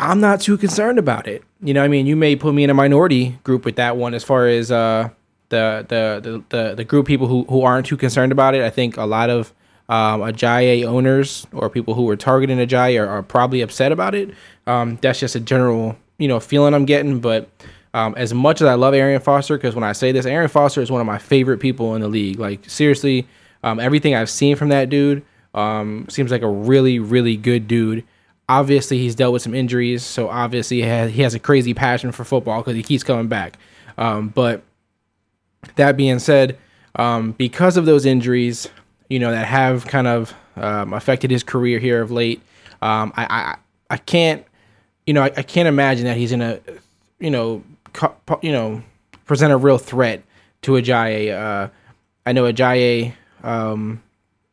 I'm 0.02 0.20
not 0.20 0.42
too 0.42 0.58
concerned 0.58 0.98
about 0.98 1.28
it. 1.28 1.44
You 1.62 1.76
know, 1.76 1.84
I 1.84 1.88
mean, 1.88 2.08
you 2.08 2.16
may 2.16 2.36
put 2.36 2.56
me 2.56 2.64
in 2.64 2.72
a 2.72 2.74
minority 2.74 3.38
group 3.44 3.66
with 3.66 3.76
that 3.76 3.98
one 3.98 4.16
as 4.16 4.24
far 4.24 4.48
as 4.48 4.72
uh, 4.72 5.10
the, 5.50 5.86
the 5.88 6.44
the 6.50 6.58
the 6.58 6.76
the 6.76 6.84
group 6.84 7.04
of 7.04 7.08
people 7.08 7.28
who 7.28 7.44
who 7.44 7.62
aren't 7.62 7.86
too 7.86 7.98
concerned 7.98 8.32
about 8.32 8.56
it. 8.56 8.64
I 8.64 8.72
think 8.72 8.98
a 8.98 9.06
lot 9.06 9.30
of 9.30 9.54
um, 9.90 10.24
owners 10.24 11.46
or 11.54 11.70
people 11.70 11.94
who 11.94 12.10
are 12.10 12.16
targeting 12.16 12.58
Ajayi 12.58 13.00
are, 13.00 13.08
are 13.08 13.22
probably 13.22 13.62
upset 13.62 13.92
about 13.92 14.16
it. 14.16 14.34
Um, 14.66 14.98
that's 15.02 15.20
just 15.20 15.36
a 15.36 15.40
general 15.40 15.96
you 16.18 16.28
know 16.28 16.40
feeling 16.40 16.74
I'm 16.74 16.86
getting, 16.86 17.22
but. 17.22 17.50
Um, 17.94 18.14
as 18.16 18.34
much 18.34 18.62
as 18.62 18.68
I 18.68 18.76
love 18.76 18.94
Arian 18.94 19.20
Foster, 19.20 19.58
because 19.58 19.76
when 19.76 19.84
I 19.84 19.92
say 19.92 20.14
this, 20.14 20.26
Arian 20.26 20.48
Foster 20.48 20.80
is 20.80 20.90
one 20.90 21.02
of 21.02 21.08
my 21.08 21.18
favorite 21.18 21.58
people 21.58 21.94
in 21.94 22.00
the 22.02 22.08
league. 22.08 22.40
Like 22.40 22.70
seriously, 22.70 23.28
um, 23.64 23.82
everything 23.82 24.16
I've 24.16 24.30
seen 24.30 24.56
from 24.56 24.70
that 24.70 24.88
dude 24.88 25.26
um, 25.54 26.06
seems 26.08 26.32
like 26.32 26.42
a 26.42 26.48
really, 26.48 27.00
really 27.00 27.36
good 27.36 27.68
dude. 27.68 28.06
Obviously, 28.52 28.98
he's 28.98 29.16
dealt 29.16 29.32
with 29.32 29.42
some 29.42 29.56
injuries, 29.56 30.04
so 30.04 30.28
obviously 30.28 30.78
he 30.78 30.84
has, 30.84 31.12
he 31.12 31.22
has 31.22 31.34
a 31.34 31.40
crazy 31.40 31.74
passion 31.74 32.12
for 32.12 32.26
football 32.26 32.60
because 32.60 32.76
he 32.76 32.84
keeps 32.84 33.02
coming 33.02 33.28
back. 33.28 33.58
Um, 33.98 34.28
but 34.28 34.62
that 35.76 35.96
being 35.96 36.20
said, 36.20 36.58
um, 36.96 37.32
because 37.32 37.78
of 37.78 37.86
those 37.86 38.06
injuries, 38.06 38.68
you 39.10 39.20
know 39.20 39.32
that 39.32 39.46
have 39.46 39.86
kind 39.88 40.08
of 40.08 40.34
um, 40.58 40.92
affected 40.92 41.32
his 41.32 41.44
career 41.44 41.80
here 41.80 42.02
of 42.02 42.12
late, 42.12 42.42
um, 42.82 43.14
I, 43.16 43.24
I 43.30 43.96
I 43.96 43.98
can't, 43.98 44.46
you 45.06 45.14
know, 45.14 45.24
I, 45.24 45.32
I 45.38 45.44
can't 45.44 45.68
imagine 45.68 46.06
that 46.06 46.18
he's 46.18 46.32
gonna, 46.32 46.60
you 47.20 47.30
know, 47.30 47.64
you 48.42 48.52
know, 48.52 48.82
present 49.26 49.54
a 49.54 49.58
real 49.58 49.78
threat 49.78 50.24
to 50.64 50.72
Ajayi. 50.74 51.32
Uh, 51.32 51.70
I 52.26 52.34
know 52.34 52.52
Ajayi 52.52 53.14
um, 53.44 54.02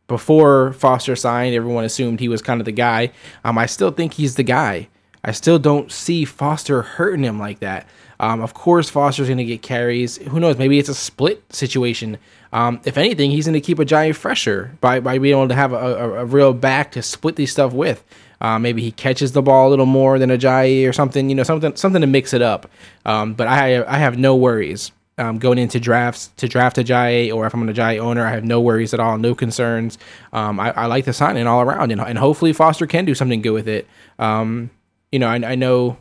before 0.09 0.73
Foster 0.73 1.15
signed, 1.15 1.55
everyone 1.55 1.85
assumed 1.85 2.19
he 2.19 2.29
was 2.29 2.43
kind 2.43 2.61
of 2.61 2.65
the 2.65 2.73
guy. 2.73 3.13
Um, 3.45 3.59
I 3.59 3.67
still 3.67 3.91
think 3.91 4.15
he's 4.15 4.35
the 4.35 4.43
guy. 4.43 4.89
I 5.23 5.33
still 5.33 5.59
don't 5.59 5.93
see 5.93 6.25
Foster 6.25 6.83
hurting 6.83 7.23
him 7.25 7.39
like 7.39 7.61
that. 7.61 7.87
Um, 8.19 8.41
of 8.41 8.55
course, 8.55 8.91
Foster's 8.91 9.29
going 9.29 9.39
to 9.39 9.45
get 9.45 9.63
carries. 9.63 10.17
Who 10.17 10.41
knows? 10.41 10.59
Maybe 10.59 10.79
it's 10.79 10.89
a 10.89 10.95
split 10.95 11.43
situation. 11.53 12.19
Um, 12.53 12.81
if 12.85 12.97
anything, 12.97 13.31
he's 13.31 13.47
going 13.47 13.55
to 13.55 13.61
keep 13.61 13.79
Ajayi 13.79 14.15
fresher 14.17 14.77
by, 14.81 15.01
by 15.01 15.19
being 15.19 15.37
able 15.37 15.49
to 15.49 15.55
have 15.55 15.73
a, 15.73 15.77
a, 15.77 16.11
a 16.21 16.25
real 16.25 16.53
back 16.53 16.93
to 16.93 17.03
split 17.03 17.37
these 17.37 17.53
stuff 17.53 17.73
with. 17.73 18.05
Uh, 18.41 18.59
maybe 18.59 18.83
he 18.83 18.91
catches 18.93 19.33
the 19.33 19.43
ball 19.43 19.69
a 19.69 19.71
little 19.71 19.87
more 19.87 20.19
than 20.19 20.31
Ajayi 20.31 20.89
or 20.89 20.93
something. 20.93 21.29
You 21.29 21.35
know, 21.35 21.43
something 21.43 21.77
something 21.77 22.01
to 22.01 22.07
mix 22.07 22.33
it 22.33 22.41
up. 22.41 22.71
Um, 23.05 23.35
but 23.35 23.47
I 23.49 23.85
I 23.85 23.99
have 23.99 24.17
no 24.17 24.37
worries 24.37 24.93
um, 25.19 25.39
going 25.39 25.59
into 25.59 25.81
drafts 25.81 26.31
to 26.37 26.49
draft 26.49 26.77
Ajayi 26.77 27.35
or 27.35 27.47
if 27.47 27.53
I'm 27.53 27.67
an 27.69 27.75
Ajayi 27.75 27.99
owner, 27.99 28.25
I 28.25 28.31
have 28.31 28.45
no 28.45 28.61
worries 28.61 28.95
at 28.95 29.01
all, 29.01 29.19
no 29.19 29.35
concerns. 29.35 29.99
Um, 30.33 30.61
I, 30.61 30.71
I, 30.71 30.87
like 30.87 31.05
the 31.05 31.13
signing 31.13 31.47
all 31.47 31.61
around, 31.61 31.91
and, 31.91 32.01
and, 32.01 32.19
hopefully 32.19 32.53
Foster 32.53 32.87
can 32.87 33.05
do 33.05 33.15
something 33.15 33.43
good 33.43 33.53
with 33.53 33.69
it. 33.69 33.87
Um, 34.19 34.71
you 35.11 35.19
know, 35.19 35.27
I, 35.27 35.35
I, 35.35 35.55
know 35.57 35.97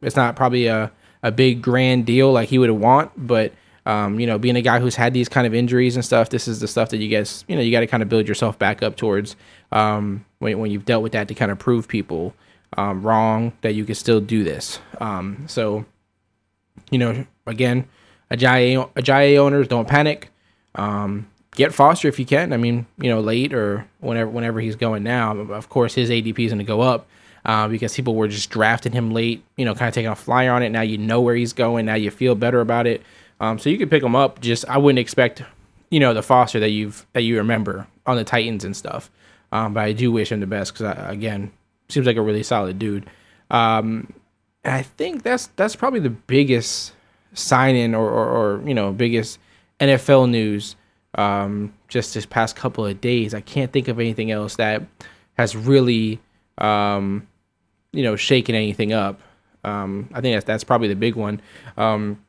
it's 0.00 0.16
not 0.16 0.34
probably 0.34 0.66
a, 0.66 0.90
a 1.22 1.30
big 1.30 1.60
grand 1.60 2.06
deal 2.06 2.32
like 2.32 2.48
he 2.48 2.58
would 2.58 2.70
want, 2.70 3.12
but 3.16 3.52
um, 3.86 4.18
you 4.18 4.26
know, 4.26 4.38
being 4.38 4.56
a 4.56 4.62
guy 4.62 4.80
who's 4.80 4.96
had 4.96 5.12
these 5.12 5.28
kind 5.28 5.46
of 5.46 5.54
injuries 5.54 5.94
and 5.94 6.04
stuff, 6.04 6.30
this 6.30 6.48
is 6.48 6.60
the 6.60 6.68
stuff 6.68 6.88
that 6.88 6.96
you 6.96 7.08
guys, 7.08 7.44
you 7.48 7.54
know, 7.54 7.60
you 7.60 7.70
got 7.70 7.80
to 7.80 7.86
kind 7.86 8.02
of 8.02 8.08
build 8.08 8.26
yourself 8.26 8.58
back 8.58 8.82
up 8.82 8.96
towards 8.96 9.36
um, 9.72 10.24
when, 10.38 10.58
when 10.58 10.70
you've 10.70 10.86
dealt 10.86 11.02
with 11.02 11.12
that 11.12 11.28
to 11.28 11.34
kind 11.34 11.52
of 11.52 11.58
prove 11.58 11.86
people 11.86 12.34
um, 12.78 13.02
wrong 13.02 13.52
that 13.60 13.74
you 13.74 13.84
can 13.84 13.94
still 13.94 14.20
do 14.20 14.42
this. 14.42 14.78
so, 15.46 15.84
you 16.90 16.98
know, 16.98 17.26
again 17.46 17.86
Ajayi 18.36 19.36
owners, 19.38 19.68
don't 19.68 19.88
panic. 19.88 20.30
Um, 20.74 21.28
get 21.54 21.72
Foster 21.72 22.08
if 22.08 22.18
you 22.18 22.26
can. 22.26 22.52
I 22.52 22.56
mean, 22.56 22.86
you 22.98 23.08
know, 23.08 23.20
late 23.20 23.54
or 23.54 23.86
whenever 24.00 24.30
whenever 24.30 24.60
he's 24.60 24.76
going 24.76 25.02
now. 25.02 25.36
Of 25.36 25.68
course, 25.68 25.94
his 25.94 26.10
ADP 26.10 26.38
is 26.38 26.52
going 26.52 26.58
to 26.58 26.64
go 26.64 26.80
up 26.80 27.06
uh, 27.44 27.68
because 27.68 27.94
people 27.94 28.14
were 28.14 28.28
just 28.28 28.50
drafting 28.50 28.92
him 28.92 29.12
late. 29.12 29.44
You 29.56 29.64
know, 29.64 29.74
kind 29.74 29.88
of 29.88 29.94
taking 29.94 30.10
a 30.10 30.16
flyer 30.16 30.52
on 30.52 30.62
it. 30.62 30.70
Now 30.70 30.82
you 30.82 30.98
know 30.98 31.20
where 31.20 31.34
he's 31.34 31.52
going. 31.52 31.86
Now 31.86 31.94
you 31.94 32.10
feel 32.10 32.34
better 32.34 32.60
about 32.60 32.86
it. 32.86 33.02
Um, 33.40 33.58
so 33.58 33.70
you 33.70 33.78
could 33.78 33.90
pick 33.90 34.02
him 34.02 34.16
up. 34.16 34.40
Just 34.40 34.64
I 34.68 34.78
wouldn't 34.78 34.98
expect, 34.98 35.42
you 35.90 36.00
know, 36.00 36.14
the 36.14 36.22
Foster 36.22 36.60
that 36.60 36.70
you've 36.70 37.06
that 37.12 37.22
you 37.22 37.36
remember 37.36 37.86
on 38.06 38.16
the 38.16 38.24
Titans 38.24 38.64
and 38.64 38.76
stuff. 38.76 39.10
Um, 39.52 39.74
but 39.74 39.84
I 39.84 39.92
do 39.92 40.10
wish 40.10 40.32
him 40.32 40.40
the 40.40 40.46
best 40.46 40.72
because 40.72 40.96
again, 41.08 41.52
seems 41.88 42.06
like 42.06 42.16
a 42.16 42.22
really 42.22 42.42
solid 42.42 42.78
dude. 42.78 43.08
Um, 43.50 44.12
I 44.64 44.82
think 44.82 45.22
that's 45.22 45.48
that's 45.56 45.76
probably 45.76 46.00
the 46.00 46.10
biggest 46.10 46.93
signing 47.34 47.94
or, 47.94 48.08
or, 48.08 48.28
or 48.28 48.68
you 48.68 48.74
know 48.74 48.92
biggest 48.92 49.38
NFL 49.80 50.30
news 50.30 50.76
um, 51.16 51.72
just 51.88 52.14
this 52.14 52.26
past 52.26 52.56
couple 52.56 52.86
of 52.86 53.00
days. 53.00 53.34
I 53.34 53.40
can't 53.40 53.72
think 53.72 53.88
of 53.88 54.00
anything 54.00 54.30
else 54.30 54.56
that 54.56 54.82
has 55.34 55.56
really 55.56 56.20
um, 56.58 57.26
you 57.92 58.02
know 58.02 58.16
shaken 58.16 58.54
anything 58.54 58.92
up. 58.92 59.20
Um, 59.64 60.08
I 60.12 60.20
think 60.20 60.36
that's 60.36 60.44
that's 60.44 60.64
probably 60.64 60.88
the 60.88 60.96
big 60.96 61.14
one. 61.14 61.40
Um, 61.76 62.22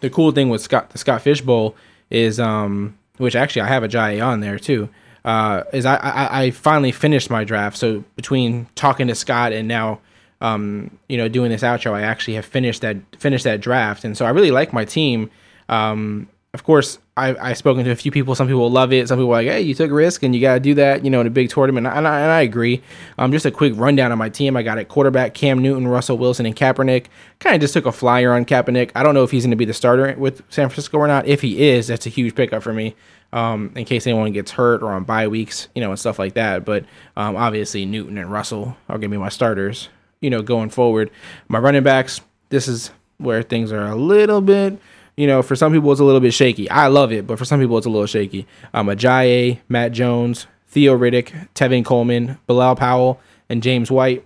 the 0.00 0.10
cool 0.10 0.30
thing 0.32 0.48
with 0.48 0.60
Scott 0.60 0.90
the 0.90 0.98
Scott 0.98 1.22
Fish 1.22 1.40
Bowl 1.40 1.76
is 2.10 2.38
um, 2.38 2.96
which 3.18 3.36
actually 3.36 3.62
I 3.62 3.68
have 3.68 3.82
Ajayi 3.82 4.24
on 4.24 4.40
there 4.40 4.58
too. 4.58 4.88
Uh, 5.24 5.64
is 5.72 5.84
I, 5.84 5.96
I 5.96 6.42
I 6.42 6.50
finally 6.50 6.92
finished 6.92 7.30
my 7.30 7.44
draft. 7.44 7.76
So 7.76 8.04
between 8.16 8.66
talking 8.74 9.08
to 9.08 9.14
Scott 9.14 9.52
and 9.52 9.68
now 9.68 10.00
um, 10.40 10.98
you 11.08 11.16
know, 11.16 11.28
doing 11.28 11.50
this 11.50 11.62
outro, 11.62 11.92
I 11.92 12.02
actually 12.02 12.34
have 12.34 12.46
finished 12.46 12.80
that 12.82 12.96
finished 13.18 13.44
that 13.44 13.60
draft, 13.60 14.04
and 14.04 14.16
so 14.16 14.24
I 14.24 14.30
really 14.30 14.50
like 14.50 14.72
my 14.72 14.84
team. 14.84 15.30
Um, 15.68 16.28
of 16.52 16.64
course, 16.64 16.98
I, 17.16 17.36
I've 17.36 17.58
spoken 17.58 17.84
to 17.84 17.92
a 17.92 17.96
few 17.96 18.10
people. 18.10 18.34
Some 18.34 18.48
people 18.48 18.68
love 18.70 18.92
it. 18.92 19.06
Some 19.06 19.18
people 19.18 19.28
are 19.28 19.42
like, 19.42 19.46
"Hey, 19.46 19.60
you 19.60 19.74
took 19.74 19.90
a 19.90 19.94
risk, 19.94 20.22
and 20.22 20.34
you 20.34 20.40
got 20.40 20.54
to 20.54 20.60
do 20.60 20.74
that," 20.74 21.04
you 21.04 21.10
know, 21.10 21.20
in 21.20 21.26
a 21.26 21.30
big 21.30 21.50
tournament. 21.50 21.86
And 21.86 22.08
I, 22.08 22.20
and 22.20 22.30
I 22.30 22.40
agree. 22.40 22.82
Um, 23.18 23.30
just 23.30 23.46
a 23.46 23.50
quick 23.50 23.74
rundown 23.76 24.10
of 24.10 24.18
my 24.18 24.30
team. 24.30 24.56
I 24.56 24.62
got 24.62 24.78
at 24.78 24.88
quarterback 24.88 25.34
Cam 25.34 25.60
Newton, 25.60 25.86
Russell 25.86 26.18
Wilson, 26.18 26.46
and 26.46 26.56
Kaepernick. 26.56 27.06
Kind 27.38 27.54
of 27.54 27.60
just 27.60 27.74
took 27.74 27.86
a 27.86 27.92
flyer 27.92 28.32
on 28.32 28.46
Kaepernick. 28.46 28.90
I 28.94 29.02
don't 29.02 29.14
know 29.14 29.22
if 29.22 29.30
he's 29.30 29.44
going 29.44 29.50
to 29.50 29.56
be 29.56 29.66
the 29.66 29.74
starter 29.74 30.14
with 30.18 30.42
San 30.48 30.68
Francisco 30.68 30.98
or 30.98 31.06
not. 31.06 31.26
If 31.26 31.42
he 31.42 31.68
is, 31.68 31.86
that's 31.86 32.06
a 32.06 32.10
huge 32.10 32.34
pickup 32.34 32.62
for 32.62 32.72
me. 32.72 32.96
Um, 33.32 33.70
in 33.76 33.84
case 33.84 34.08
anyone 34.08 34.32
gets 34.32 34.50
hurt 34.50 34.82
or 34.82 34.90
on 34.90 35.04
bye 35.04 35.28
weeks, 35.28 35.68
you 35.76 35.80
know, 35.80 35.90
and 35.90 35.98
stuff 36.00 36.18
like 36.18 36.34
that. 36.34 36.64
But 36.64 36.84
um, 37.16 37.36
obviously, 37.36 37.86
Newton 37.86 38.18
and 38.18 38.32
Russell 38.32 38.76
are 38.88 38.98
going 38.98 39.02
to 39.02 39.08
be 39.10 39.18
my 39.18 39.28
starters 39.28 39.88
you 40.20 40.30
know, 40.30 40.42
going 40.42 40.70
forward. 40.70 41.10
My 41.48 41.58
running 41.58 41.82
backs, 41.82 42.20
this 42.50 42.68
is 42.68 42.90
where 43.18 43.42
things 43.42 43.72
are 43.72 43.86
a 43.86 43.94
little 43.94 44.40
bit, 44.40 44.78
you 45.16 45.26
know, 45.26 45.42
for 45.42 45.56
some 45.56 45.72
people 45.72 45.90
it's 45.92 46.00
a 46.00 46.04
little 46.04 46.20
bit 46.20 46.34
shaky. 46.34 46.68
I 46.70 46.86
love 46.88 47.12
it, 47.12 47.26
but 47.26 47.38
for 47.38 47.44
some 47.44 47.60
people 47.60 47.76
it's 47.78 47.86
a 47.86 47.90
little 47.90 48.06
shaky. 48.06 48.46
Um, 48.72 48.86
Ajayi, 48.88 49.60
Matt 49.68 49.92
Jones, 49.92 50.46
Theo 50.68 50.96
Riddick, 50.96 51.48
Tevin 51.54 51.84
Coleman, 51.84 52.38
Bilal 52.46 52.76
Powell, 52.76 53.20
and 53.48 53.62
James 53.62 53.90
White. 53.90 54.24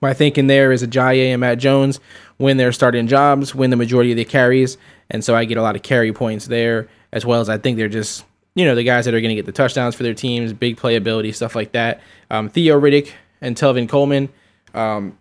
My 0.00 0.12
thinking 0.12 0.48
there 0.48 0.70
is 0.70 0.84
Ajayi 0.84 1.28
and 1.28 1.40
Matt 1.40 1.58
Jones 1.58 1.98
win 2.38 2.56
their 2.56 2.72
starting 2.72 3.06
jobs, 3.06 3.54
win 3.54 3.70
the 3.70 3.76
majority 3.76 4.10
of 4.10 4.16
the 4.16 4.24
carries, 4.24 4.76
and 5.08 5.24
so 5.24 5.34
I 5.34 5.44
get 5.44 5.56
a 5.56 5.62
lot 5.62 5.76
of 5.76 5.82
carry 5.82 6.12
points 6.12 6.46
there, 6.46 6.88
as 7.12 7.24
well 7.24 7.40
as 7.40 7.48
I 7.48 7.58
think 7.58 7.78
they're 7.78 7.88
just, 7.88 8.24
you 8.54 8.64
know, 8.64 8.74
the 8.74 8.82
guys 8.84 9.04
that 9.06 9.14
are 9.14 9.20
going 9.20 9.30
to 9.30 9.34
get 9.34 9.46
the 9.46 9.52
touchdowns 9.52 9.94
for 9.94 10.02
their 10.02 10.14
teams, 10.14 10.52
big 10.52 10.76
playability, 10.76 11.34
stuff 11.34 11.54
like 11.54 11.72
that. 11.72 12.02
Um, 12.30 12.48
Theo 12.48 12.78
Riddick 12.80 13.12
and 13.40 13.56
Tevin 13.56 13.88
Coleman– 13.88 14.28
um, 14.74 15.18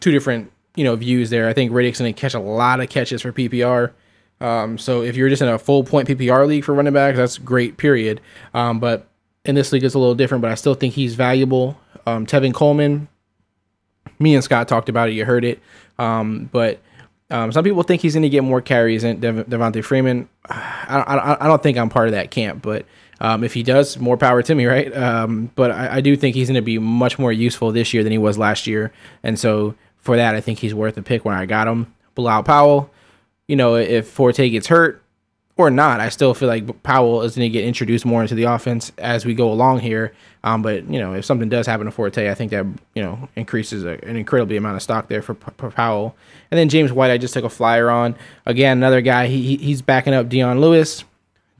two 0.00 0.10
different 0.10 0.50
you 0.76 0.84
know 0.84 0.96
views 0.96 1.30
there. 1.30 1.48
I 1.48 1.52
think 1.52 1.72
Riddick's 1.72 1.98
going 1.98 2.12
to 2.12 2.20
catch 2.20 2.34
a 2.34 2.40
lot 2.40 2.80
of 2.80 2.88
catches 2.88 3.22
for 3.22 3.32
PPR. 3.32 3.92
Um, 4.40 4.76
so 4.76 5.02
if 5.02 5.16
you're 5.16 5.28
just 5.28 5.42
in 5.42 5.48
a 5.48 5.58
full 5.58 5.84
point 5.84 6.08
PPR 6.08 6.46
league 6.46 6.64
for 6.64 6.74
running 6.74 6.92
backs, 6.92 7.16
that's 7.16 7.38
great. 7.38 7.76
Period. 7.76 8.20
Um, 8.54 8.80
but 8.80 9.06
in 9.44 9.54
this 9.54 9.72
league, 9.72 9.84
it's 9.84 9.94
a 9.94 9.98
little 9.98 10.14
different. 10.14 10.42
But 10.42 10.50
I 10.50 10.54
still 10.56 10.74
think 10.74 10.94
he's 10.94 11.14
valuable. 11.14 11.78
Um, 12.06 12.26
Tevin 12.26 12.52
Coleman. 12.52 13.08
Me 14.18 14.34
and 14.34 14.42
Scott 14.42 14.68
talked 14.68 14.88
about 14.88 15.08
it. 15.08 15.12
You 15.12 15.24
heard 15.24 15.44
it. 15.44 15.60
Um, 15.98 16.48
but 16.52 16.80
um, 17.30 17.50
some 17.52 17.64
people 17.64 17.82
think 17.82 18.02
he's 18.02 18.14
going 18.14 18.22
to 18.22 18.28
get 18.28 18.44
more 18.44 18.60
carries 18.60 19.02
than 19.02 19.20
Dev- 19.20 19.46
Devonta 19.46 19.82
Freeman. 19.84 20.28
I, 20.48 21.04
I, 21.06 21.44
I 21.44 21.48
don't 21.48 21.62
think 21.62 21.78
I'm 21.78 21.88
part 21.88 22.08
of 22.08 22.12
that 22.12 22.30
camp, 22.30 22.62
but 22.62 22.84
um, 23.22 23.44
if 23.44 23.54
he 23.54 23.62
does, 23.62 23.98
more 23.98 24.18
power 24.18 24.42
to 24.42 24.54
me, 24.54 24.66
right? 24.76 24.94
Um, 24.94 25.50
but 25.54 25.70
I, 25.70 25.96
I, 25.96 26.00
do 26.02 26.16
think 26.16 26.34
he's 26.34 26.48
going 26.48 26.56
to 26.56 26.62
be 26.62 26.78
much 26.78 27.18
more 27.18 27.32
useful 27.32 27.72
this 27.72 27.94
year 27.94 28.02
than 28.02 28.12
he 28.12 28.18
was 28.18 28.36
last 28.36 28.66
year, 28.66 28.92
and 29.22 29.38
so 29.38 29.74
for 29.98 30.16
that, 30.16 30.34
I 30.34 30.40
think 30.40 30.58
he's 30.58 30.74
worth 30.74 30.98
a 30.98 31.02
pick 31.02 31.24
when 31.24 31.36
I 31.36 31.46
got 31.46 31.68
him. 31.68 31.94
Bilal 32.14 32.42
Powell, 32.42 32.90
you 33.46 33.56
know, 33.56 33.76
if 33.76 34.08
Forte 34.08 34.50
gets 34.50 34.66
hurt 34.66 35.02
or 35.56 35.70
not, 35.70 36.00
I 36.00 36.08
still 36.08 36.34
feel 36.34 36.48
like 36.48 36.82
Powell 36.82 37.22
is 37.22 37.36
going 37.36 37.50
to 37.50 37.52
get 37.52 37.64
introduced 37.64 38.04
more 38.04 38.22
into 38.22 38.34
the 38.34 38.44
offense 38.44 38.90
as 38.98 39.24
we 39.24 39.34
go 39.34 39.52
along 39.52 39.80
here. 39.80 40.12
Um, 40.42 40.60
but 40.60 40.88
you 40.90 40.98
know, 40.98 41.14
if 41.14 41.24
something 41.24 41.48
does 41.48 41.66
happen 41.66 41.86
to 41.86 41.92
Forte, 41.92 42.28
I 42.28 42.34
think 42.34 42.50
that 42.50 42.66
you 42.94 43.02
know 43.02 43.28
increases 43.36 43.84
a, 43.84 44.04
an 44.04 44.16
incredibly 44.16 44.56
amount 44.56 44.76
of 44.76 44.82
stock 44.82 45.06
there 45.06 45.22
for, 45.22 45.34
for 45.34 45.70
Powell. 45.70 46.16
And 46.50 46.58
then 46.58 46.68
James 46.68 46.92
White, 46.92 47.12
I 47.12 47.18
just 47.18 47.34
took 47.34 47.44
a 47.44 47.48
flyer 47.48 47.88
on. 47.88 48.16
Again, 48.44 48.78
another 48.78 49.00
guy. 49.00 49.28
He 49.28 49.56
he's 49.56 49.80
backing 49.80 50.12
up 50.12 50.28
Dion 50.28 50.60
Lewis. 50.60 51.04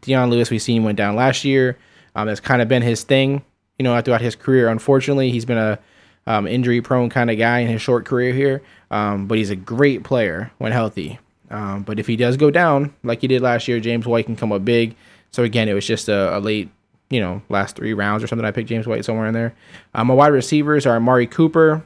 Dion 0.02 0.30
Lewis, 0.30 0.50
we've 0.50 0.62
seen 0.62 0.84
went 0.84 0.98
down 0.98 1.16
last 1.16 1.44
year. 1.44 1.78
Um, 2.14 2.26
that's 2.26 2.40
kind 2.40 2.60
of 2.60 2.68
been 2.68 2.82
his 2.82 3.02
thing, 3.02 3.42
you 3.78 3.84
know, 3.84 3.98
throughout 4.00 4.20
his 4.20 4.36
career. 4.36 4.68
Unfortunately, 4.68 5.30
he's 5.30 5.44
been 5.44 5.58
a 5.58 5.78
um, 6.26 6.46
injury 6.46 6.80
prone 6.80 7.08
kind 7.08 7.30
of 7.30 7.38
guy 7.38 7.60
in 7.60 7.68
his 7.68 7.80
short 7.80 8.04
career 8.04 8.32
here, 8.32 8.62
um, 8.90 9.26
but 9.26 9.38
he's 9.38 9.50
a 9.50 9.56
great 9.56 10.04
player 10.04 10.52
when 10.58 10.72
healthy. 10.72 11.18
Um, 11.50 11.82
but 11.82 11.98
if 11.98 12.06
he 12.06 12.16
does 12.16 12.36
go 12.36 12.50
down 12.50 12.94
like 13.02 13.20
he 13.20 13.28
did 13.28 13.42
last 13.42 13.68
year, 13.68 13.80
James 13.80 14.06
White 14.06 14.26
can 14.26 14.36
come 14.36 14.52
up 14.52 14.64
big. 14.64 14.94
So 15.30 15.42
again, 15.42 15.68
it 15.68 15.74
was 15.74 15.86
just 15.86 16.08
a, 16.08 16.36
a 16.36 16.40
late, 16.40 16.70
you 17.10 17.20
know, 17.20 17.42
last 17.48 17.76
three 17.76 17.94
rounds 17.94 18.22
or 18.22 18.26
something. 18.26 18.44
I 18.44 18.50
picked 18.50 18.68
James 18.68 18.86
White 18.86 19.04
somewhere 19.04 19.26
in 19.26 19.34
there. 19.34 19.54
Um, 19.94 20.06
my 20.08 20.14
wide 20.14 20.28
receivers 20.28 20.86
are 20.86 20.96
Amari 20.96 21.26
Cooper, 21.26 21.82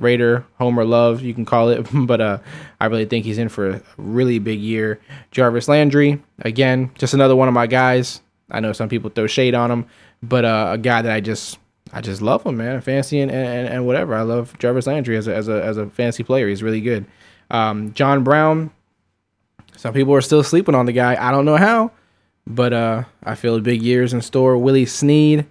Raider, 0.00 0.44
Homer 0.58 0.84
Love, 0.84 1.22
you 1.22 1.34
can 1.34 1.44
call 1.44 1.68
it, 1.68 1.86
but 1.94 2.20
uh, 2.20 2.38
I 2.80 2.86
really 2.86 3.04
think 3.04 3.24
he's 3.24 3.38
in 3.38 3.48
for 3.48 3.70
a 3.70 3.82
really 3.96 4.38
big 4.38 4.60
year. 4.60 5.00
Jarvis 5.30 5.68
Landry, 5.68 6.22
again, 6.40 6.90
just 6.96 7.14
another 7.14 7.36
one 7.36 7.48
of 7.48 7.54
my 7.54 7.66
guys. 7.66 8.20
I 8.50 8.60
know 8.60 8.72
some 8.72 8.88
people 8.88 9.10
throw 9.10 9.26
shade 9.26 9.54
on 9.54 9.70
him, 9.70 9.86
but 10.22 10.44
uh, 10.44 10.70
a 10.72 10.78
guy 10.78 11.02
that 11.02 11.12
I 11.12 11.20
just 11.20 11.58
I 11.92 12.00
just 12.00 12.22
love 12.22 12.44
him, 12.44 12.56
man. 12.56 12.80
Fancy 12.80 13.20
and, 13.20 13.30
and, 13.30 13.68
and 13.68 13.86
whatever. 13.86 14.14
I 14.14 14.22
love 14.22 14.58
Jarvis 14.58 14.86
Landry 14.86 15.16
as 15.16 15.28
a 15.28 15.34
as 15.34 15.48
a 15.48 15.62
as 15.62 15.76
a 15.76 15.88
fantasy 15.90 16.24
player. 16.24 16.48
He's 16.48 16.62
really 16.62 16.80
good. 16.80 17.06
Um, 17.50 17.92
John 17.94 18.24
Brown. 18.24 18.70
Some 19.76 19.92
people 19.92 20.14
are 20.14 20.20
still 20.20 20.42
sleeping 20.42 20.74
on 20.74 20.86
the 20.86 20.92
guy. 20.92 21.16
I 21.20 21.30
don't 21.32 21.44
know 21.44 21.56
how, 21.56 21.90
but 22.46 22.72
uh, 22.72 23.04
I 23.24 23.34
feel 23.34 23.58
big 23.60 23.82
years 23.82 24.12
in 24.12 24.22
store. 24.22 24.56
Willie 24.56 24.86
Snead. 24.86 25.46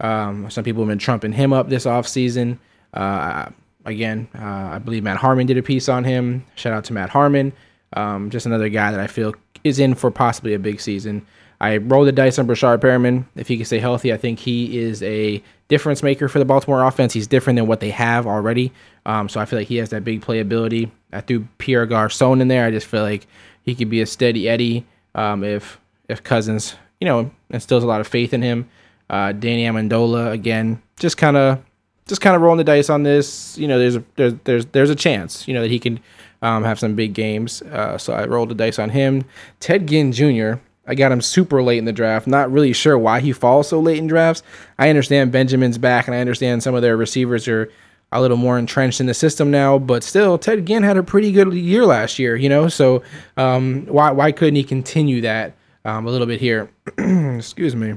Um, 0.00 0.50
some 0.50 0.64
people 0.64 0.82
have 0.82 0.88
been 0.88 0.98
trumping 0.98 1.32
him 1.32 1.52
up 1.52 1.68
this 1.68 1.86
offseason. 1.86 2.58
Uh, 2.92 3.50
again, 3.84 4.28
uh, 4.34 4.70
I 4.72 4.78
believe 4.78 5.02
Matt 5.02 5.16
Harmon 5.16 5.46
did 5.46 5.58
a 5.58 5.62
piece 5.62 5.88
on 5.88 6.04
him. 6.04 6.44
Shout 6.54 6.72
out 6.72 6.84
to 6.84 6.92
Matt 6.92 7.10
Harmon. 7.10 7.52
Um, 7.94 8.30
just 8.30 8.46
another 8.46 8.68
guy 8.68 8.90
that 8.90 9.00
I 9.00 9.06
feel 9.06 9.34
is 9.64 9.78
in 9.78 9.94
for 9.94 10.10
possibly 10.10 10.54
a 10.54 10.58
big 10.58 10.80
season. 10.80 11.26
I 11.60 11.76
roll 11.76 12.04
the 12.04 12.12
dice 12.12 12.38
on 12.40 12.48
Breshad 12.48 12.78
Perriman. 12.78 13.24
If 13.36 13.46
he 13.46 13.56
can 13.56 13.64
stay 13.64 13.78
healthy, 13.78 14.12
I 14.12 14.16
think 14.16 14.40
he 14.40 14.78
is 14.78 15.00
a 15.04 15.42
difference 15.68 16.02
maker 16.02 16.28
for 16.28 16.40
the 16.40 16.44
Baltimore 16.44 16.82
offense. 16.84 17.12
He's 17.12 17.28
different 17.28 17.56
than 17.56 17.68
what 17.68 17.78
they 17.78 17.90
have 17.90 18.26
already. 18.26 18.72
Um, 19.06 19.28
so 19.28 19.40
I 19.40 19.44
feel 19.44 19.60
like 19.60 19.68
he 19.68 19.76
has 19.76 19.90
that 19.90 20.02
big 20.02 20.22
playability. 20.22 20.90
I 21.12 21.20
threw 21.20 21.46
Pierre 21.58 21.86
Garcon 21.86 22.40
in 22.40 22.48
there. 22.48 22.66
I 22.66 22.72
just 22.72 22.86
feel 22.86 23.02
like 23.02 23.28
he 23.62 23.76
could 23.76 23.88
be 23.88 24.00
a 24.00 24.06
steady 24.06 24.48
Eddie 24.48 24.84
um, 25.14 25.44
if 25.44 25.78
if 26.08 26.24
Cousins, 26.24 26.74
you 27.00 27.06
know, 27.06 27.30
instills 27.50 27.84
a 27.84 27.86
lot 27.86 28.00
of 28.00 28.08
faith 28.08 28.34
in 28.34 28.42
him. 28.42 28.68
Uh, 29.08 29.30
Danny 29.30 29.64
Amendola 29.64 30.32
again, 30.32 30.82
just 30.98 31.16
kind 31.16 31.36
of 31.36 31.62
just 32.06 32.20
kind 32.20 32.36
of 32.36 32.42
rolling 32.42 32.58
the 32.58 32.64
dice 32.64 32.90
on 32.90 33.02
this. 33.02 33.56
You 33.58 33.68
know, 33.68 33.78
there's 33.78 33.96
a 33.96 34.04
there's 34.16 34.34
there's 34.44 34.66
there's 34.66 34.90
a 34.90 34.94
chance, 34.94 35.46
you 35.46 35.54
know, 35.54 35.62
that 35.62 35.70
he 35.70 35.78
can 35.78 36.00
um, 36.42 36.64
have 36.64 36.78
some 36.78 36.94
big 36.94 37.14
games. 37.14 37.62
Uh, 37.62 37.96
so 37.98 38.12
I 38.12 38.26
rolled 38.26 38.50
the 38.50 38.54
dice 38.54 38.78
on 38.78 38.90
him. 38.90 39.24
Ted 39.60 39.86
Ginn 39.86 40.12
Jr. 40.12 40.54
I 40.86 40.96
got 40.96 41.12
him 41.12 41.20
super 41.20 41.62
late 41.62 41.78
in 41.78 41.84
the 41.84 41.92
draft. 41.92 42.26
Not 42.26 42.50
really 42.50 42.72
sure 42.72 42.98
why 42.98 43.20
he 43.20 43.32
falls 43.32 43.68
so 43.68 43.78
late 43.78 43.98
in 43.98 44.08
drafts. 44.08 44.42
I 44.78 44.88
understand 44.88 45.30
Benjamin's 45.30 45.78
back, 45.78 46.08
and 46.08 46.14
I 46.14 46.20
understand 46.20 46.62
some 46.62 46.74
of 46.74 46.82
their 46.82 46.96
receivers 46.96 47.46
are 47.46 47.70
a 48.10 48.20
little 48.20 48.36
more 48.36 48.58
entrenched 48.58 49.00
in 49.00 49.06
the 49.06 49.14
system 49.14 49.50
now. 49.50 49.78
But 49.78 50.02
still, 50.02 50.38
Ted 50.38 50.66
Ginn 50.66 50.82
had 50.82 50.96
a 50.96 51.02
pretty 51.02 51.30
good 51.30 51.52
year 51.54 51.86
last 51.86 52.18
year, 52.18 52.34
you 52.34 52.48
know. 52.48 52.68
So 52.68 53.02
um, 53.36 53.86
why 53.86 54.10
why 54.10 54.32
couldn't 54.32 54.56
he 54.56 54.64
continue 54.64 55.20
that 55.20 55.54
um, 55.84 56.06
a 56.06 56.10
little 56.10 56.26
bit 56.26 56.40
here? 56.40 56.68
Excuse 56.98 57.76
me. 57.76 57.94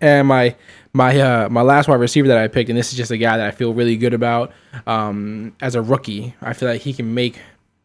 And 0.00 0.28
my 0.28 0.56
my 0.94 1.20
uh, 1.20 1.48
my 1.50 1.60
last 1.60 1.88
wide 1.88 2.00
receiver 2.00 2.28
that 2.28 2.38
I 2.38 2.48
picked, 2.48 2.70
and 2.70 2.78
this 2.78 2.92
is 2.92 2.96
just 2.96 3.10
a 3.10 3.18
guy 3.18 3.36
that 3.36 3.46
I 3.46 3.50
feel 3.50 3.74
really 3.74 3.96
good 3.96 4.14
about 4.14 4.52
um, 4.86 5.54
as 5.60 5.74
a 5.74 5.82
rookie. 5.82 6.34
I 6.40 6.54
feel 6.54 6.68
like 6.68 6.80
he 6.80 6.94
can 6.94 7.12
make 7.12 7.38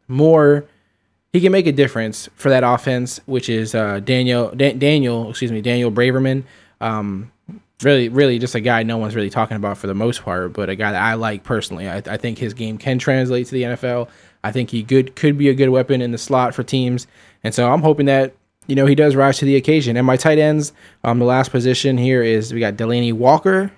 more. 0.08 0.66
He 1.34 1.42
can 1.42 1.52
make 1.52 1.68
a 1.68 1.72
difference 1.72 2.30
for 2.36 2.50
that 2.50 2.64
offense, 2.64 3.20
which 3.26 3.50
is 3.50 3.76
uh, 3.76 4.00
Daniel 4.00 4.52
da- 4.52 4.74
Daniel 4.74 5.30
excuse 5.30 5.52
me 5.52 5.62
Daniel 5.62 5.92
Braverman. 5.92 6.44
Um, 6.80 7.32
really, 7.82 8.10
really 8.10 8.38
just 8.38 8.54
a 8.54 8.60
guy 8.60 8.84
no 8.84 8.98
one's 8.98 9.16
really 9.16 9.30
talking 9.32 9.58
about 9.58 9.80
for 9.80 9.88
the 9.88 9.96
most 9.96 10.22
part, 10.22 10.54
but 10.54 10.70
a 10.70 10.76
guy 10.76 10.92
that 10.92 11.02
I 11.02 11.16
like 11.16 11.44
personally. 11.44 11.90
I, 11.90 11.98
I 11.98 12.18
think 12.18 12.38
his 12.38 12.54
game 12.54 12.78
can 12.78 13.00
translate 13.00 13.48
to 13.48 13.54
the 13.54 13.64
NFL. 13.64 14.08
I 14.44 14.52
think 14.52 14.70
he 14.70 14.84
good 14.84 15.16
could 15.16 15.36
be 15.36 15.50
a 15.50 15.56
good 15.56 15.70
weapon 15.70 16.02
in 16.02 16.12
the 16.12 16.18
slot 16.20 16.54
for 16.54 16.62
teams, 16.62 17.08
and 17.44 17.56
so 17.56 17.72
I'm 17.72 17.82
hoping 17.82 18.06
that 18.06 18.36
you 18.70 18.76
know, 18.76 18.86
he 18.86 18.94
does 18.94 19.16
rise 19.16 19.40
to 19.40 19.46
the 19.46 19.56
occasion. 19.56 19.98
And 19.98 20.06
my 20.06 20.16
tight 20.16 20.38
ends, 20.38 20.74
um, 21.04 21.18
the 21.18 21.26
last 21.26 21.50
position 21.50 21.98
here 21.98 22.22
is 22.22 22.54
we 22.54 22.60
got 22.60 22.76
Delanie 22.76 23.14
Walker, 23.14 23.72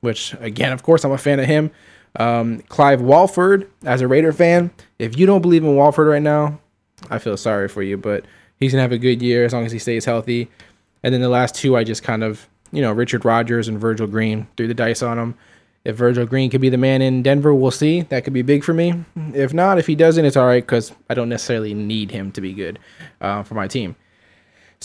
which 0.00 0.34
again, 0.38 0.70
of 0.70 0.82
course, 0.82 1.02
I'm 1.02 1.12
a 1.12 1.18
fan 1.18 1.40
of 1.40 1.46
him. 1.46 1.70
Um, 2.16 2.60
Clive 2.68 3.00
Walford, 3.00 3.70
as 3.84 4.02
a 4.02 4.06
Raider 4.06 4.32
fan, 4.32 4.70
if 4.98 5.18
you 5.18 5.24
don't 5.24 5.40
believe 5.40 5.64
in 5.64 5.74
Walford 5.74 6.06
right 6.06 6.22
now, 6.22 6.60
I 7.10 7.18
feel 7.18 7.38
sorry 7.38 7.68
for 7.68 7.82
you, 7.82 7.96
but 7.96 8.26
he's 8.60 8.72
gonna 8.72 8.82
have 8.82 8.92
a 8.92 8.98
good 8.98 9.22
year 9.22 9.46
as 9.46 9.54
long 9.54 9.64
as 9.64 9.72
he 9.72 9.78
stays 9.78 10.04
healthy. 10.04 10.50
And 11.02 11.12
then 11.12 11.22
the 11.22 11.28
last 11.30 11.54
two, 11.54 11.74
I 11.76 11.82
just 11.82 12.02
kind 12.02 12.22
of, 12.22 12.46
you 12.70 12.82
know, 12.82 12.92
Richard 12.92 13.24
Rodgers 13.24 13.66
and 13.66 13.80
Virgil 13.80 14.06
Green 14.06 14.46
threw 14.56 14.68
the 14.68 14.74
dice 14.74 15.02
on 15.02 15.16
them. 15.16 15.36
if 15.84 15.96
Virgil 15.96 16.24
Green 16.26 16.50
could 16.50 16.60
be 16.60 16.70
the 16.70 16.78
man 16.78 17.02
in 17.02 17.22
Denver, 17.22 17.54
we'll 17.54 17.70
see. 17.70 18.02
That 18.02 18.24
could 18.24 18.32
be 18.32 18.42
big 18.42 18.64
for 18.64 18.72
me. 18.72 19.04
If 19.34 19.52
not, 19.52 19.78
if 19.78 19.86
he 19.86 19.94
doesn't, 19.94 20.24
it's 20.24 20.36
all 20.36 20.46
right 20.46 20.62
because 20.62 20.92
I 21.10 21.14
don't 21.14 21.28
necessarily 21.28 21.74
need 21.74 22.10
him 22.10 22.32
to 22.32 22.40
be 22.40 22.52
good 22.52 22.78
uh, 23.20 23.42
for 23.42 23.54
my 23.54 23.68
team. 23.68 23.96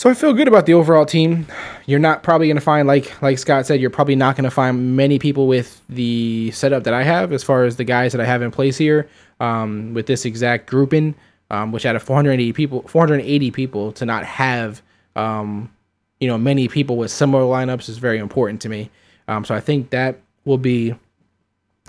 So 0.00 0.08
I 0.08 0.14
feel 0.14 0.32
good 0.32 0.48
about 0.48 0.64
the 0.64 0.72
overall 0.72 1.04
team. 1.04 1.46
You're 1.84 1.98
not 1.98 2.22
probably 2.22 2.46
going 2.46 2.56
to 2.56 2.62
find 2.62 2.88
like 2.88 3.20
like 3.20 3.36
Scott 3.36 3.66
said, 3.66 3.82
you're 3.82 3.90
probably 3.90 4.16
not 4.16 4.34
going 4.34 4.44
to 4.44 4.50
find 4.50 4.96
many 4.96 5.18
people 5.18 5.46
with 5.46 5.78
the 5.90 6.50
setup 6.52 6.84
that 6.84 6.94
I 6.94 7.02
have 7.02 7.34
as 7.34 7.44
far 7.44 7.64
as 7.64 7.76
the 7.76 7.84
guys 7.84 8.12
that 8.12 8.20
I 8.22 8.24
have 8.24 8.40
in 8.40 8.50
place 8.50 8.78
here 8.78 9.10
um, 9.40 9.92
with 9.92 10.06
this 10.06 10.24
exact 10.24 10.70
grouping, 10.70 11.14
um, 11.50 11.70
which 11.70 11.84
out 11.84 11.96
of 11.96 12.02
480 12.02 12.50
people, 12.54 12.80
480 12.88 13.50
people 13.50 13.92
to 13.92 14.06
not 14.06 14.24
have 14.24 14.80
um, 15.16 15.70
you 16.18 16.28
know 16.28 16.38
many 16.38 16.66
people 16.66 16.96
with 16.96 17.10
similar 17.10 17.42
lineups 17.42 17.90
is 17.90 17.98
very 17.98 18.20
important 18.20 18.62
to 18.62 18.70
me. 18.70 18.88
Um, 19.28 19.44
so 19.44 19.54
I 19.54 19.60
think 19.60 19.90
that 19.90 20.18
will 20.46 20.56
be, 20.56 20.94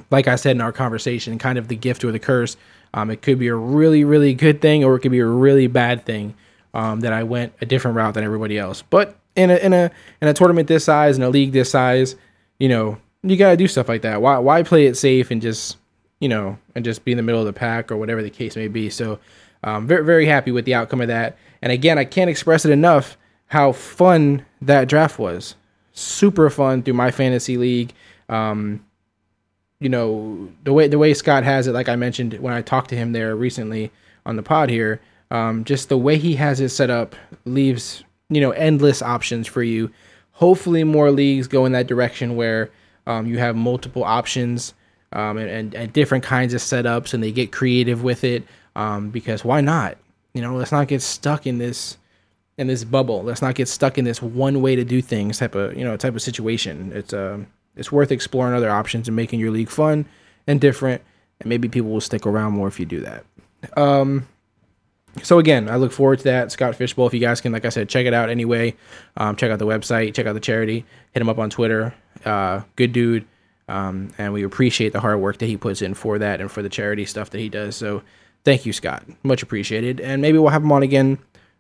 like 0.10 0.28
I 0.28 0.36
said 0.36 0.58
in 0.58 0.62
our 0.62 0.74
conversation, 0.74 1.40
kind 1.40 1.58
of 1.58 1.70
the 1.70 1.78
gift 1.78 2.04
or 2.04 2.12
the 2.12 2.20
curse. 2.20 2.58
Um, 2.94 3.10
it 3.10 3.22
could 3.22 3.40
be 3.40 3.48
a 3.48 3.56
really, 3.56 4.04
really 4.04 4.34
good 4.34 4.62
thing, 4.62 4.84
or 4.84 4.98
it 4.98 5.00
could 5.00 5.14
be 5.14 5.20
a 5.20 5.26
really 5.26 5.68
bad 5.68 6.06
thing 6.06 6.36
um, 6.74 7.02
that 7.02 7.14
I 7.14 7.24
went 7.24 7.54
a 7.62 7.66
different 7.66 7.98
route 7.98 8.14
than 8.14 8.24
everybody 8.24 8.58
else. 8.58 8.82
But 8.82 9.18
in 9.36 9.50
a 9.50 9.56
in 9.58 9.74
a 9.74 9.92
in 10.22 10.28
a 10.28 10.34
tournament 10.34 10.68
this 10.68 10.86
size, 10.86 11.18
in 11.18 11.24
a 11.24 11.30
league 11.30 11.52
this 11.52 11.70
size, 11.70 12.16
you 12.60 12.70
know, 12.70 12.98
you 13.24 13.38
gotta 13.38 13.58
do 13.58 13.68
stuff 13.68 13.90
like 13.90 14.02
that. 14.04 14.22
Why 14.22 14.38
why 14.38 14.64
play 14.64 14.86
it 14.86 14.96
safe 14.96 15.32
and 15.32 15.42
just 15.42 15.78
you 16.20 16.30
know 16.30 16.58
and 16.76 16.86
just 16.86 17.06
be 17.06 17.12
in 17.12 17.18
the 17.18 17.24
middle 17.24 17.42
of 17.42 17.48
the 17.48 17.54
pack 17.54 17.92
or 17.92 17.98
whatever 17.98 18.22
the 18.22 18.30
case 18.30 18.56
may 18.56 18.68
be. 18.68 18.90
So, 18.90 19.20
um, 19.64 19.88
very 19.88 20.04
very 20.04 20.26
happy 20.26 20.52
with 20.52 20.66
the 20.66 20.74
outcome 20.74 21.02
of 21.02 21.08
that. 21.08 21.38
And 21.62 21.72
again, 21.72 21.98
I 21.98 22.06
can't 22.06 22.30
express 22.30 22.66
it 22.66 22.72
enough 22.72 23.18
how 23.48 23.72
fun 23.72 24.46
that 24.62 24.88
draft 24.88 25.20
was. 25.20 25.56
Super 25.94 26.50
fun 26.50 26.84
through 26.84 26.94
my 26.94 27.12
fantasy 27.12 27.58
league. 27.58 27.94
Um, 28.30 28.86
you 29.82 29.90
know 29.90 30.48
the 30.64 30.72
way 30.72 30.88
the 30.88 31.00
way 31.00 31.14
Scott 31.14 31.44
has 31.44 31.68
it, 31.68 31.74
like 31.74 31.90
I 31.90 31.96
mentioned 31.96 32.36
when 32.40 32.54
I 32.54 32.62
talked 32.62 32.90
to 32.92 32.96
him 32.96 33.12
there 33.12 33.36
recently 33.36 33.92
on 34.26 34.36
the 34.36 34.44
pod 34.44 34.70
here, 34.70 35.02
um, 35.32 35.64
just 35.64 35.90
the 35.90 35.98
way 35.98 36.18
he 36.18 36.36
has 36.36 36.60
it 36.60 36.70
set 36.70 36.90
up 36.90 37.16
leaves 37.46 38.04
you 38.30 38.42
know 38.42 38.52
endless 38.52 39.02
options 39.02 39.48
for 39.48 39.64
you. 39.64 39.90
Hopefully, 40.34 40.84
more 40.84 41.12
leagues 41.12 41.48
go 41.48 41.66
in 41.66 41.72
that 41.72 41.88
direction 41.88 42.36
where 42.36 42.70
um, 43.08 43.26
you 43.26 43.38
have 43.40 43.56
multiple 43.56 44.04
options 44.04 44.74
um, 45.14 45.38
and, 45.38 45.50
and, 45.50 45.76
and 45.76 45.94
different 45.94 46.24
kinds 46.24 46.54
of 46.54 46.62
setups, 46.62 47.14
and 47.14 47.24
they 47.24 47.32
get 47.32 47.52
creative 47.52 48.04
with 48.04 48.24
it. 48.24 48.44
Um, 48.76 49.10
because 49.10 49.44
why 49.44 49.62
not? 49.62 49.98
You 50.34 50.42
know, 50.42 50.56
let's 50.56 50.72
not 50.72 50.88
get 50.88 51.02
stuck 51.02 51.46
in 51.46 51.58
this 51.58 51.98
in 52.58 52.68
this 52.68 52.84
bubble. 52.84 53.24
Let's 53.24 53.42
not 53.42 53.56
get 53.56 53.68
stuck 53.68 53.98
in 53.98 54.06
this 54.06 54.22
one 54.22 54.62
way 54.62 54.76
to 54.76 54.84
do 54.84 55.02
things 55.02 55.40
type 55.40 55.56
of 55.56 55.76
you 55.78 55.84
know 55.84 55.98
type 55.98 56.16
of 56.16 56.22
situation. 56.22 56.92
It's 56.94 57.14
um 57.14 57.48
it's 57.76 57.92
worth 57.92 58.12
exploring 58.12 58.54
other 58.54 58.70
options 58.70 59.08
and 59.08 59.16
making 59.16 59.40
your 59.40 59.52
league 59.52 59.70
fun 59.70 60.06
and 60.48 60.60
different, 60.60 61.02
and 61.40 61.50
maybe 61.50 61.70
people 61.70 61.90
will 61.90 62.02
stick 62.02 62.26
around 62.26 62.54
more 62.54 62.68
if 62.68 62.80
you 62.80 62.86
do 62.86 63.02
that. 63.02 63.26
Um, 63.78 64.28
so 65.24 65.40
again, 65.40 65.70
I 65.70 65.76
look 65.76 65.92
forward 65.92 66.20
to 66.20 66.24
that. 66.26 66.52
Scott 66.52 66.76
Fishbowl, 66.76 67.08
if 67.08 67.14
you 67.14 67.20
guys 67.20 67.42
can, 67.42 67.52
like 67.52 67.66
I 67.66 67.70
said, 67.70 67.90
check 67.90 68.06
it 68.06 68.14
out 68.14 68.30
anyway. 68.30 68.76
Um, 69.18 69.36
check 69.36 69.52
out 69.52 69.60
the 69.60 69.66
website, 69.66 70.14
check 70.14 70.26
out 70.26 70.34
the 70.34 70.40
charity, 70.40 70.86
hit 71.12 71.22
him 71.22 71.30
up 71.30 71.38
on 71.38 71.50
Twitter. 71.50 71.94
Uh, 72.26 72.62
good 72.76 72.94
dude. 72.94 73.26
Um, 73.68 74.14
and 74.18 74.34
we 74.34 74.44
appreciate 74.44 74.94
the 74.94 75.00
hard 75.00 75.20
work 75.20 75.38
that 75.40 75.46
he 75.46 75.58
puts 75.58 75.82
in 75.82 75.94
for 75.94 76.20
that 76.20 76.42
and 76.42 76.52
for 76.52 76.62
the 76.62 76.70
charity 76.70 77.06
stuff 77.06 77.30
that 77.30 77.40
he 77.40 77.50
does. 77.50 77.76
So 77.76 78.04
thank 78.44 78.66
you, 78.66 78.74
Scott. 78.74 79.04
Much 79.24 79.44
appreciated. 79.44 80.00
And 80.00 80.22
maybe 80.22 80.38
we'll 80.38 80.52
have 80.52 80.64
him 80.64 80.72
on 80.72 80.84
again, 80.84 81.20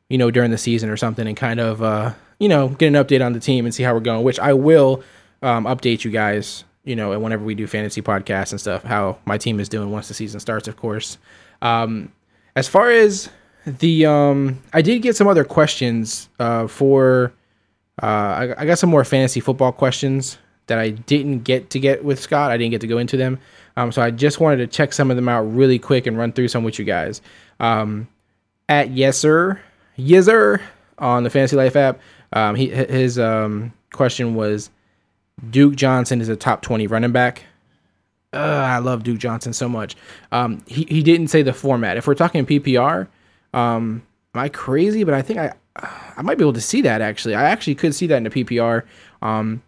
you 0.09 0.17
know, 0.17 0.31
during 0.31 0.51
the 0.51 0.57
season 0.57 0.89
or 0.89 0.97
something 0.97 1.27
and 1.27 1.37
kind 1.37 1.59
of, 1.59 1.81
uh, 1.81 2.13
you 2.39 2.49
know, 2.49 2.69
get 2.69 2.87
an 2.87 2.93
update 2.95 3.25
on 3.25 3.33
the 3.33 3.39
team 3.39 3.65
and 3.65 3.73
see 3.73 3.83
how 3.83 3.93
we're 3.93 4.01
going, 4.01 4.23
which 4.23 4.39
I 4.39 4.53
will 4.53 5.03
um, 5.41 5.65
update 5.65 6.03
you 6.03 6.11
guys, 6.11 6.63
you 6.83 6.95
know, 6.95 7.11
and 7.11 7.21
whenever 7.21 7.43
we 7.43 7.55
do 7.55 7.67
fantasy 7.67 8.01
podcasts 8.01 8.51
and 8.51 8.59
stuff, 8.59 8.83
how 8.83 9.17
my 9.25 9.37
team 9.37 9.59
is 9.59 9.69
doing 9.69 9.91
once 9.91 10.07
the 10.07 10.13
season 10.13 10.39
starts, 10.39 10.67
of 10.67 10.75
course. 10.75 11.17
Um, 11.61 12.11
as 12.55 12.67
far 12.67 12.89
as 12.89 13.29
the, 13.65 14.05
um, 14.05 14.61
I 14.73 14.81
did 14.81 15.01
get 15.01 15.15
some 15.15 15.27
other 15.27 15.43
questions 15.43 16.29
uh, 16.39 16.67
for, 16.67 17.33
uh, 18.01 18.05
I, 18.05 18.61
I 18.61 18.65
got 18.65 18.79
some 18.79 18.89
more 18.89 19.03
fantasy 19.03 19.39
football 19.39 19.71
questions 19.71 20.37
that 20.67 20.79
I 20.79 20.89
didn't 20.89 21.39
get 21.39 21.69
to 21.71 21.79
get 21.79 22.03
with 22.03 22.19
Scott. 22.19 22.51
I 22.51 22.57
didn't 22.57 22.71
get 22.71 22.81
to 22.81 22.87
go 22.87 22.97
into 22.97 23.17
them. 23.17 23.39
Um, 23.77 23.91
so 23.91 24.01
I 24.01 24.11
just 24.11 24.39
wanted 24.39 24.57
to 24.57 24.67
check 24.67 24.93
some 24.93 25.09
of 25.09 25.15
them 25.15 25.29
out 25.29 25.41
really 25.41 25.79
quick 25.79 26.07
and 26.07 26.17
run 26.17 26.31
through 26.31 26.47
some 26.47 26.63
with 26.63 26.79
you 26.79 26.85
guys. 26.85 27.21
Um, 27.59 28.07
at 28.69 28.89
Yeser, 28.89 29.59
Yeser 29.97 30.61
on 30.97 31.23
the 31.23 31.29
Fantasy 31.29 31.55
Life 31.55 31.75
app, 31.75 31.99
um, 32.33 32.55
he 32.55 32.69
his 32.69 33.19
um, 33.19 33.73
question 33.91 34.35
was 34.35 34.69
Duke 35.49 35.75
Johnson 35.75 36.21
is 36.21 36.29
a 36.29 36.35
top 36.35 36.61
20 36.61 36.87
running 36.87 37.11
back. 37.11 37.43
Uh, 38.33 38.37
I 38.37 38.77
love 38.77 39.03
Duke 39.03 39.19
Johnson 39.19 39.51
so 39.51 39.67
much. 39.67 39.97
Um, 40.31 40.63
he, 40.65 40.85
he 40.85 41.03
didn't 41.03 41.27
say 41.27 41.41
the 41.41 41.51
format. 41.51 41.97
If 41.97 42.07
we're 42.07 42.15
talking 42.15 42.45
PPR, 42.45 43.07
um, 43.53 44.03
am 44.33 44.41
I 44.41 44.49
crazy? 44.49 45.03
But 45.03 45.13
I 45.13 45.21
think 45.21 45.39
I 45.39 45.53
I 45.75 46.21
might 46.21 46.37
be 46.37 46.43
able 46.43 46.53
to 46.53 46.61
see 46.61 46.81
that 46.81 47.01
actually. 47.01 47.35
I 47.35 47.43
actually 47.43 47.75
could 47.75 47.95
see 47.95 48.07
that 48.07 48.17
in 48.17 48.23
the 48.23 48.29
PPR. 48.29 48.83
Um, 49.21 49.61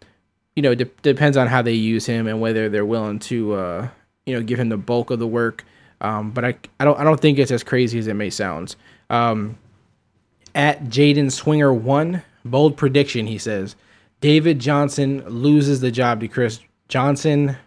you 0.55 0.61
know, 0.61 0.75
de- 0.75 0.86
depends 1.01 1.38
on 1.38 1.47
how 1.47 1.61
they 1.61 1.73
use 1.73 2.05
him 2.05 2.27
and 2.27 2.39
whether 2.39 2.69
they're 2.69 2.86
willing 2.86 3.19
to 3.19 3.53
uh, 3.53 3.88
you 4.25 4.36
know 4.36 4.41
give 4.41 4.59
him 4.59 4.69
the 4.69 4.77
bulk 4.77 5.09
of 5.09 5.19
the 5.19 5.27
work. 5.27 5.63
Um, 6.01 6.31
but 6.31 6.43
I 6.45 6.55
I 6.79 6.86
don't 6.86 6.99
I 6.99 7.03
don't 7.03 7.19
think 7.19 7.39
it's 7.39 7.51
as 7.51 7.63
crazy 7.63 7.99
as 7.99 8.07
it 8.07 8.15
may 8.15 8.29
sound. 8.29 8.75
Um, 9.09 9.57
at 10.55 10.86
Jaden 10.86 11.31
Swinger 11.31 11.73
one 11.73 12.23
bold 12.45 12.75
prediction 12.77 13.25
he 13.25 13.38
says 13.38 13.75
David 14.21 14.59
Johnson 14.59 15.23
loses 15.27 15.81
the 15.81 15.91
job 15.91 16.19
to 16.19 16.27
Chris 16.27 16.59
Johnson. 16.88 17.57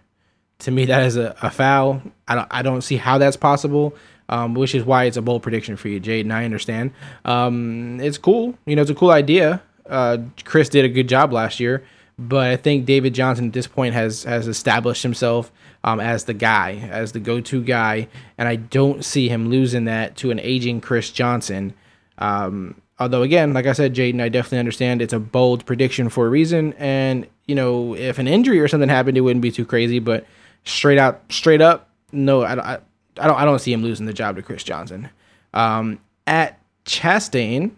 To 0.60 0.70
me, 0.70 0.86
that 0.86 1.04
is 1.04 1.16
a, 1.16 1.36
a 1.42 1.50
foul. 1.50 2.00
I 2.28 2.34
don't 2.34 2.48
I 2.50 2.62
don't 2.62 2.82
see 2.82 2.96
how 2.96 3.18
that's 3.18 3.36
possible. 3.36 3.94
Um, 4.28 4.54
which 4.54 4.74
is 4.74 4.84
why 4.84 5.04
it's 5.04 5.16
a 5.16 5.22
bold 5.22 5.42
prediction 5.42 5.76
for 5.76 5.88
you, 5.88 6.00
Jaden. 6.00 6.32
I 6.32 6.44
understand. 6.44 6.90
Um, 7.24 8.00
it's 8.00 8.18
cool. 8.18 8.58
You 8.66 8.74
know, 8.74 8.82
it's 8.82 8.90
a 8.90 8.94
cool 8.94 9.12
idea. 9.12 9.62
Uh, 9.88 10.18
Chris 10.44 10.68
did 10.68 10.84
a 10.84 10.88
good 10.88 11.08
job 11.08 11.32
last 11.32 11.60
year, 11.60 11.84
but 12.18 12.48
I 12.48 12.56
think 12.56 12.86
David 12.86 13.14
Johnson 13.14 13.46
at 13.46 13.52
this 13.52 13.66
point 13.68 13.94
has 13.94 14.24
has 14.24 14.48
established 14.48 15.02
himself 15.02 15.52
um, 15.84 16.00
as 16.00 16.24
the 16.24 16.34
guy, 16.34 16.88
as 16.90 17.12
the 17.12 17.20
go-to 17.20 17.62
guy, 17.62 18.08
and 18.36 18.48
I 18.48 18.56
don't 18.56 19.04
see 19.04 19.28
him 19.28 19.48
losing 19.48 19.84
that 19.84 20.16
to 20.16 20.32
an 20.32 20.40
aging 20.40 20.80
Chris 20.80 21.10
Johnson. 21.10 21.74
Um, 22.18 22.80
although 22.98 23.22
again, 23.22 23.52
like 23.52 23.66
I 23.66 23.72
said, 23.72 23.94
Jaden, 23.94 24.20
I 24.20 24.28
definitely 24.28 24.58
understand 24.58 25.00
it's 25.00 25.12
a 25.12 25.20
bold 25.20 25.64
prediction 25.66 26.08
for 26.08 26.26
a 26.26 26.30
reason, 26.30 26.72
and 26.74 27.26
you 27.46 27.54
know, 27.54 27.94
if 27.94 28.18
an 28.18 28.26
injury 28.26 28.58
or 28.58 28.66
something 28.66 28.88
happened, 28.88 29.16
it 29.16 29.20
wouldn't 29.20 29.42
be 29.42 29.52
too 29.52 29.64
crazy. 29.64 30.00
But 30.00 30.26
straight 30.64 30.98
out, 30.98 31.22
straight 31.30 31.60
up, 31.60 31.88
no, 32.10 32.42
I, 32.42 32.74
I, 32.74 32.78
I 33.18 33.26
don't, 33.26 33.36
I 33.36 33.44
don't 33.44 33.58
see 33.58 33.72
him 33.72 33.82
losing 33.82 34.06
the 34.06 34.12
job 34.12 34.36
to 34.36 34.42
Chris 34.42 34.62
Johnson. 34.62 35.08
Um, 35.54 36.00
at 36.26 36.60
Chastain 36.84 37.70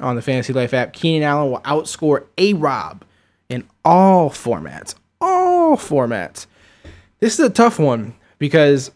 on 0.00 0.16
the 0.16 0.22
Fantasy 0.22 0.52
Life 0.52 0.74
app, 0.74 0.92
Keenan 0.92 1.22
Allen 1.22 1.50
will 1.50 1.60
outscore 1.60 2.26
A 2.38 2.54
Rob 2.54 3.04
in 3.48 3.68
all 3.84 4.30
formats. 4.30 4.94
All 5.20 5.76
formats. 5.76 6.46
This 7.20 7.38
is 7.38 7.46
a 7.46 7.50
tough 7.50 7.78
one 7.78 8.14
because 8.38 8.90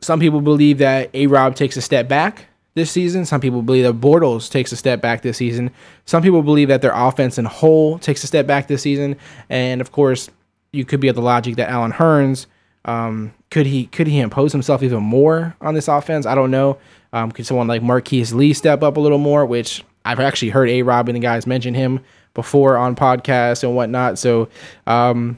some 0.00 0.20
people 0.20 0.40
believe 0.40 0.78
that 0.78 1.10
A 1.14 1.26
Rob 1.26 1.54
takes 1.54 1.76
a 1.76 1.82
step 1.82 2.08
back 2.08 2.46
this 2.74 2.90
season. 2.90 3.24
Some 3.24 3.40
people 3.40 3.62
believe 3.62 3.84
that 3.84 4.00
Bortles 4.00 4.50
takes 4.50 4.72
a 4.72 4.76
step 4.76 5.00
back 5.00 5.22
this 5.22 5.36
season. 5.36 5.70
Some 6.04 6.22
people 6.22 6.42
believe 6.42 6.68
that 6.68 6.82
their 6.82 6.92
offense 6.94 7.38
in 7.38 7.44
whole 7.44 7.98
takes 7.98 8.22
a 8.22 8.26
step 8.26 8.46
back 8.46 8.68
this 8.68 8.82
season. 8.82 9.16
And 9.48 9.80
of 9.80 9.90
course, 9.90 10.30
you 10.72 10.84
could 10.84 11.00
be 11.00 11.08
at 11.08 11.14
the 11.14 11.22
logic 11.22 11.56
that 11.56 11.70
Allen 11.70 11.92
Hurns 11.92 12.46
um, 12.88 13.34
could 13.50 13.66
he 13.66 13.84
could 13.86 14.06
he 14.06 14.18
impose 14.18 14.50
himself 14.50 14.82
even 14.82 15.02
more 15.02 15.54
on 15.60 15.74
this 15.74 15.88
offense? 15.88 16.24
I 16.24 16.34
don't 16.34 16.50
know. 16.50 16.78
Um, 17.12 17.30
could 17.30 17.44
someone 17.44 17.68
like 17.68 17.82
Marquise 17.82 18.32
Lee 18.32 18.54
step 18.54 18.82
up 18.82 18.96
a 18.96 19.00
little 19.00 19.18
more? 19.18 19.44
Which 19.44 19.84
I've 20.06 20.20
actually 20.20 20.48
heard 20.48 20.70
A 20.70 20.82
Rob 20.82 21.08
and 21.08 21.16
the 21.16 21.20
guys 21.20 21.46
mention 21.46 21.74
him 21.74 22.00
before 22.32 22.78
on 22.78 22.96
podcasts 22.96 23.62
and 23.62 23.76
whatnot. 23.76 24.18
So 24.18 24.48
um, 24.86 25.36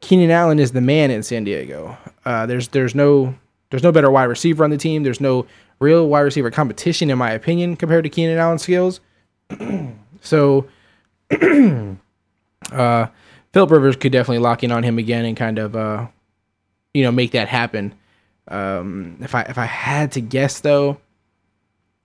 Keenan 0.00 0.30
Allen 0.30 0.58
is 0.58 0.72
the 0.72 0.80
man 0.80 1.10
in 1.10 1.22
San 1.22 1.44
Diego. 1.44 1.98
Uh, 2.24 2.46
there's 2.46 2.68
there's 2.68 2.94
no 2.94 3.34
there's 3.68 3.82
no 3.82 3.92
better 3.92 4.10
wide 4.10 4.24
receiver 4.24 4.64
on 4.64 4.70
the 4.70 4.78
team. 4.78 5.02
There's 5.02 5.20
no 5.20 5.46
real 5.78 6.08
wide 6.08 6.20
receiver 6.20 6.50
competition, 6.50 7.10
in 7.10 7.18
my 7.18 7.32
opinion, 7.32 7.76
compared 7.76 8.04
to 8.04 8.10
Keenan 8.10 8.38
Allen's 8.38 8.62
skills. 8.62 9.00
so, 10.22 10.66
uh, 11.30 13.06
Philip 13.52 13.70
Rivers 13.70 13.96
could 13.96 14.12
definitely 14.12 14.38
lock 14.38 14.64
in 14.64 14.72
on 14.72 14.82
him 14.82 14.98
again 14.98 15.26
and 15.26 15.36
kind 15.36 15.58
of, 15.58 15.76
uh, 15.76 16.06
you 16.94 17.02
know, 17.02 17.12
make 17.12 17.32
that 17.32 17.48
happen. 17.48 17.94
Um, 18.48 19.18
if 19.20 19.34
I 19.34 19.42
if 19.42 19.58
I 19.58 19.66
had 19.66 20.12
to 20.12 20.20
guess 20.20 20.60
though, 20.60 21.00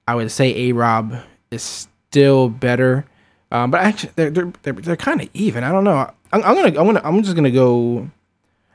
I 0.07 0.15
would 0.15 0.31
say 0.31 0.69
A 0.69 0.71
Rob 0.73 1.15
is 1.51 1.88
still 2.11 2.49
better. 2.49 3.05
Um, 3.51 3.71
but 3.71 3.81
actually, 3.81 4.11
they're 4.15 4.29
they're 4.29 4.53
they're, 4.63 4.73
they're 4.73 4.95
kind 4.95 5.21
of 5.21 5.29
even. 5.33 5.63
I 5.63 5.71
don't 5.71 5.83
know. 5.83 6.11
I'm, 6.31 6.43
I'm, 6.43 6.55
gonna 6.55 6.67
I'm 6.67 6.86
gonna 6.86 7.01
I'm 7.03 7.23
just 7.23 7.36
gonna 7.36 7.51
go. 7.51 8.09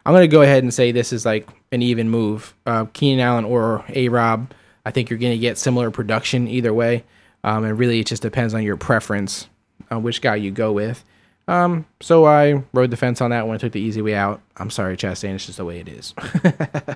I'm 0.06 0.14
gonna 0.14 0.28
go 0.28 0.42
ahead 0.42 0.62
and 0.62 0.72
say 0.72 0.92
this 0.92 1.12
is 1.12 1.24
like 1.24 1.48
an 1.72 1.82
even 1.82 2.08
move. 2.08 2.54
Uh, 2.66 2.86
Keenan 2.92 3.20
Allen 3.20 3.44
or 3.44 3.84
A 3.90 4.08
Rob. 4.08 4.52
I 4.84 4.90
think 4.90 5.11
you're 5.11 5.18
gonna 5.18 5.36
get 5.36 5.58
similar 5.58 5.90
production 5.90 6.48
either 6.48 6.72
way. 6.72 7.04
Um, 7.44 7.64
and 7.64 7.78
really, 7.78 8.00
it 8.00 8.06
just 8.06 8.22
depends 8.22 8.54
on 8.54 8.62
your 8.62 8.76
preference 8.76 9.48
on 9.90 10.02
which 10.02 10.20
guy 10.20 10.36
you 10.36 10.50
go 10.50 10.72
with. 10.72 11.04
Um, 11.51 11.84
so 11.98 12.26
I 12.26 12.62
rode 12.72 12.92
the 12.92 12.96
fence 12.96 13.20
on 13.20 13.30
that 13.30 13.48
one, 13.48 13.57
I 13.57 13.59
took 13.59 13.72
the 13.72 13.80
easy 13.80 14.01
way 14.01 14.14
out. 14.14 14.40
I'm 14.57 14.70
sorry, 14.70 14.96
Chastain, 14.96 15.34
it's 15.34 15.46
just 15.46 15.59
the 15.59 15.64
way 15.64 15.80
it 15.80 15.88
is. 15.88 16.14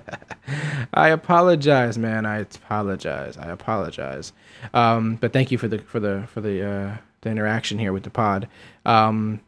I 0.94 1.08
apologize, 1.08 1.98
man. 1.98 2.24
I 2.24 2.38
apologize. 2.38 3.36
I 3.36 3.50
apologize. 3.50 4.32
Um, 4.72 5.16
but 5.16 5.32
thank 5.32 5.50
you 5.50 5.58
for 5.58 5.66
the 5.66 5.78
for 5.78 5.98
the 5.98 6.28
for 6.28 6.40
the 6.40 6.64
uh, 6.64 6.96
the 7.22 7.30
interaction 7.30 7.80
here 7.80 7.92
with 7.92 8.04
the 8.04 8.10
pod. 8.10 8.46
Um, 8.86 9.40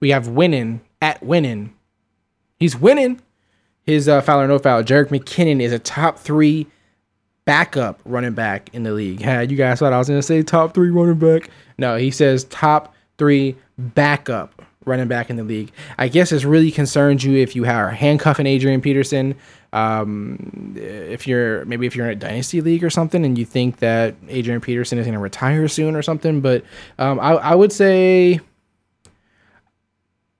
we 0.00 0.10
have 0.10 0.26
winning 0.26 0.80
at 1.00 1.22
winning. 1.22 1.72
He's 2.58 2.74
winning. 2.76 3.20
His 3.84 4.08
uh, 4.08 4.20
foul 4.22 4.40
or 4.40 4.48
no 4.48 4.58
foul. 4.58 4.82
Jerick 4.82 5.10
McKinnon 5.10 5.62
is 5.62 5.72
a 5.72 5.78
top 5.78 6.18
three 6.18 6.66
backup 7.44 8.00
running 8.04 8.34
back 8.34 8.74
in 8.74 8.82
the 8.82 8.92
league. 8.92 9.20
Yeah, 9.20 9.42
you 9.42 9.56
guys 9.56 9.78
thought 9.78 9.92
I 9.92 9.98
was 9.98 10.08
gonna 10.08 10.20
say 10.20 10.42
top 10.42 10.74
three 10.74 10.90
running 10.90 11.14
back. 11.14 11.48
No, 11.78 11.96
he 11.96 12.10
says 12.10 12.42
top 12.44 12.92
three 13.18 13.56
backup 13.78 14.62
running 14.84 15.08
back 15.08 15.30
in 15.30 15.36
the 15.36 15.44
league. 15.44 15.70
I 15.98 16.08
guess 16.08 16.30
this 16.30 16.44
really 16.44 16.70
concerns 16.70 17.22
you 17.24 17.36
if 17.36 17.54
you 17.54 17.64
are 17.66 17.90
handcuffing 17.90 18.46
Adrian 18.46 18.80
Peterson. 18.80 19.34
Um, 19.72 20.74
if 20.76 21.26
you're 21.26 21.64
maybe 21.66 21.86
if 21.86 21.94
you're 21.94 22.06
in 22.06 22.12
a 22.12 22.16
dynasty 22.16 22.60
league 22.60 22.82
or 22.82 22.90
something 22.90 23.24
and 23.24 23.36
you 23.36 23.44
think 23.44 23.78
that 23.78 24.14
Adrian 24.28 24.60
Peterson 24.60 24.98
is 24.98 25.04
going 25.04 25.14
to 25.14 25.20
retire 25.20 25.68
soon 25.68 25.94
or 25.94 26.02
something, 26.02 26.40
but 26.40 26.64
um, 26.98 27.20
I, 27.20 27.32
I 27.32 27.54
would 27.54 27.72
say 27.72 28.40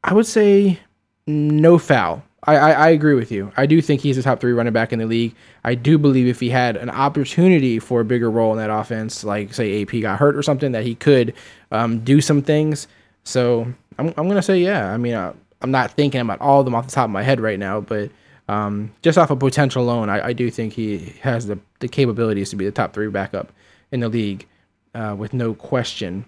I 0.03 0.15
would 0.15 0.27
say 0.27 0.81
no 1.27 1.79
foul. 1.79 2.23
I, 2.45 2.57
I, 2.57 2.71
I 2.71 2.89
agree 2.91 3.15
with 3.15 3.31
you. 3.31 3.53
I 3.57 3.67
do 3.67 3.83
think 3.83 4.01
he's 4.01 4.17
a 4.17 4.23
top 4.23 4.41
three 4.41 4.53
running 4.53 4.73
back 4.73 4.93
in 4.93 5.01
the 5.01 5.07
league. 5.07 5.35
I 5.65 5.75
do 5.75 5.99
believe 5.99 6.27
if 6.27 6.41
he 6.41 6.49
had 6.49 6.77
an 6.77 6.89
opportunity 6.89 7.79
for 7.79 8.01
a 8.01 8.05
bigger 8.05 8.31
role 8.31 8.53
in 8.53 8.59
that 8.59 8.71
offense, 8.71 9.25
like 9.25 9.53
say 9.53 9.83
AP 9.83 10.01
got 10.01 10.19
hurt 10.19 10.37
or 10.37 10.43
something, 10.43 10.73
that 10.73 10.85
he 10.85 10.95
could 10.95 11.35
um, 11.73 12.01
do 12.05 12.21
some 12.21 12.41
things. 12.41 12.87
So 13.29 13.73
I'm, 13.99 14.15
I'm 14.17 14.27
gonna 14.27 14.43
say 14.43 14.59
yeah. 14.59 14.93
I 14.93 14.97
mean, 14.97 15.15
uh, 15.15 15.35
I'm 15.61 15.71
not 15.71 15.93
thinking 15.93 16.21
about 16.21 16.41
all 16.41 16.61
of 16.61 16.65
them 16.65 16.75
off 16.75 16.87
the 16.87 16.93
top 16.93 17.05
of 17.05 17.11
my 17.11 17.23
head 17.23 17.41
right 17.41 17.59
now, 17.59 17.81
but 17.81 18.11
um, 18.49 18.93
just 19.03 19.19
off 19.19 19.31
of 19.31 19.39
potential 19.39 19.83
alone, 19.83 20.09
I, 20.09 20.29
I 20.29 20.33
do 20.33 20.51
think 20.51 20.73
he 20.73 21.15
has 21.21 21.47
the, 21.47 21.59
the 21.81 21.89
capabilities 21.89 22.49
to 22.51 22.57
be 22.57 22.65
the 22.65 22.71
top 22.71 22.95
three 22.95 23.09
backup 23.09 23.53
in 23.93 24.01
the 24.01 24.09
league 24.09 24.47
uh, 24.95 25.15
with 25.19 25.35
no 25.35 25.53
question. 25.53 26.25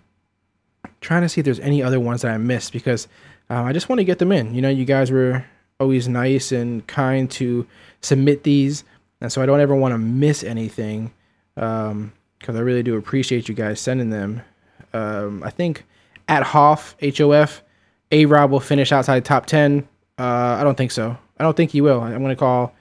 trying 1.00 1.22
to 1.22 1.28
see 1.30 1.40
if 1.40 1.46
there's 1.46 1.60
any 1.60 1.82
other 1.82 1.98
ones 1.98 2.20
that 2.22 2.32
I 2.32 2.36
missed 2.36 2.72
because 2.72 3.08
uh, 3.48 3.62
I 3.62 3.72
just 3.72 3.88
want 3.88 4.00
to 4.00 4.04
get 4.04 4.18
them 4.18 4.32
in. 4.32 4.54
You 4.54 4.60
know, 4.60 4.68
you 4.68 4.84
guys 4.84 5.10
were 5.10 5.46
always 5.78 6.06
nice 6.06 6.52
and 6.52 6.86
kind 6.86 7.30
to 7.30 7.66
submit 8.02 8.42
these, 8.42 8.84
and 9.22 9.32
so 9.32 9.40
I 9.40 9.46
don't 9.46 9.60
ever 9.60 9.74
want 9.74 9.92
to 9.92 9.98
miss 9.98 10.44
anything 10.44 11.12
because 11.54 11.90
um, 11.92 12.12
I 12.46 12.60
really 12.60 12.82
do 12.82 12.96
appreciate 12.96 13.48
you 13.48 13.54
guys 13.54 13.80
sending 13.80 14.10
them. 14.10 14.42
Um, 14.92 15.42
I 15.42 15.50
think 15.50 15.86
at 16.30 16.44
Hoff 16.44 16.96
H 17.00 17.20
O 17.20 17.32
F, 17.32 17.62
A 18.12 18.24
Rob 18.24 18.50
will 18.50 18.60
finish 18.60 18.92
outside 18.92 19.24
top 19.26 19.44
ten. 19.44 19.86
Uh, 20.18 20.56
I 20.58 20.64
don't 20.64 20.76
think 20.76 20.92
so. 20.92 21.18
I 21.38 21.42
don't 21.42 21.56
think 21.56 21.72
he 21.72 21.80
will. 21.80 22.00
I'm 22.00 22.18
going 22.18 22.28
to 22.28 22.36
call 22.36 22.74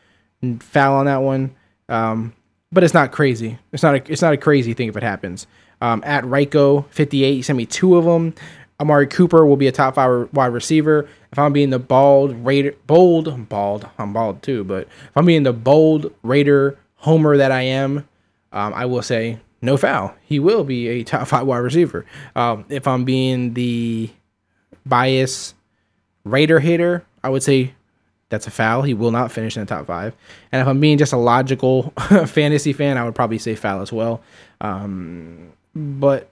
foul 0.60 0.96
on 0.96 1.06
that 1.08 1.22
one. 1.22 1.56
Um, 1.90 2.34
but 2.72 2.84
it's 2.84 2.94
not 2.94 3.12
crazy. 3.12 3.58
It's 3.72 3.82
not 3.82 3.96
a, 3.96 4.12
it's 4.12 4.22
not 4.22 4.34
a 4.34 4.38
crazy 4.38 4.74
thing 4.74 4.90
if 4.90 4.96
it 4.96 5.04
happens. 5.04 5.48
Um, 5.82 6.04
at 6.06 6.24
Ryko 6.26 6.88
58, 6.90 7.34
he 7.34 7.42
sent 7.42 7.58
me 7.58 7.66
two 7.66 7.96
of 7.96 8.06
them. 8.06 8.36
Amari 8.80 9.08
Cooper 9.08 9.46
will 9.46 9.58
be 9.58 9.68
a 9.68 9.72
top 9.72 9.96
five 9.96 10.30
wide 10.34 10.48
receiver. 10.48 11.10
If 11.32 11.40
I'm 11.40 11.52
being 11.52 11.70
the 11.70 11.80
bald 11.80 12.34
Raider, 12.46 12.76
bold, 12.86 13.50
bald, 13.50 13.90
I'm 13.98 14.14
bald 14.14 14.44
too. 14.44 14.64
But 14.64 14.84
if 14.84 15.12
I'm 15.16 15.26
being 15.26 15.44
the 15.44 15.54
bold 15.54 16.14
Raider 16.22 16.78
homer 16.96 17.38
that 17.38 17.52
I 17.52 17.62
am, 17.62 18.08
um, 18.52 18.74
I 18.74 18.86
will 18.86 19.02
say 19.02 19.40
no 19.62 19.78
foul. 19.78 20.14
He 20.26 20.40
will 20.40 20.64
be 20.64 20.88
a 20.88 21.04
top 21.04 21.28
five 21.28 21.46
wide 21.46 21.58
receiver. 21.58 22.06
Um, 22.36 22.66
if 22.70 22.88
I'm 22.88 23.04
being 23.04 23.54
the 23.54 24.10
bias 24.86 25.54
Raider 26.24 26.60
hater, 26.60 27.06
I 27.24 27.30
would 27.30 27.44
say 27.44 27.74
that's 28.30 28.48
a 28.48 28.52
foul. 28.52 28.84
He 28.84 28.94
will 28.94 29.12
not 29.12 29.32
finish 29.32 29.58
in 29.58 29.62
the 29.62 29.66
top 29.66 29.88
five. 29.88 30.16
And 30.52 30.62
if 30.62 30.68
I'm 30.68 30.80
being 30.80 30.98
just 30.98 31.14
a 31.14 31.18
logical 31.18 31.92
fantasy 32.28 32.74
fan, 32.74 32.98
I 32.98 33.04
would 33.04 33.16
probably 33.16 33.40
say 33.40 33.56
foul 33.56 33.82
as 33.82 33.92
well. 33.92 34.22
Um, 34.62 35.52
but 35.76 36.30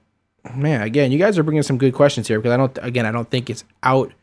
man, 0.56 0.82
again, 0.82 1.12
you 1.12 1.18
guys 1.18 1.38
are 1.38 1.44
bringing 1.44 1.64
some 1.64 1.78
good 1.78 1.94
questions 1.94 2.28
here 2.28 2.40
because 2.40 2.54
I 2.54 2.58
don't. 2.58 2.78
Again, 2.82 3.06
I 3.06 3.12
don't 3.12 3.30
think 3.30 3.50
it's 3.50 3.64
out. 3.84 4.14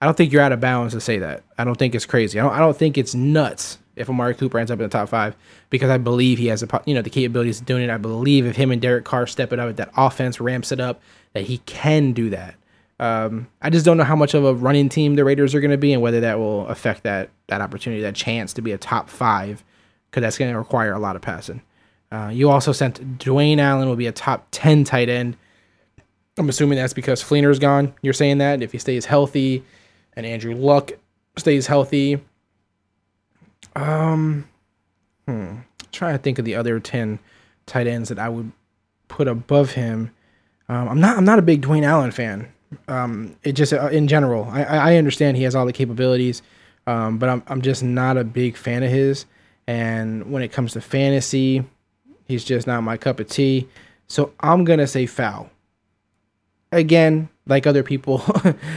I 0.00 0.06
don't 0.06 0.16
think 0.16 0.32
you're 0.32 0.42
out 0.42 0.52
of 0.52 0.60
bounds 0.60 0.92
to 0.94 1.00
say 1.00 1.18
that. 1.18 1.44
I 1.56 1.64
don't 1.64 1.76
think 1.76 1.94
it's 1.94 2.06
crazy. 2.06 2.38
I 2.38 2.42
don't. 2.42 2.52
I 2.52 2.58
don't 2.58 2.76
think 2.76 2.98
it's 2.98 3.14
nuts 3.14 3.78
if 3.96 4.08
Amari 4.08 4.34
Cooper 4.34 4.58
ends 4.58 4.70
up 4.70 4.78
in 4.78 4.84
the 4.84 4.88
top 4.88 5.08
five 5.08 5.36
because 5.70 5.90
I 5.90 5.98
believe 5.98 6.38
he 6.38 6.46
has 6.46 6.62
a 6.62 6.82
you 6.86 6.94
know 6.94 7.02
the 7.02 7.10
capabilities 7.10 7.60
of 7.60 7.66
doing 7.66 7.84
it. 7.84 7.90
I 7.90 7.96
believe 7.96 8.46
if 8.46 8.56
him 8.56 8.70
and 8.70 8.80
Derek 8.80 9.04
Carr 9.04 9.26
step 9.26 9.52
it 9.52 9.58
up, 9.58 9.76
that 9.76 9.90
offense 9.96 10.40
ramps 10.40 10.72
it 10.72 10.80
up, 10.80 11.00
that 11.32 11.44
he 11.44 11.58
can 11.58 12.12
do 12.12 12.30
that. 12.30 12.54
Um, 13.00 13.48
I 13.60 13.70
just 13.70 13.84
don't 13.84 13.96
know 13.96 14.04
how 14.04 14.16
much 14.16 14.34
of 14.34 14.44
a 14.44 14.54
running 14.54 14.88
team 14.88 15.16
the 15.16 15.24
Raiders 15.24 15.54
are 15.54 15.60
going 15.60 15.70
to 15.70 15.76
be 15.76 15.92
and 15.92 16.00
whether 16.00 16.20
that 16.20 16.38
will 16.38 16.66
affect 16.68 17.02
that 17.02 17.30
that 17.48 17.60
opportunity, 17.60 18.02
that 18.02 18.14
chance 18.14 18.52
to 18.54 18.62
be 18.62 18.72
a 18.72 18.78
top 18.78 19.10
five, 19.10 19.64
because 20.10 20.22
that's 20.22 20.38
going 20.38 20.52
to 20.52 20.58
require 20.58 20.92
a 20.92 20.98
lot 20.98 21.16
of 21.16 21.22
passing. 21.22 21.62
Uh, 22.12 22.30
you 22.32 22.50
also 22.50 22.72
sent 22.72 23.18
Dwayne 23.18 23.58
Allen 23.58 23.88
will 23.88 23.96
be 23.96 24.06
a 24.06 24.12
top 24.12 24.46
ten 24.50 24.84
tight 24.84 25.08
end. 25.08 25.36
I'm 26.36 26.48
assuming 26.48 26.76
that's 26.78 26.92
because 26.92 27.22
Fleener's 27.22 27.58
gone. 27.58 27.94
You're 28.02 28.12
saying 28.12 28.38
that 28.38 28.62
if 28.62 28.72
he 28.72 28.78
stays 28.78 29.06
healthy, 29.06 29.64
and 30.16 30.24
Andrew 30.24 30.54
Luck 30.54 30.92
stays 31.36 31.66
healthy. 31.66 32.20
Um, 33.76 34.48
hmm. 35.26 35.56
trying 35.92 36.14
to 36.14 36.22
think 36.22 36.38
of 36.38 36.44
the 36.44 36.54
other 36.54 36.78
ten 36.80 37.18
tight 37.66 37.86
ends 37.86 38.08
that 38.08 38.18
I 38.18 38.28
would 38.28 38.52
put 39.08 39.28
above 39.28 39.72
him. 39.72 40.10
Um, 40.68 40.88
I'm 40.88 41.00
not. 41.00 41.16
I'm 41.16 41.24
not 41.24 41.38
a 41.38 41.42
big 41.42 41.62
Dwayne 41.62 41.84
Allen 41.84 42.10
fan. 42.10 42.48
Um, 42.88 43.36
it 43.42 43.52
just 43.52 43.72
uh, 43.72 43.88
in 43.88 44.08
general, 44.08 44.44
I, 44.50 44.64
I 44.64 44.96
understand 44.96 45.36
he 45.36 45.44
has 45.44 45.54
all 45.54 45.66
the 45.66 45.72
capabilities, 45.72 46.42
um, 46.86 47.18
but 47.18 47.28
I'm 47.28 47.42
I'm 47.46 47.62
just 47.62 47.82
not 47.82 48.16
a 48.16 48.24
big 48.24 48.56
fan 48.56 48.82
of 48.82 48.90
his. 48.90 49.26
And 49.66 50.30
when 50.30 50.42
it 50.42 50.52
comes 50.52 50.72
to 50.72 50.80
fantasy, 50.80 51.64
he's 52.26 52.44
just 52.44 52.66
not 52.66 52.82
my 52.82 52.96
cup 52.96 53.20
of 53.20 53.28
tea. 53.28 53.68
So 54.08 54.32
I'm 54.40 54.64
gonna 54.64 54.86
say 54.86 55.06
foul. 55.06 55.50
Again, 56.72 57.28
like 57.46 57.66
other 57.66 57.82
people, 57.82 58.22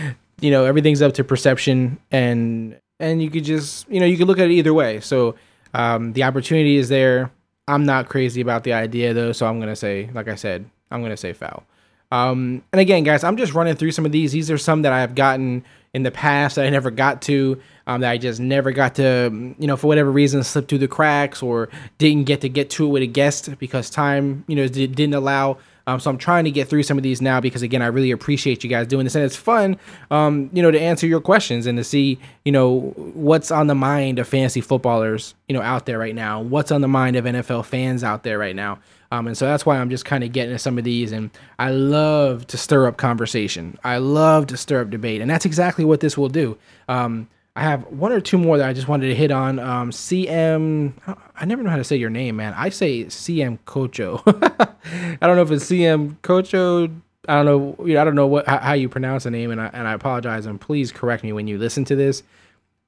you 0.42 0.52
know, 0.52 0.66
everything's 0.66 1.02
up 1.02 1.14
to 1.16 1.24
perception, 1.24 1.98
and 2.12 2.80
and 3.00 3.22
you 3.22 3.30
could 3.30 3.44
just 3.44 3.90
you 3.90 4.00
know 4.00 4.06
you 4.06 4.18
could 4.18 4.28
look 4.28 4.40
at 4.40 4.50
it 4.50 4.54
either 4.54 4.74
way. 4.74 5.00
So 5.00 5.36
um, 5.74 6.14
the 6.14 6.24
opportunity 6.24 6.78
is 6.78 6.90
there. 6.90 7.32
I'm 7.68 7.86
not 7.86 8.08
crazy 8.08 8.42
about 8.42 8.64
the 8.64 8.74
idea 8.74 9.14
though, 9.14 9.32
so 9.32 9.46
I'm 9.46 9.60
gonna 9.60 9.76
say, 9.76 10.10
like 10.14 10.28
I 10.28 10.36
said, 10.36 10.70
I'm 10.92 11.02
gonna 11.02 11.18
say 11.18 11.34
foul. 11.34 11.64
Um, 12.12 12.64
and 12.72 12.80
again, 12.80 13.04
guys, 13.04 13.24
I'm 13.24 13.38
just 13.38 13.54
running 13.54 13.76
through 13.76 13.92
some 13.92 14.06
of 14.06 14.12
these. 14.12 14.32
These 14.32 14.50
are 14.50 14.58
some 14.58 14.84
that 14.84 14.94
I 14.94 15.02
have 15.02 15.16
gotten 15.16 15.66
in 15.94 16.04
the 16.04 16.12
past 16.12 16.56
that 16.56 16.66
I 16.66 16.70
never 16.70 16.92
got 16.92 17.22
to, 17.24 17.60
um, 17.86 18.02
that 18.02 18.12
I 18.12 18.18
just 18.18 18.40
never 18.40 18.72
got 18.72 18.96
to, 18.96 19.56
you 19.58 19.68
know, 19.68 19.76
for 19.76 19.88
whatever 19.88 20.12
reason, 20.12 20.44
slip 20.44 20.68
through 20.68 20.78
the 20.78 20.88
cracks 20.88 21.42
or 21.42 21.70
didn't 21.98 22.26
get 22.26 22.42
to 22.42 22.50
get 22.50 22.70
to 22.72 22.86
it 22.86 22.90
with 22.90 23.04
a 23.04 23.08
guest 23.08 23.58
because 23.60 23.90
time, 23.90 24.46
you 24.48 24.56
know, 24.56 24.68
didn't 24.68 25.14
allow. 25.14 25.58
Um, 25.88 26.00
so 26.00 26.12
I'm 26.12 26.18
trying 26.18 26.44
to 26.44 26.52
get 26.52 26.68
through 26.68 26.84
some 26.84 26.98
of 26.98 27.04
these 27.04 27.22
now 27.22 27.40
because 27.40 27.62
again, 27.62 27.82
I 27.82 27.88
really 27.88 28.12
appreciate 28.12 28.64
you 28.64 28.70
guys 28.70 28.88
doing 28.88 29.06
this, 29.06 29.16
and 29.16 29.24
it's 29.24 29.36
fun, 29.36 29.78
um, 30.12 30.50
you 30.54 30.62
know, 30.62 30.70
to 30.70 30.80
answer 30.80 31.08
your 31.08 31.22
questions 31.22 31.66
and 31.66 31.78
to 31.78 31.84
see, 31.84 32.20
you 32.46 32.52
know, 32.52 32.94
what's 33.16 33.50
on 33.50 33.68
the 33.68 33.76
mind 33.76 34.20
of 34.20 34.28
fantasy 34.28 34.62
footballers, 34.62 35.34
you 35.48 35.54
know, 35.54 35.62
out 35.62 35.86
there 35.86 35.98
right 35.98 36.14
now. 36.14 36.42
What's 36.42 36.72
on 36.72 36.82
the 36.82 36.88
mind 36.88 37.16
of 37.16 37.26
NFL 37.26 37.66
fans 37.66 38.04
out 38.04 38.24
there 38.24 38.38
right 38.38 38.56
now. 38.56 38.80
Um, 39.12 39.28
and 39.28 39.38
so 39.38 39.46
that's 39.46 39.66
why 39.66 39.78
I'm 39.78 39.90
just 39.90 40.06
kind 40.06 40.24
of 40.24 40.34
getting 40.34 40.54
to 40.54 40.60
some 40.60 40.78
of 40.78 40.84
these. 40.84 41.14
And 41.14 41.32
I 41.60 41.72
love 41.72 42.46
to 42.48 42.58
stir 42.58 42.88
up 42.88 42.98
conversation. 42.98 43.78
I 43.84 43.98
love 43.98 44.48
to 44.48 44.58
stir 44.58 44.82
up 44.82 44.90
debate. 44.90 45.22
And 45.22 45.32
that's 45.32 45.46
exactly 45.46 45.86
what 45.86 46.02
this 46.02 46.18
will 46.18 46.30
do. 46.30 46.58
Um, 46.90 47.30
I 47.58 47.62
have 47.62 47.88
one 47.88 48.12
or 48.12 48.22
two 48.22 48.38
more 48.38 48.60
that 48.60 48.70
I 48.70 48.74
just 48.74 48.88
wanted 48.88 49.08
to 49.08 49.16
hit 49.16 49.32
on. 49.32 49.58
Um, 49.58 49.90
CM, 49.90 50.94
I 51.36 51.46
never 51.46 51.64
know 51.64 51.72
how 51.72 51.78
to 51.78 51.84
say 51.84 51.96
your 51.96 52.12
name, 52.12 52.36
man. 52.36 52.54
I 52.56 52.70
say 52.70 53.06
CM 53.06 53.58
Cocho. 53.66 54.22
I 54.28 55.18
don't 55.26 55.36
know 55.36 55.42
if 55.42 55.50
it's 55.50 55.66
CM 55.66 56.18
Cocho. 56.22 56.86
I 57.28 57.44
don't 57.44 57.46
know. 57.46 58.00
I 58.00 58.04
don't 58.04 58.14
know 58.14 58.28
what 58.28 58.48
how 58.48 58.74
you 58.74 58.88
pronounce 58.88 59.24
the 59.24 59.32
name, 59.32 59.50
and 59.50 59.60
I, 59.60 59.72
and 59.74 59.88
I 59.88 59.94
apologize. 59.94 60.46
And 60.46 60.62
please 60.62 60.92
correct 60.92 61.24
me 61.24 61.34
when 61.34 61.48
you 61.48 61.58
listen 61.58 61.84
to 61.86 61.96
this 61.96 62.22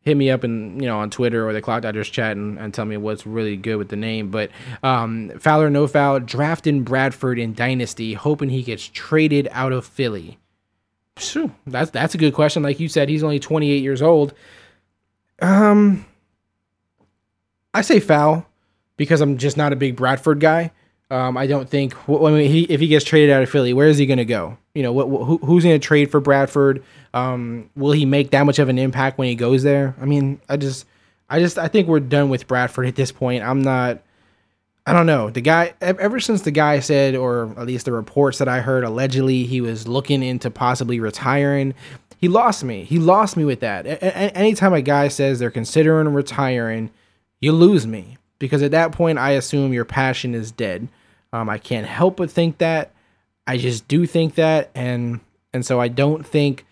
hit 0.02 0.16
me 0.16 0.30
up 0.30 0.44
and 0.44 0.82
you 0.82 0.88
know 0.88 1.00
on 1.00 1.10
Twitter 1.10 1.48
or 1.48 1.54
the 1.54 1.62
Clock 1.62 1.82
Dodgers 1.82 2.10
chat 2.10 2.38
and, 2.38 2.58
and 2.60 2.74
tell 2.74 2.86
me 2.86 2.98
what's 2.98 3.26
really 3.26 3.58
good 3.58 3.78
with 3.78 3.90
the 3.90 3.96
name. 3.96 4.30
But 4.30 4.52
um, 4.84 5.32
Fowler 5.40 5.70
no 5.70 5.88
foul 5.88 6.20
drafting 6.20 6.84
Bradford 6.84 7.40
in 7.40 7.54
Dynasty, 7.54 8.14
hoping 8.14 8.50
he 8.50 8.62
gets 8.62 8.88
traded 8.88 9.48
out 9.52 9.74
of 9.74 9.86
Philly. 9.86 10.38
Phew, 11.18 11.54
that's 11.68 11.92
that's 11.92 12.16
a 12.16 12.18
good 12.18 12.34
question. 12.34 12.64
Like 12.64 12.80
you 12.80 12.88
said, 12.88 13.10
he's 13.10 13.24
only 13.24 13.40
28 13.40 13.82
years 13.82 14.02
old. 14.02 14.34
Um, 15.42 16.06
I 17.74 17.82
say 17.82 18.00
foul 18.00 18.46
because 18.98 19.22
I'm 19.22 19.38
just 19.38 19.58
not 19.58 19.74
a 19.74 19.76
big 19.76 19.96
Bradford 19.96 20.40
guy. 20.40 20.72
Um, 21.12 21.38
I 21.38 21.48
don't 21.48 21.68
think 21.68 21.96
I 22.08 22.30
mean, 22.30 22.52
he, 22.52 22.64
if 22.64 22.80
he 22.80 22.88
gets 22.88 23.04
traded 23.04 23.32
out 23.32 23.42
of 23.42 23.50
Philly, 23.50 23.74
where 23.74 23.88
is 23.88 23.98
he 23.98 24.06
going 24.06 24.18
to 24.18 24.26
go? 24.26 24.58
You 24.76 24.84
know, 24.84 24.94
what, 24.94 25.08
who, 25.08 25.38
who's 25.40 25.64
going 25.64 25.80
to 25.80 25.86
trade 25.86 26.12
for 26.12 26.20
Bradford? 26.20 26.84
Um, 27.14 27.70
will 27.76 27.94
he 27.94 28.06
make 28.06 28.30
that 28.32 28.46
much 28.46 28.60
of 28.60 28.70
an 28.70 28.78
impact 28.78 29.18
when 29.18 29.28
he 29.28 29.36
goes 29.36 29.64
there? 29.64 29.96
I 30.00 30.06
mean, 30.06 30.40
I 30.48 30.58
just, 30.58 30.86
I 31.28 31.40
just, 31.40 31.58
I 31.58 31.68
think 31.68 31.88
we're 31.88 32.00
done 32.00 32.30
with 32.30 32.48
Bradford 32.48 32.86
at 32.86 32.96
this 32.96 33.12
point. 33.12 33.44
I'm 33.44 33.62
not. 33.62 34.04
I 34.86 34.94
don't 34.94 35.06
know. 35.06 35.30
The 35.30 35.42
guy, 35.42 35.74
ever 35.82 36.20
since 36.20 36.42
the 36.42 36.52
guy 36.52 36.80
said, 36.80 37.16
or 37.16 37.54
at 37.58 37.68
least 37.68 37.86
the 37.86 37.92
reports 37.92 38.40
that 38.40 38.48
I 38.48 38.62
heard, 38.62 38.84
allegedly 38.84 39.44
he 39.44 39.62
was 39.62 39.88
looking 39.88 40.24
into 40.24 40.50
possibly 40.50 41.00
retiring. 41.00 41.76
He 42.20 42.28
lost 42.28 42.64
me. 42.66 42.84
He 42.84 43.00
lost 43.00 43.38
me 43.38 43.46
with 43.46 43.62
that. 43.62 43.86
A- 43.86 44.06
a- 44.06 44.38
anytime 44.38 44.74
a 44.74 44.82
guy 44.82 45.08
says 45.08 45.40
they're 45.40 45.50
considering 45.50 46.14
retiring, 46.14 46.92
you 47.40 47.54
lose 47.54 47.88
me 47.88 48.18
because 48.40 48.62
at 48.62 48.72
that 48.72 48.92
point 48.92 49.18
I 49.18 49.32
assume 49.32 49.72
your 49.72 49.86
passion 49.86 50.36
is 50.36 50.52
dead. 50.52 50.90
Um, 51.32 51.50
I 51.50 51.58
can't 51.58 51.88
help 51.88 52.18
but 52.18 52.30
think 52.30 52.58
that. 52.58 52.92
I 53.48 53.58
just 53.58 53.88
do 53.88 54.06
think 54.06 54.36
that, 54.36 54.70
and 54.76 55.22
and 55.54 55.66
so 55.66 55.80
I 55.80 55.88
don't 55.88 56.26
think, 56.26 56.66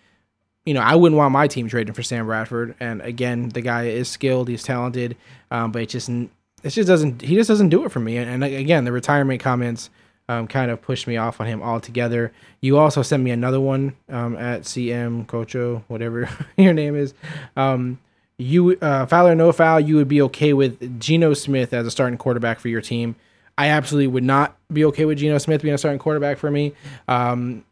you 0.64 0.74
know, 0.74 0.80
I 0.80 0.94
wouldn't 0.94 1.18
want 1.18 1.32
my 1.32 1.48
team 1.48 1.68
trading 1.68 1.94
for 1.94 2.02
Sam 2.02 2.26
Bradford. 2.26 2.74
And 2.78 3.00
again, 3.00 3.48
the 3.48 3.62
guy 3.62 3.86
is 3.86 4.08
skilled, 4.08 4.48
he's 4.48 4.62
talented, 4.62 5.16
um, 5.50 5.72
but 5.72 5.82
it 5.82 5.88
just 5.88 6.08
it 6.08 6.30
just 6.62 6.86
doesn't 6.86 7.22
he 7.22 7.34
just 7.34 7.48
doesn't 7.48 7.70
do 7.70 7.84
it 7.84 7.90
for 7.90 8.00
me. 8.00 8.18
And, 8.18 8.30
and 8.30 8.44
again, 8.44 8.84
the 8.84 8.92
retirement 8.92 9.40
comments 9.40 9.90
um, 10.28 10.46
kind 10.46 10.70
of 10.70 10.82
pushed 10.82 11.06
me 11.06 11.16
off 11.16 11.40
on 11.40 11.46
him 11.46 11.62
altogether. 11.62 12.32
You 12.60 12.78
also 12.78 13.02
sent 13.02 13.22
me 13.22 13.30
another 13.30 13.60
one 13.60 13.94
um, 14.08 14.36
at 14.36 14.62
CM 14.62 15.26
Cocho, 15.26 15.82
whatever 15.88 16.28
your 16.56 16.74
name 16.74 16.94
is. 16.94 17.14
Um, 17.56 17.98
you 18.36 18.78
uh, 18.80 19.06
foul 19.06 19.28
or 19.28 19.34
no 19.34 19.50
foul, 19.52 19.80
you 19.80 19.96
would 19.96 20.08
be 20.08 20.22
okay 20.22 20.52
with 20.52 21.00
Geno 21.00 21.34
Smith 21.34 21.72
as 21.72 21.86
a 21.86 21.90
starting 21.90 22.18
quarterback 22.18 22.60
for 22.60 22.68
your 22.68 22.80
team. 22.80 23.16
I 23.56 23.68
absolutely 23.68 24.06
would 24.06 24.22
not 24.22 24.56
be 24.72 24.84
okay 24.86 25.04
with 25.04 25.18
Geno 25.18 25.38
Smith 25.38 25.62
being 25.62 25.74
a 25.74 25.78
starting 25.78 25.98
quarterback 25.98 26.38
for 26.38 26.50
me. 26.50 26.74
Um, 27.08 27.64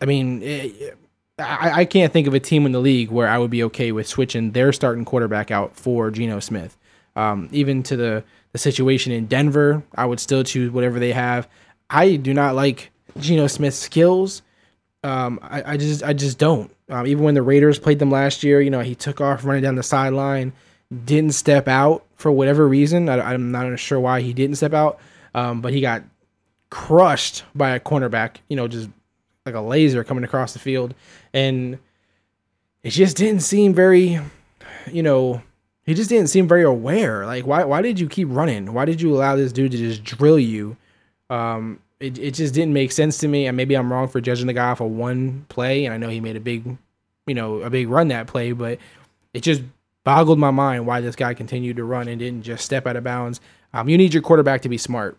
I 0.00 0.06
mean, 0.06 0.42
it, 0.42 0.96
I, 1.38 1.80
I 1.80 1.84
can't 1.84 2.12
think 2.12 2.26
of 2.26 2.32
a 2.32 2.40
team 2.40 2.64
in 2.64 2.72
the 2.72 2.80
league 2.80 3.10
where 3.10 3.28
I 3.28 3.36
would 3.36 3.50
be 3.50 3.62
okay 3.64 3.92
with 3.92 4.06
switching 4.06 4.52
their 4.52 4.72
starting 4.72 5.04
quarterback 5.04 5.50
out 5.50 5.76
for 5.76 6.10
Geno 6.10 6.40
Smith. 6.40 6.78
Um, 7.16 7.48
even 7.52 7.82
to 7.84 7.96
the 7.96 8.24
the 8.52 8.58
situation 8.58 9.12
in 9.12 9.26
Denver, 9.26 9.82
I 9.94 10.06
would 10.06 10.18
still 10.18 10.42
choose 10.42 10.70
whatever 10.70 10.98
they 10.98 11.12
have. 11.12 11.48
I 11.90 12.16
do 12.16 12.32
not 12.32 12.54
like 12.54 12.90
Geno 13.18 13.48
Smith's 13.48 13.76
skills. 13.76 14.42
Um, 15.02 15.40
I, 15.42 15.72
I 15.72 15.76
just 15.76 16.02
I 16.02 16.12
just 16.12 16.38
don't. 16.38 16.74
Um, 16.88 17.06
even 17.06 17.24
when 17.24 17.34
the 17.34 17.42
Raiders 17.42 17.78
played 17.78 17.98
them 17.98 18.10
last 18.10 18.42
year, 18.42 18.60
you 18.60 18.70
know, 18.70 18.80
he 18.80 18.94
took 18.94 19.20
off 19.20 19.44
running 19.44 19.62
down 19.62 19.74
the 19.74 19.82
sideline, 19.82 20.52
didn't 21.04 21.32
step 21.32 21.68
out 21.68 22.04
for 22.16 22.30
whatever 22.30 22.66
reason. 22.68 23.08
I, 23.08 23.34
am 23.34 23.50
not 23.50 23.78
sure 23.78 23.98
why 23.98 24.20
he 24.20 24.32
didn't 24.32 24.56
step 24.56 24.72
out, 24.72 25.00
um, 25.34 25.60
but 25.60 25.72
he 25.72 25.80
got 25.80 26.02
crushed 26.70 27.44
by 27.54 27.70
a 27.70 27.80
cornerback. 27.80 28.36
You 28.48 28.56
know, 28.56 28.68
just 28.68 28.88
like 29.46 29.54
a 29.54 29.60
laser 29.60 30.04
coming 30.04 30.24
across 30.24 30.52
the 30.52 30.58
field, 30.58 30.94
and 31.32 31.78
it 32.82 32.90
just 32.90 33.16
didn't 33.16 33.40
seem 33.40 33.74
very, 33.74 34.20
you 34.90 35.02
know, 35.02 35.42
he 35.84 35.94
just 35.94 36.10
didn't 36.10 36.28
seem 36.28 36.46
very 36.46 36.62
aware. 36.62 37.24
Like, 37.24 37.46
why 37.46 37.64
why 37.64 37.82
did 37.82 37.98
you 37.98 38.08
keep 38.08 38.28
running? 38.30 38.74
Why 38.74 38.84
did 38.84 39.00
you 39.00 39.14
allow 39.14 39.34
this 39.34 39.52
dude 39.52 39.72
to 39.72 39.78
just 39.78 40.04
drill 40.04 40.38
you? 40.38 40.76
Um, 41.30 41.80
it, 42.00 42.18
it 42.18 42.34
just 42.34 42.52
didn't 42.52 42.74
make 42.74 42.92
sense 42.92 43.18
to 43.18 43.28
me. 43.28 43.46
And 43.46 43.56
maybe 43.56 43.74
I'm 43.74 43.90
wrong 43.90 44.08
for 44.08 44.20
judging 44.20 44.46
the 44.46 44.52
guy 44.52 44.70
off 44.70 44.80
of 44.80 44.90
one 44.90 45.46
play. 45.48 45.86
And 45.86 45.94
I 45.94 45.96
know 45.96 46.08
he 46.08 46.20
made 46.20 46.36
a 46.36 46.40
big, 46.40 46.76
you 47.26 47.34
know, 47.34 47.62
a 47.62 47.70
big 47.70 47.88
run 47.88 48.08
that 48.08 48.26
play, 48.26 48.52
but 48.52 48.78
it 49.32 49.40
just 49.40 49.62
boggled 50.04 50.38
my 50.38 50.50
mind 50.50 50.86
why 50.86 51.00
this 51.00 51.16
guy 51.16 51.34
continued 51.34 51.76
to 51.76 51.84
run 51.84 52.08
and 52.08 52.18
didn't 52.18 52.42
just 52.42 52.64
step 52.64 52.86
out 52.86 52.96
of 52.96 53.04
bounds. 53.04 53.40
Um, 53.72 53.88
you 53.88 53.96
need 53.96 54.12
your 54.12 54.22
quarterback 54.22 54.62
to 54.62 54.68
be 54.68 54.78
smart. 54.78 55.18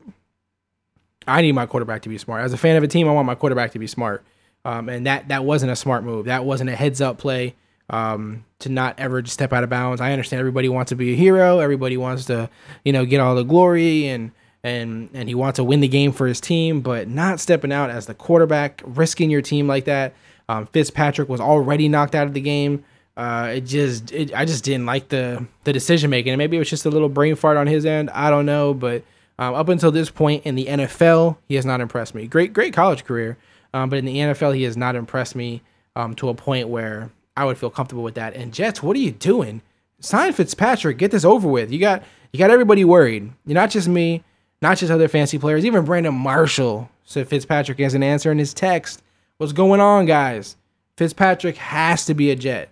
I 1.28 1.41
need 1.41 1.53
my 1.53 1.66
quarterback 1.66 2.01
to 2.03 2.09
be 2.09 2.18
smart. 2.18 2.43
As 2.43 2.51
a 2.51 2.57
fan 2.57 2.76
of 2.76 2.84
a 2.84 2.88
team, 2.88 3.07
I 3.07 3.14
want 3.14 3.28
my 3.28 3.36
quarterback 3.36 3.72
to 3.72 3.80
be 3.80 3.88
smart. 3.88 4.24
Um, 4.66 4.89
and 4.89 5.05
that 5.05 5.30
that 5.30 5.43
wasn't 5.43 5.72
a 5.72 5.76
smart 5.76 6.03
move. 6.03 6.26
That 6.26 6.45
wasn't 6.45 6.70
a 6.70 6.76
heads 6.76 7.01
up 7.01 7.18
play 7.18 7.55
um, 7.89 8.45
to 8.59 8.70
not 8.70 8.99
ever 8.99 9.24
step 9.26 9.53
out 9.53 9.64
of 9.64 9.70
bounds. 9.70 10.01
I 10.01 10.12
understand 10.12 10.39
everybody 10.39 10.70
wants 10.70 10.89
to 10.89 10.95
be 10.95 11.14
a 11.14 11.16
hero. 11.16 11.59
Everybody 11.59 11.97
wants 11.97 12.26
to, 12.26 12.49
you 12.84 12.93
know, 12.93 13.05
get 13.05 13.20
all 13.20 13.36
the 13.36 13.43
glory 13.43 14.07
and 14.07 14.32
and 14.64 15.09
and 15.14 15.28
he 15.28 15.36
wants 15.36 15.57
to 15.57 15.64
win 15.64 15.80
the 15.80 15.88
game 15.88 16.12
for 16.12 16.28
his 16.28 16.39
team, 16.39 16.82
but 16.82 17.07
not 17.07 17.39
stepping 17.39 17.72
out 17.72 17.89
as 17.89 18.05
the 18.05 18.14
quarterback, 18.14 18.82
risking 18.86 19.30
your 19.30 19.41
team 19.41 19.68
like 19.68 19.86
that. 19.86 20.14
Um, 20.49 20.68
Fitzpatrick 20.68 21.30
was 21.30 21.39
already 21.39 21.88
knocked 21.88 22.16
out 22.16 22.28
of 22.28 22.34
the 22.34 22.41
game. 22.41 22.84
Uh, 23.18 23.53
it 23.55 23.62
just, 23.62 24.12
it, 24.12 24.34
I 24.34 24.45
just 24.45 24.64
didn't 24.64 24.86
like 24.86 25.09
the 25.09 25.45
the 25.64 25.74
decision 25.74 26.09
making, 26.09 26.34
and 26.34 26.38
maybe 26.38 26.57
it 26.57 26.59
was 26.59 26.70
just 26.70 26.86
a 26.86 26.89
little 26.89 27.09
brain 27.09 27.36
fart 27.36 27.57
on 27.57 27.68
his 27.68 27.86
end. 27.86 28.09
I 28.12 28.30
don't 28.30 28.45
know, 28.45 28.74
but 28.74 29.03
um, 29.39 29.55
up 29.55 29.70
until 29.70 29.91
this 29.91 30.09
point 30.09 30.45
in 30.45 30.55
the 30.55 30.66
NFL, 30.66 31.38
he 31.47 31.55
has 31.55 31.66
not 31.66 31.82
impressed 31.82 32.14
me. 32.14 32.28
Great, 32.28 32.53
great 32.53 32.74
college 32.74 33.03
career, 33.03 33.38
um, 33.74 33.89
but 33.89 33.99
in 33.99 34.05
the 34.05 34.16
NFL, 34.16 34.55
he 34.55 34.64
has 34.64 34.78
not 34.78 34.95
impressed 34.95 35.36
me 35.36 35.62
um, 35.95 36.16
to 36.16 36.30
a 36.30 36.34
point 36.34 36.70
where 36.70 37.09
I 37.36 37.45
would 37.45 37.57
feel 37.57 37.70
comfortable 37.70 38.03
with 38.03 38.16
that. 38.16 38.36
And 38.36 38.53
Jets, 38.53 38.84
what 38.84 38.95
are 38.95 38.99
you 38.99 39.12
doing? 39.12 39.62
Sign 39.99 40.34
Fitzpatrick. 40.34 40.97
Get 40.97 41.12
this 41.12 41.26
over 41.26 41.47
with. 41.47 41.72
You 41.72 41.80
got 41.80 42.03
you 42.32 42.39
got 42.39 42.49
everybody 42.51 42.86
worried. 42.86 43.32
You're 43.45 43.55
not 43.55 43.72
just 43.72 43.88
me 43.88 44.24
not 44.62 44.78
just 44.78 44.91
other 44.91 45.07
fancy 45.07 45.38
players, 45.38 45.66
even 45.66 45.86
Brandon 45.86 46.14
Marshall 46.14 46.89
said 47.03 47.28
Fitzpatrick 47.28 47.80
as 47.80 47.93
an 47.93 48.03
answer 48.03 48.32
in 48.32 48.38
his 48.38 48.53
text. 48.53 49.01
What's 49.38 49.53
going 49.53 49.80
on, 49.82 50.05
guys? 50.05 50.55
Fitzpatrick 50.97 51.57
has 51.57 52.05
to 52.05 52.14
be 52.14 52.30
a 52.30 52.36
Jet. 52.36 52.70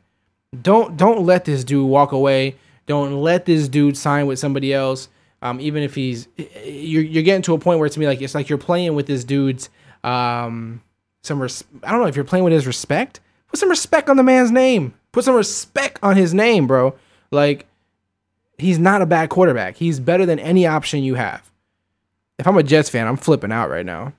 Don't 0.61 0.97
don't 0.97 1.25
let 1.25 1.45
this 1.45 1.63
dude 1.63 1.89
walk 1.89 2.11
away. 2.11 2.55
Don't 2.85 3.21
let 3.21 3.45
this 3.45 3.67
dude 3.67 3.97
sign 3.97 4.27
with 4.27 4.39
somebody 4.39 4.73
else. 4.73 5.09
Um, 5.41 5.61
even 5.61 5.83
if 5.83 5.95
he's 5.95 6.27
you're 6.63 7.03
you're 7.03 7.23
getting 7.23 7.41
to 7.43 7.53
a 7.53 7.59
point 7.59 7.79
where 7.79 7.85
it's 7.85 7.97
me 7.97 8.07
like 8.07 8.21
it's 8.21 8.35
like 8.35 8.49
you're 8.49 8.57
playing 8.57 8.93
with 8.95 9.07
this 9.07 9.23
dude's 9.23 9.69
um 10.03 10.81
some 11.21 11.41
res- 11.41 11.63
I 11.83 11.91
don't 11.91 12.01
know 12.01 12.07
if 12.07 12.15
you're 12.15 12.25
playing 12.25 12.43
with 12.43 12.53
his 12.53 12.67
respect. 12.67 13.19
Put 13.47 13.59
some 13.59 13.69
respect 13.69 14.09
on 14.09 14.17
the 14.17 14.23
man's 14.23 14.51
name. 14.51 14.93
Put 15.11 15.23
some 15.23 15.35
respect 15.35 15.99
on 16.03 16.17
his 16.17 16.33
name, 16.33 16.67
bro. 16.67 16.95
Like 17.31 17.65
he's 18.57 18.79
not 18.79 19.01
a 19.01 19.05
bad 19.05 19.29
quarterback. 19.29 19.77
He's 19.77 19.99
better 19.99 20.25
than 20.25 20.39
any 20.39 20.67
option 20.67 21.03
you 21.03 21.15
have 21.15 21.48
if 22.39 22.47
I'm 22.47 22.57
a 22.57 22.63
Jets 22.63 22.89
fan, 22.89 23.05
I'm 23.05 23.17
flipping 23.17 23.51
out 23.51 23.69
right 23.69 23.85
now 23.85 24.13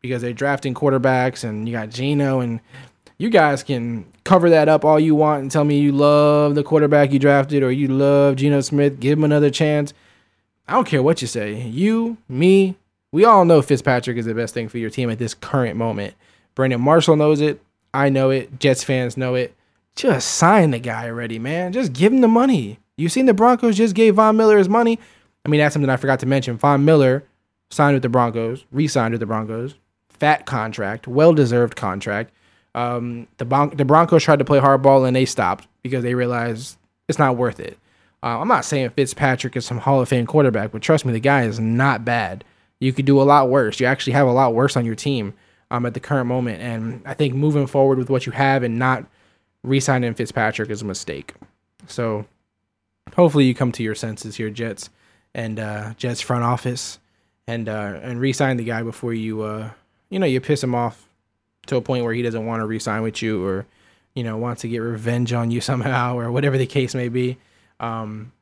because 0.00 0.22
they're 0.22 0.32
drafting 0.32 0.74
quarterbacks 0.74 1.44
and 1.44 1.68
you 1.68 1.74
got 1.74 1.90
Geno 1.90 2.40
and 2.40 2.60
you 3.18 3.28
guys 3.28 3.62
can 3.62 4.06
cover 4.24 4.50
that 4.50 4.68
up 4.68 4.84
all 4.84 4.98
you 4.98 5.14
want 5.14 5.42
and 5.42 5.50
tell 5.50 5.64
me 5.64 5.78
you 5.78 5.92
love 5.92 6.54
the 6.54 6.62
quarterback 6.62 7.12
you 7.12 7.18
drafted 7.18 7.62
or 7.62 7.70
you 7.70 7.88
love 7.88 8.36
Geno 8.36 8.62
Smith. 8.62 8.98
Give 8.98 9.18
him 9.18 9.24
another 9.24 9.50
chance. 9.50 9.92
I 10.66 10.72
don't 10.72 10.86
care 10.86 11.02
what 11.02 11.20
you 11.20 11.28
say. 11.28 11.62
You, 11.62 12.16
me, 12.28 12.76
we 13.12 13.24
all 13.24 13.44
know 13.44 13.60
Fitzpatrick 13.60 14.16
is 14.16 14.26
the 14.26 14.34
best 14.34 14.54
thing 14.54 14.68
for 14.68 14.78
your 14.78 14.90
team 14.90 15.10
at 15.10 15.18
this 15.18 15.34
current 15.34 15.76
moment. 15.76 16.14
Brandon 16.54 16.80
Marshall 16.80 17.16
knows 17.16 17.40
it. 17.40 17.60
I 17.92 18.08
know 18.08 18.30
it. 18.30 18.58
Jets 18.58 18.84
fans 18.84 19.16
know 19.16 19.34
it. 19.34 19.54
Just 19.94 20.36
sign 20.36 20.70
the 20.70 20.78
guy 20.78 21.06
already, 21.06 21.38
man. 21.38 21.72
Just 21.72 21.92
give 21.92 22.12
him 22.12 22.20
the 22.20 22.28
money. 22.28 22.78
You 22.96 23.08
seen 23.08 23.26
the 23.26 23.34
Broncos 23.34 23.76
just 23.76 23.94
gave 23.94 24.14
Von 24.14 24.36
Miller 24.36 24.58
his 24.58 24.68
money. 24.68 24.98
I 25.44 25.48
mean, 25.48 25.60
that's 25.60 25.72
something 25.72 25.90
I 25.90 25.96
forgot 25.96 26.20
to 26.20 26.26
mention. 26.26 26.56
Von 26.56 26.84
Miller 26.84 27.24
signed 27.70 27.94
with 27.94 28.02
the 28.02 28.08
Broncos, 28.08 28.64
re-signed 28.72 29.12
with 29.12 29.20
the 29.20 29.26
Broncos, 29.26 29.74
fat 30.08 30.46
contract, 30.46 31.06
well-deserved 31.06 31.76
contract. 31.76 32.32
Um, 32.74 33.26
the 33.38 33.44
Bron- 33.44 33.76
the 33.76 33.84
Broncos 33.84 34.22
tried 34.22 34.38
to 34.38 34.44
play 34.44 34.60
hardball 34.60 35.06
and 35.06 35.16
they 35.16 35.24
stopped 35.24 35.66
because 35.82 36.02
they 36.02 36.14
realized 36.14 36.76
it's 37.08 37.18
not 37.18 37.36
worth 37.36 37.60
it. 37.60 37.78
Uh, 38.22 38.40
I'm 38.40 38.48
not 38.48 38.64
saying 38.64 38.90
Fitzpatrick 38.90 39.56
is 39.56 39.64
some 39.64 39.78
Hall 39.78 40.00
of 40.00 40.08
Fame 40.08 40.26
quarterback, 40.26 40.72
but 40.72 40.82
trust 40.82 41.04
me, 41.04 41.12
the 41.12 41.20
guy 41.20 41.44
is 41.44 41.60
not 41.60 42.04
bad. 42.04 42.44
You 42.80 42.92
could 42.92 43.04
do 43.04 43.20
a 43.20 43.22
lot 43.22 43.48
worse. 43.48 43.80
You 43.80 43.86
actually 43.86 44.12
have 44.14 44.26
a 44.26 44.32
lot 44.32 44.54
worse 44.54 44.76
on 44.76 44.84
your 44.84 44.94
team 44.94 45.34
um, 45.70 45.86
at 45.86 45.94
the 45.94 46.00
current 46.00 46.26
moment, 46.26 46.60
and 46.60 47.02
I 47.04 47.14
think 47.14 47.34
moving 47.34 47.66
forward 47.66 47.98
with 47.98 48.10
what 48.10 48.26
you 48.26 48.32
have 48.32 48.62
and 48.62 48.78
not 48.78 49.04
re-signing 49.62 50.14
Fitzpatrick 50.14 50.70
is 50.70 50.82
a 50.82 50.84
mistake. 50.84 51.34
So 51.86 52.26
hopefully 53.14 53.44
you 53.44 53.54
come 53.54 53.72
to 53.72 53.82
your 53.82 53.94
senses 53.94 54.36
here, 54.36 54.50
Jets 54.50 54.90
and 55.34 55.58
uh, 55.58 55.94
Jets 55.94 56.20
front 56.20 56.44
office 56.44 56.98
and 57.48 57.68
uh, 57.68 57.98
and 58.02 58.20
re-sign 58.20 58.58
the 58.58 58.64
guy 58.64 58.82
before 58.82 59.14
you 59.14 59.42
uh, 59.42 59.70
you 60.10 60.20
know 60.20 60.26
you 60.26 60.40
piss 60.40 60.62
him 60.62 60.74
off 60.74 61.08
to 61.66 61.76
a 61.76 61.80
point 61.80 62.04
where 62.04 62.12
he 62.14 62.22
doesn't 62.22 62.46
want 62.46 62.60
to 62.60 62.66
re-sign 62.66 63.02
with 63.02 63.20
you 63.22 63.44
or 63.44 63.66
you 64.14 64.22
know 64.22 64.36
wants 64.36 64.60
to 64.62 64.68
get 64.68 64.78
revenge 64.78 65.32
on 65.32 65.50
you 65.50 65.60
somehow 65.72 66.16
or 66.16 66.30
whatever 66.30 66.56
the 66.56 66.66
case 66.66 66.94
may 66.94 67.08
be. 67.08 67.38
Um, 67.80 68.32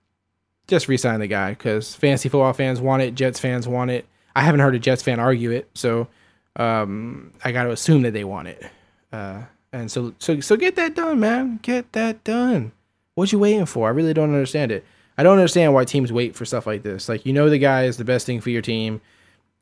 just 0.67 0.89
re-sign 0.89 1.21
the 1.21 1.29
guy 1.29 1.51
because 1.51 1.95
fantasy 1.95 2.29
football 2.29 2.53
fans 2.53 2.81
want 2.81 3.01
it, 3.01 3.15
Jets 3.15 3.39
fans 3.39 3.69
want 3.69 3.93
it. 3.93 4.05
I 4.35 4.43
haven't 4.43 4.61
heard 4.61 4.75
a 4.75 4.81
Jets 4.81 5.03
fan 5.03 5.21
argue 5.21 5.53
it, 5.53 5.71
so 5.75 6.09
um, 6.57 7.33
I 7.45 7.53
got 7.53 7.65
to 7.65 7.71
assume 7.71 8.03
that 8.03 8.13
they 8.13 8.25
want 8.25 8.49
it. 8.49 8.67
Uh, 9.13 9.43
and 9.73 9.91
so 9.91 10.15
so 10.19 10.41
so 10.41 10.57
get 10.57 10.75
that 10.77 10.97
done, 10.97 11.21
man. 11.21 11.61
Get 11.63 11.93
that 11.93 12.25
done. 12.25 12.73
What 13.15 13.31
you 13.31 13.39
waiting 13.39 13.67
for? 13.67 13.87
I 13.87 13.93
really 13.93 14.13
don't 14.13 14.35
understand 14.35 14.73
it. 14.73 14.85
I 15.19 15.23
don't 15.23 15.39
understand 15.39 15.73
why 15.73 15.85
teams 15.85 16.13
wait 16.13 16.35
for 16.35 16.45
stuff 16.45 16.67
like 16.67 16.83
this. 16.83 17.09
Like 17.09 17.27
you 17.27 17.33
know 17.33 17.49
the 17.49 17.59
guy 17.59 17.85
is 17.85 17.97
the 17.97 18.05
best 18.05 18.27
thing 18.27 18.41
for 18.41 18.51
your 18.51 18.63
team. 18.63 19.01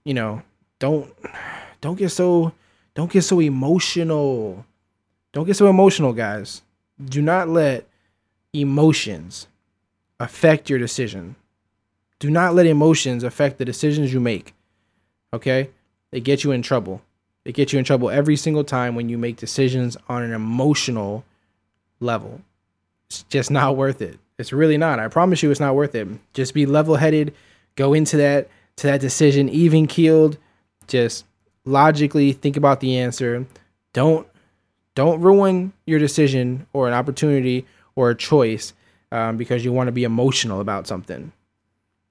You 0.05 0.15
know, 0.15 0.43
don't 0.79 1.13
don't 1.81 1.99
get 1.99 2.11
so 2.11 2.53
don't 2.95 3.11
get 3.11 3.23
so 3.23 3.41
emotional. 3.41 4.65
Don't 5.33 5.47
get 5.47 5.57
so 5.57 5.69
emotional, 5.69 6.13
guys. 6.13 6.63
Do 7.05 7.21
not 7.21 7.49
let 7.49 7.87
emotions 8.53 9.49
affect 10.21 10.71
your 10.71 10.79
decision. 10.79 11.35
Do 12.21 12.31
not 12.31 12.55
let 12.55 12.67
emotions 12.67 13.25
affect 13.25 13.59
the 13.59 13.65
decisions 13.65 14.13
you 14.13 14.21
make. 14.21 14.55
Okay? 15.33 15.71
They 16.11 16.21
get 16.21 16.45
you 16.45 16.53
in 16.53 16.63
trouble. 16.63 17.03
They 17.43 17.53
get 17.53 17.73
you 17.73 17.79
in 17.79 17.85
trouble 17.85 18.11
every 18.11 18.37
single 18.37 18.65
time 18.65 18.95
when 18.95 19.09
you 19.09 19.19
make 19.19 19.37
decisions 19.37 19.97
on 20.09 20.23
an 20.23 20.33
emotional 20.33 21.25
level. 22.01 22.41
It's 23.09 23.25
just 23.25 23.51
not 23.51 23.77
worth 23.77 24.01
it. 24.01 24.19
It's 24.39 24.53
really 24.53 24.77
not. 24.77 24.99
I 24.99 25.09
promise 25.09 25.43
you, 25.43 25.51
it's 25.51 25.61
not 25.61 25.75
worth 25.75 25.95
it. 25.95 26.09
Just 26.33 26.55
be 26.55 26.67
level 26.67 26.97
headed. 26.97 27.35
Go 27.77 27.95
into 27.95 28.17
that 28.17 28.49
to 28.77 28.87
that 28.89 29.01
decision 29.01 29.49
even 29.49 29.87
keeled. 29.87 30.39
Just 30.89 31.25
logically 31.65 32.33
think 32.33 32.57
about 32.57 32.81
the 32.81 32.99
answer. 32.99 33.47
Don't 33.93 34.27
Don't 34.95 35.21
ruin 35.21 35.73
your 35.87 35.99
decision 35.99 36.67
or 36.73 36.89
an 36.89 36.95
opportunity 36.95 37.67
or 37.97 38.11
a 38.11 38.15
choice 38.15 38.73
um, 39.13 39.37
because 39.37 39.65
you 39.65 39.73
want 39.73 39.89
to 39.89 39.93
be 39.93 40.05
emotional 40.05 40.61
about 40.61 40.87
something. 40.87 41.33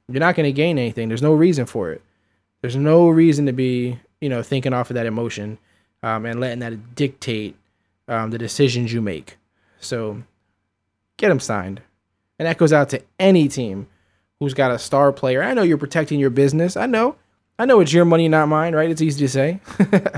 You're 0.07 0.19
not 0.19 0.35
going 0.35 0.45
to 0.45 0.53
gain 0.53 0.77
anything. 0.77 1.07
There's 1.07 1.21
no 1.21 1.33
reason 1.33 1.65
for 1.65 1.91
it. 1.91 2.01
There's 2.61 2.75
no 2.75 3.09
reason 3.09 3.45
to 3.45 3.53
be, 3.53 3.99
you 4.21 4.29
know, 4.29 4.41
thinking 4.41 4.73
off 4.73 4.89
of 4.89 4.93
that 4.95 5.05
emotion 5.05 5.57
um, 6.01 6.25
and 6.25 6.39
letting 6.39 6.59
that 6.59 6.95
dictate 6.95 7.57
um, 8.07 8.31
the 8.31 8.37
decisions 8.37 8.93
you 8.93 9.01
make. 9.01 9.37
So 9.79 10.23
get 11.17 11.29
them 11.29 11.39
signed. 11.41 11.81
And 12.43 12.49
that 12.49 12.57
goes 12.57 12.73
out 12.73 12.89
to 12.89 13.01
any 13.19 13.47
team 13.47 13.87
who's 14.41 14.53
got 14.53 14.69
a 14.69 14.77
star 14.77 15.13
player. 15.13 15.41
I 15.41 15.53
know 15.53 15.63
you're 15.63 15.77
protecting 15.77 16.19
your 16.19 16.29
business. 16.29 16.75
I 16.75 16.87
know. 16.87 17.15
I 17.57 17.63
know 17.63 17.79
it's 17.79 17.93
your 17.93 18.03
money, 18.03 18.27
not 18.27 18.49
mine, 18.49 18.75
right? 18.75 18.89
It's 18.89 19.01
easy 19.01 19.25
to 19.25 19.29
say. 19.29 19.61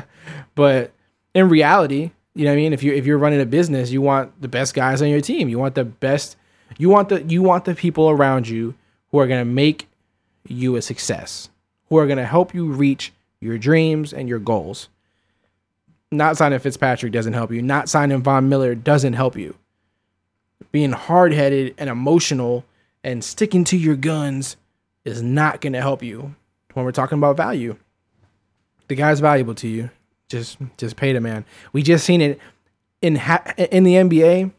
but 0.55 0.91
in 1.35 1.49
reality, 1.49 2.09
you 2.33 2.45
know 2.45 2.49
what 2.49 2.53
I 2.53 2.55
mean? 2.55 2.73
If 2.73 2.81
you 2.81 2.93
if 2.93 3.05
you're 3.05 3.19
running 3.19 3.41
a 3.41 3.45
business, 3.45 3.91
you 3.91 4.01
want 4.01 4.41
the 4.41 4.47
best 4.47 4.73
guys 4.73 5.03
on 5.03 5.09
your 5.09 5.21
team. 5.21 5.49
You 5.49 5.59
want 5.59 5.75
the 5.75 5.85
best 5.85 6.35
you 6.79 6.89
want 6.89 7.09
the 7.09 7.21
you 7.21 7.43
want 7.43 7.65
the 7.65 7.75
people 7.75 8.09
around 8.09 8.47
you 8.47 8.73
who 9.11 9.19
are 9.19 9.27
going 9.27 9.45
to 9.45 9.45
make 9.45 9.87
you 10.47 10.77
a 10.77 10.81
success, 10.81 11.49
who 11.89 11.99
are 11.99 12.07
going 12.07 12.17
to 12.17 12.25
help 12.25 12.55
you 12.55 12.65
reach 12.65 13.13
your 13.39 13.59
dreams 13.59 14.13
and 14.13 14.27
your 14.27 14.39
goals. 14.39 14.89
Not 16.11 16.37
signing 16.37 16.57
Fitzpatrick 16.57 17.11
doesn't 17.11 17.33
help 17.33 17.51
you. 17.51 17.61
Not 17.61 17.87
signing 17.87 18.23
Von 18.23 18.49
Miller 18.49 18.73
doesn't 18.73 19.13
help 19.13 19.37
you. 19.37 19.55
Being 20.71 20.91
hard 20.91 21.33
headed 21.33 21.75
and 21.77 21.89
emotional 21.89 22.65
and 23.03 23.23
sticking 23.23 23.63
to 23.65 23.77
your 23.77 23.95
guns 23.95 24.57
is 25.03 25.21
not 25.21 25.61
going 25.61 25.73
to 25.73 25.81
help 25.81 26.01
you 26.01 26.35
when 26.73 26.85
we're 26.85 26.91
talking 26.91 27.17
about 27.17 27.37
value. 27.37 27.77
The 28.87 28.95
guy's 28.95 29.19
valuable 29.19 29.55
to 29.55 29.67
you. 29.67 29.89
Just 30.29 30.57
just 30.77 30.95
pay 30.95 31.13
the 31.13 31.21
man. 31.21 31.45
We 31.71 31.83
just 31.83 32.05
seen 32.05 32.21
it 32.21 32.39
in 33.01 33.15
ha- 33.15 33.53
in 33.57 33.83
the 33.83 33.93
NBA 33.93 34.51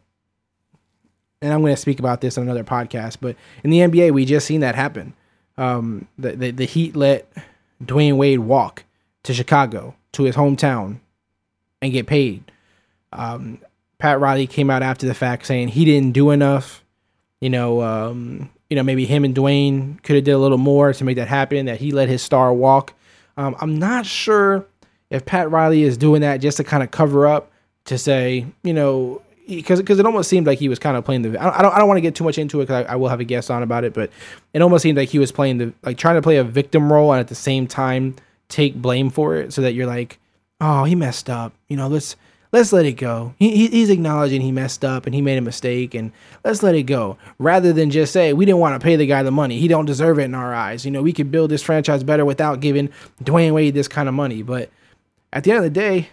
and 1.41 1.53
I'm 1.53 1.61
going 1.61 1.75
to 1.75 1.81
speak 1.81 1.99
about 1.99 2.21
this 2.21 2.37
on 2.37 2.43
another 2.43 2.63
podcast, 2.63 3.17
but 3.21 3.35
in 3.63 3.69
the 3.69 3.79
NBA, 3.79 4.11
we 4.11 4.25
just 4.25 4.47
seen 4.47 4.61
that 4.61 4.75
happen. 4.75 5.13
Um, 5.57 6.07
the, 6.17 6.31
the, 6.35 6.51
the 6.51 6.65
Heat 6.65 6.95
let 6.95 7.31
Dwyane 7.83 8.17
Wade 8.17 8.39
walk 8.39 8.83
to 9.23 9.33
Chicago, 9.33 9.95
to 10.13 10.23
his 10.23 10.35
hometown, 10.35 10.99
and 11.81 11.91
get 11.91 12.07
paid. 12.07 12.51
Um, 13.13 13.59
Pat 13.99 14.19
Riley 14.19 14.47
came 14.47 14.69
out 14.69 14.83
after 14.83 15.07
the 15.07 15.13
fact 15.13 15.45
saying 15.45 15.69
he 15.69 15.85
didn't 15.85 16.11
do 16.11 16.31
enough. 16.31 16.83
You 17.41 17.49
know, 17.49 17.81
um, 17.81 18.49
you 18.69 18.75
know, 18.75 18.83
maybe 18.83 19.05
him 19.05 19.23
and 19.23 19.35
Dwyane 19.35 20.01
could 20.03 20.15
have 20.15 20.25
did 20.25 20.31
a 20.31 20.37
little 20.37 20.57
more 20.57 20.93
to 20.93 21.03
make 21.03 21.17
that 21.17 21.27
happen. 21.27 21.65
That 21.65 21.79
he 21.79 21.91
let 21.91 22.09
his 22.09 22.21
star 22.21 22.53
walk. 22.53 22.93
Um, 23.37 23.55
I'm 23.59 23.77
not 23.77 24.05
sure 24.05 24.65
if 25.09 25.25
Pat 25.25 25.49
Riley 25.51 25.83
is 25.83 25.97
doing 25.97 26.21
that 26.21 26.37
just 26.37 26.57
to 26.57 26.63
kind 26.63 26.83
of 26.83 26.91
cover 26.91 27.27
up 27.27 27.51
to 27.85 27.97
say, 27.97 28.45
you 28.63 28.73
know, 28.73 29.21
because 29.47 29.79
because 29.79 29.99
it 29.99 30.05
almost 30.05 30.29
seemed 30.29 30.45
like 30.45 30.59
he 30.59 30.69
was 30.69 30.79
kind 30.79 30.97
of 30.97 31.05
playing 31.05 31.21
the. 31.21 31.29
I 31.41 31.61
don't 31.61 31.73
I 31.73 31.79
don't 31.79 31.87
want 31.87 31.97
to 31.97 32.01
get 32.01 32.15
too 32.15 32.23
much 32.23 32.37
into 32.37 32.59
it 32.59 32.63
because 32.63 32.85
I, 32.85 32.93
I, 32.93 32.95
will 32.95 33.07
have 33.07 33.19
a 33.19 33.23
guest 33.23 33.49
on 33.49 33.63
about 33.63 33.83
it, 33.83 33.93
but 33.93 34.11
it 34.53 34.61
almost 34.61 34.83
seemed 34.83 34.97
like 34.97 35.09
he 35.09 35.19
was 35.19 35.31
playing 35.31 35.57
the 35.57 35.73
like 35.83 35.97
trying 35.97 36.15
to 36.15 36.21
play 36.21 36.37
a 36.37 36.43
victim 36.43 36.91
role 36.91 37.13
and 37.13 37.19
at 37.19 37.29
the 37.29 37.35
same 37.35 37.67
time 37.67 38.15
take 38.49 38.75
blame 38.75 39.09
for 39.09 39.37
it, 39.37 39.53
so 39.53 39.61
that 39.61 39.73
you're 39.73 39.87
like, 39.87 40.19
oh, 40.59 40.83
he 40.83 40.95
messed 40.95 41.29
up. 41.29 41.53
You 41.69 41.77
know, 41.77 41.87
let's 41.87 42.15
let's 42.51 42.73
let 42.73 42.85
it 42.85 42.93
go. 42.93 43.33
He, 43.39 43.67
he's 43.67 43.89
acknowledging 43.89 44.41
he 44.41 44.51
messed 44.51 44.85
up 44.85 45.05
and 45.05 45.13
he 45.13 45.21
made 45.21 45.37
a 45.37 45.41
mistake, 45.41 45.93
and 45.93 46.11
let's 46.43 46.63
let 46.63 46.75
it 46.75 46.83
go. 46.83 47.17
Rather 47.39 47.73
than 47.73 47.89
just 47.89 48.13
say 48.13 48.33
we 48.33 48.45
didn't 48.45 48.59
want 48.59 48.79
to 48.79 48.83
pay 48.83 48.95
the 48.95 49.05
guy 49.05 49.23
the 49.23 49.31
money, 49.31 49.59
he 49.59 49.67
don't 49.67 49.85
deserve 49.85 50.19
it 50.19 50.23
in 50.23 50.35
our 50.35 50.53
eyes. 50.53 50.85
You 50.85 50.91
know, 50.91 51.01
we 51.01 51.13
could 51.13 51.31
build 51.31 51.51
this 51.51 51.63
franchise 51.63 52.03
better 52.03 52.25
without 52.25 52.59
giving 52.59 52.89
Dwyane 53.23 53.53
Wade 53.53 53.73
this 53.73 53.87
kind 53.87 54.07
of 54.07 54.15
money, 54.15 54.41
but 54.41 54.69
at 55.33 55.43
the 55.43 55.51
end 55.51 55.59
of 55.59 55.63
the 55.63 55.69
day, 55.69 56.09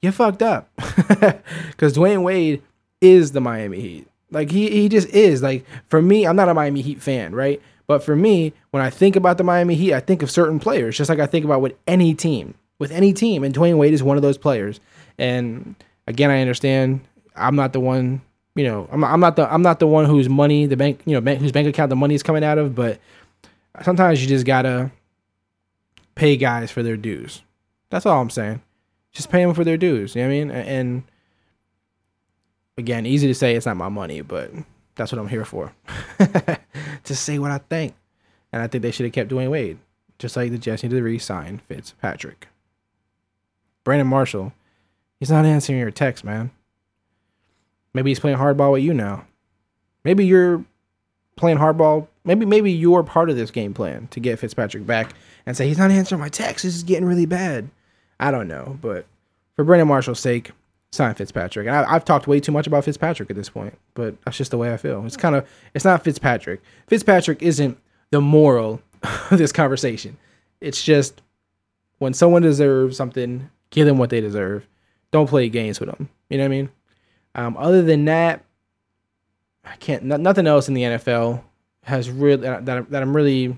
you 0.00 0.12
fucked 0.12 0.42
up 0.42 0.68
because 0.76 1.94
Dwyane 1.94 2.22
Wade 2.22 2.62
is 3.00 3.32
the 3.32 3.40
Miami 3.40 3.80
Heat. 3.80 4.08
Like 4.30 4.50
he 4.50 4.70
he 4.70 4.88
just 4.88 5.08
is. 5.08 5.42
Like 5.42 5.64
for 5.88 6.00
me, 6.02 6.26
I'm 6.26 6.36
not 6.36 6.48
a 6.48 6.54
Miami 6.54 6.82
Heat 6.82 7.00
fan, 7.02 7.34
right? 7.34 7.60
But 7.86 8.02
for 8.02 8.16
me, 8.16 8.52
when 8.70 8.82
I 8.82 8.90
think 8.90 9.16
about 9.16 9.38
the 9.38 9.44
Miami 9.44 9.74
Heat, 9.74 9.92
I 9.92 10.00
think 10.00 10.22
of 10.22 10.30
certain 10.30 10.58
players, 10.58 10.96
just 10.96 11.10
like 11.10 11.18
I 11.18 11.26
think 11.26 11.44
about 11.44 11.60
with 11.60 11.76
any 11.86 12.14
team. 12.14 12.54
With 12.82 12.90
any 12.90 13.12
team, 13.12 13.44
and 13.44 13.54
Dwyane 13.54 13.78
Wade 13.78 13.94
is 13.94 14.02
one 14.02 14.16
of 14.16 14.24
those 14.24 14.36
players. 14.36 14.80
And 15.16 15.76
again, 16.08 16.30
I 16.30 16.40
understand 16.40 17.00
I'm 17.36 17.54
not 17.54 17.72
the 17.72 17.78
one, 17.78 18.22
you 18.56 18.64
know, 18.64 18.88
I'm, 18.90 19.04
I'm 19.04 19.20
not 19.20 19.36
the 19.36 19.52
I'm 19.52 19.62
not 19.62 19.78
the 19.78 19.86
one 19.86 20.04
whose 20.04 20.28
money 20.28 20.66
the 20.66 20.76
bank, 20.76 21.00
you 21.04 21.14
know, 21.14 21.20
bank, 21.20 21.40
whose 21.40 21.52
bank 21.52 21.68
account 21.68 21.90
the 21.90 21.96
money 21.96 22.16
is 22.16 22.24
coming 22.24 22.42
out 22.42 22.58
of. 22.58 22.74
But 22.74 22.98
sometimes 23.82 24.20
you 24.20 24.28
just 24.28 24.44
gotta 24.44 24.90
pay 26.16 26.36
guys 26.36 26.72
for 26.72 26.82
their 26.82 26.96
dues. 26.96 27.42
That's 27.90 28.04
all 28.04 28.20
I'm 28.20 28.30
saying. 28.30 28.60
Just 29.12 29.30
pay 29.30 29.44
them 29.44 29.54
for 29.54 29.62
their 29.62 29.76
dues. 29.76 30.16
You 30.16 30.22
know 30.22 30.28
what 30.28 30.34
I 30.34 30.38
mean? 30.38 30.50
And 30.50 31.02
again, 32.76 33.06
easy 33.06 33.28
to 33.28 33.34
say 33.34 33.54
it's 33.54 33.66
not 33.66 33.76
my 33.76 33.90
money, 33.90 34.22
but 34.22 34.50
that's 34.96 35.12
what 35.12 35.20
I'm 35.20 35.28
here 35.28 35.44
for. 35.44 35.72
to 36.18 37.14
say 37.14 37.38
what 37.38 37.52
I 37.52 37.58
think. 37.58 37.94
And 38.52 38.60
I 38.60 38.66
think 38.66 38.82
they 38.82 38.90
should 38.90 39.04
have 39.04 39.12
kept 39.12 39.30
Dwyane 39.30 39.50
Wade. 39.50 39.78
Just 40.18 40.36
like 40.36 40.50
the 40.50 40.58
Jets 40.58 40.82
needed 40.82 40.96
to 40.96 41.02
re-sign 41.02 41.60
Fitzpatrick. 41.68 42.48
Brandon 43.84 44.06
Marshall, 44.06 44.52
he's 45.18 45.30
not 45.30 45.44
answering 45.44 45.78
your 45.78 45.90
text, 45.90 46.24
man. 46.24 46.50
Maybe 47.94 48.10
he's 48.10 48.20
playing 48.20 48.38
hardball 48.38 48.72
with 48.72 48.82
you 48.82 48.94
now. 48.94 49.26
Maybe 50.04 50.24
you're 50.24 50.64
playing 51.36 51.58
hardball. 51.58 52.08
Maybe 52.24 52.46
maybe 52.46 52.70
you're 52.70 53.02
part 53.02 53.30
of 53.30 53.36
this 53.36 53.50
game 53.50 53.74
plan 53.74 54.08
to 54.08 54.20
get 54.20 54.38
Fitzpatrick 54.38 54.86
back 54.86 55.14
and 55.44 55.56
say 55.56 55.66
he's 55.66 55.78
not 55.78 55.90
answering 55.90 56.20
my 56.20 56.28
text. 56.28 56.64
This 56.64 56.74
is 56.74 56.82
getting 56.82 57.04
really 57.04 57.26
bad. 57.26 57.68
I 58.20 58.30
don't 58.30 58.48
know, 58.48 58.78
but 58.80 59.06
for 59.56 59.64
Brandon 59.64 59.88
Marshall's 59.88 60.20
sake, 60.20 60.52
sign 60.92 61.14
Fitzpatrick. 61.14 61.66
And 61.66 61.74
I, 61.74 61.92
have 61.92 62.04
talked 62.04 62.26
way 62.26 62.38
too 62.38 62.52
much 62.52 62.66
about 62.66 62.84
Fitzpatrick 62.84 63.30
at 63.30 63.36
this 63.36 63.48
point, 63.48 63.76
but 63.94 64.14
that's 64.22 64.36
just 64.36 64.50
the 64.50 64.58
way 64.58 64.72
I 64.72 64.76
feel. 64.76 65.04
It's 65.04 65.16
kind 65.16 65.34
of 65.34 65.48
it's 65.74 65.84
not 65.84 66.04
Fitzpatrick. 66.04 66.62
Fitzpatrick 66.86 67.42
isn't 67.42 67.78
the 68.10 68.20
moral 68.20 68.80
of 69.30 69.38
this 69.38 69.52
conversation. 69.52 70.16
It's 70.60 70.82
just 70.82 71.20
when 71.98 72.14
someone 72.14 72.42
deserves 72.42 72.96
something, 72.96 73.50
give 73.72 73.86
them 73.86 73.98
what 73.98 74.10
they 74.10 74.20
deserve. 74.20 74.68
Don't 75.10 75.28
play 75.28 75.48
games 75.48 75.80
with 75.80 75.90
them. 75.90 76.08
You 76.30 76.38
know 76.38 76.44
what 76.44 76.46
I 76.46 76.56
mean? 76.56 76.70
Um, 77.34 77.56
other 77.56 77.82
than 77.82 78.04
that, 78.04 78.44
I 79.64 79.74
can't. 79.76 80.04
nothing 80.04 80.46
else 80.46 80.68
in 80.68 80.74
the 80.74 80.82
NFL 80.82 81.42
has 81.82 82.08
really 82.08 82.42
that 82.42 82.64
that 82.64 83.02
I'm 83.02 83.16
really 83.16 83.56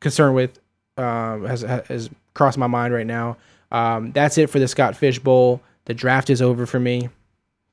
concerned 0.00 0.34
with. 0.34 0.58
Um, 0.96 1.46
has 1.46 1.62
has 1.62 2.10
crossed 2.34 2.58
my 2.58 2.66
mind 2.66 2.92
right 2.92 3.06
now. 3.06 3.36
Um, 3.70 4.12
that's 4.12 4.36
it 4.38 4.50
for 4.50 4.58
the 4.58 4.68
Scott 4.68 4.96
Fish 4.96 5.18
Bowl. 5.18 5.60
The 5.84 5.94
draft 5.94 6.30
is 6.30 6.42
over 6.42 6.66
for 6.66 6.80
me. 6.80 7.08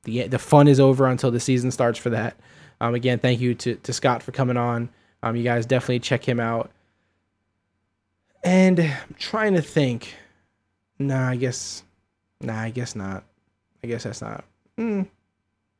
The 0.04 0.28
the 0.28 0.38
fun 0.38 0.68
is 0.68 0.80
over 0.80 1.06
until 1.06 1.30
the 1.30 1.40
season 1.40 1.70
starts 1.70 1.98
for 1.98 2.10
that. 2.10 2.36
Um, 2.80 2.94
again, 2.94 3.18
thank 3.18 3.40
you 3.40 3.54
to, 3.56 3.74
to 3.74 3.92
Scott 3.92 4.22
for 4.22 4.32
coming 4.32 4.56
on. 4.56 4.88
Um, 5.22 5.34
you 5.34 5.42
guys 5.42 5.66
definitely 5.66 5.98
check 5.98 6.24
him 6.24 6.38
out. 6.38 6.70
And 8.44 8.78
I'm 8.78 9.14
trying 9.18 9.54
to 9.54 9.62
think. 9.62 10.14
Nah, 10.98 11.28
I 11.28 11.36
guess. 11.36 11.82
Nah, 12.40 12.60
I 12.60 12.70
guess 12.70 12.94
not. 12.94 13.24
I 13.82 13.86
guess 13.86 14.04
that's 14.04 14.20
not. 14.20 14.44
Mm, 14.78 15.08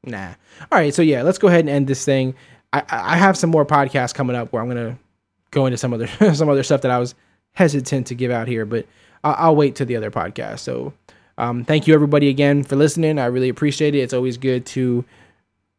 nah. 0.05 0.35
All 0.71 0.79
right, 0.79 0.95
so 0.95 1.03
yeah, 1.03 1.23
let's 1.23 1.39
go 1.39 1.49
ahead 1.49 1.61
and 1.61 1.69
end 1.69 1.87
this 1.87 2.05
thing. 2.05 2.35
I, 2.73 2.83
I 2.89 3.16
have 3.16 3.37
some 3.37 3.51
more 3.51 3.64
podcasts 3.64 4.14
coming 4.14 4.37
up 4.37 4.53
where 4.53 4.62
I'm 4.62 4.69
gonna 4.69 4.99
go 5.51 5.66
into 5.66 5.79
some 5.79 5.93
other 5.93 6.07
some 6.35 6.49
other 6.49 6.62
stuff 6.62 6.83
that 6.83 6.91
I 6.91 6.99
was 6.99 7.14
hesitant 7.53 8.07
to 8.09 8.14
give 8.14 8.31
out 8.31 8.49
here, 8.49 8.64
but 8.64 8.87
I'll, 9.25 9.35
I'll 9.39 9.57
wait 9.57 9.77
to 9.77 9.85
the 9.85 9.97
other 9.97 10.11
podcast. 10.11 10.61
So 10.61 10.93
um, 11.39 11.64
thank 11.64 11.87
you 11.87 11.95
everybody 11.95 12.29
again 12.29 12.64
for 12.64 12.77
listening. 12.77 13.19
I 13.19 13.27
really 13.27 13.49
appreciate 13.49 13.95
it. 13.95 14.01
It's 14.01 14.12
always 14.12 14.37
good 14.37 14.66
to 14.66 15.05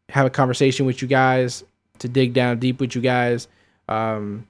have 0.09 0.25
a 0.25 0.29
conversation 0.29 0.85
with 0.85 1.01
you 1.01 1.07
guys, 1.07 1.63
to 1.99 2.07
dig 2.07 2.33
down 2.33 2.59
deep 2.59 2.79
with 2.79 2.95
you 2.95 3.01
guys, 3.01 3.47
um, 3.87 4.47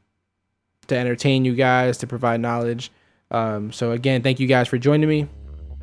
to 0.88 0.98
entertain 0.98 1.46
you 1.46 1.56
guys, 1.56 1.98
to 2.00 2.08
provide 2.08 2.40
knowledge. 2.40 2.92
Um, 3.32 3.72
so 3.72 3.92
again, 3.92 4.22
thank 4.22 4.40
you 4.40 4.46
guys 4.48 4.68
for 4.68 4.78
joining 4.78 5.10
me. 5.10 5.28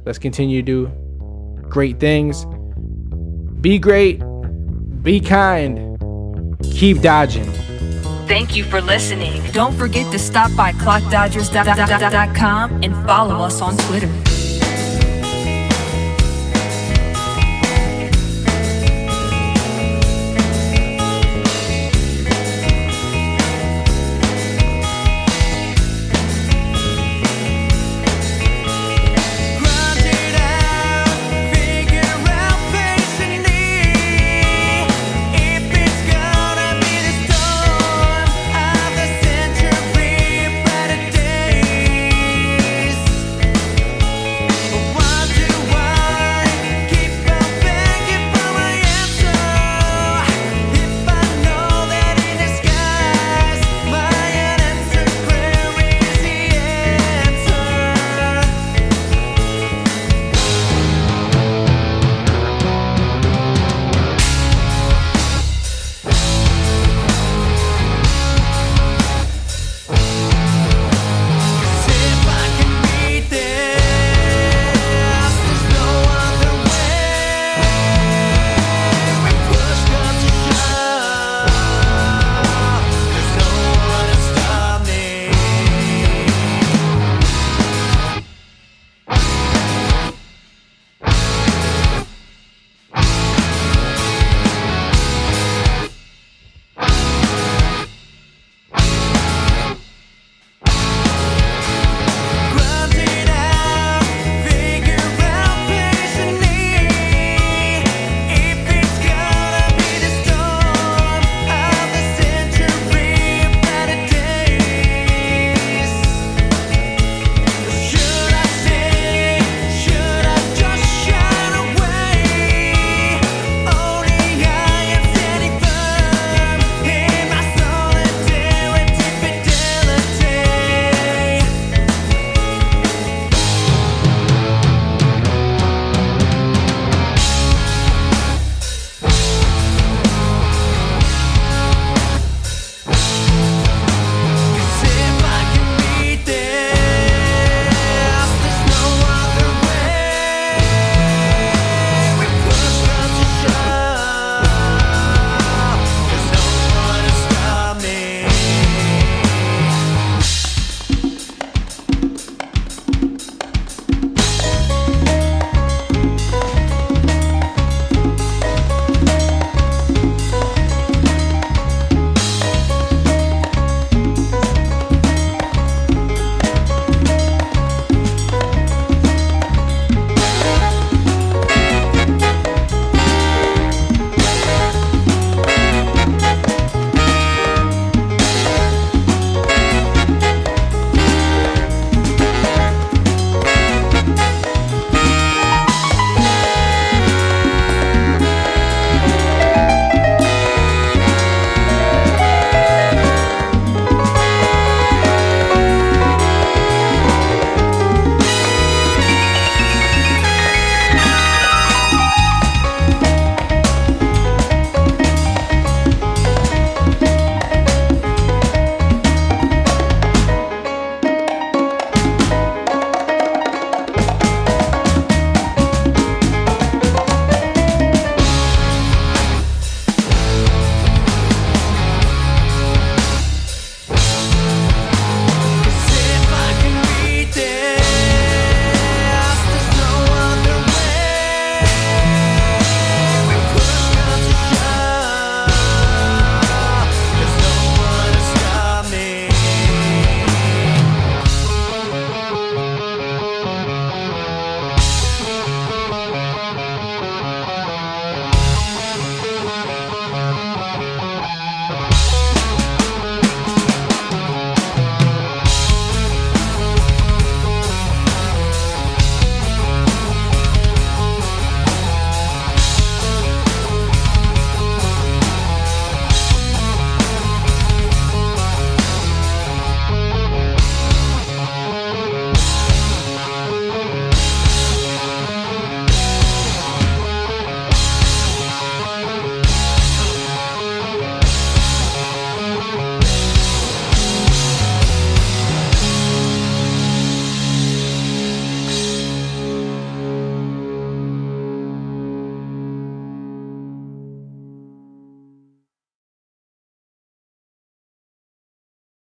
Let's 0.05 0.19
continue 0.19 0.63
to 0.63 0.67
do 0.67 0.87
great 1.69 1.99
things. 2.01 2.47
Be 3.61 3.79
great. 3.79 4.23
Be 5.03 5.21
kind. 5.21 5.99
Keep 6.63 7.03
dodging. 7.03 7.45
Thank 8.27 8.57
you 8.57 8.65
for 8.65 8.81
listening. 8.81 9.43
Don't 9.53 9.75
forget 9.75 10.11
to 10.13 10.19
stop 10.19 10.57
by 10.57 10.73
clockdodgers.com 10.73 12.83
and 12.83 13.07
follow 13.07 13.37
us 13.37 13.61
on 13.61 13.77
Twitter. 13.77 14.11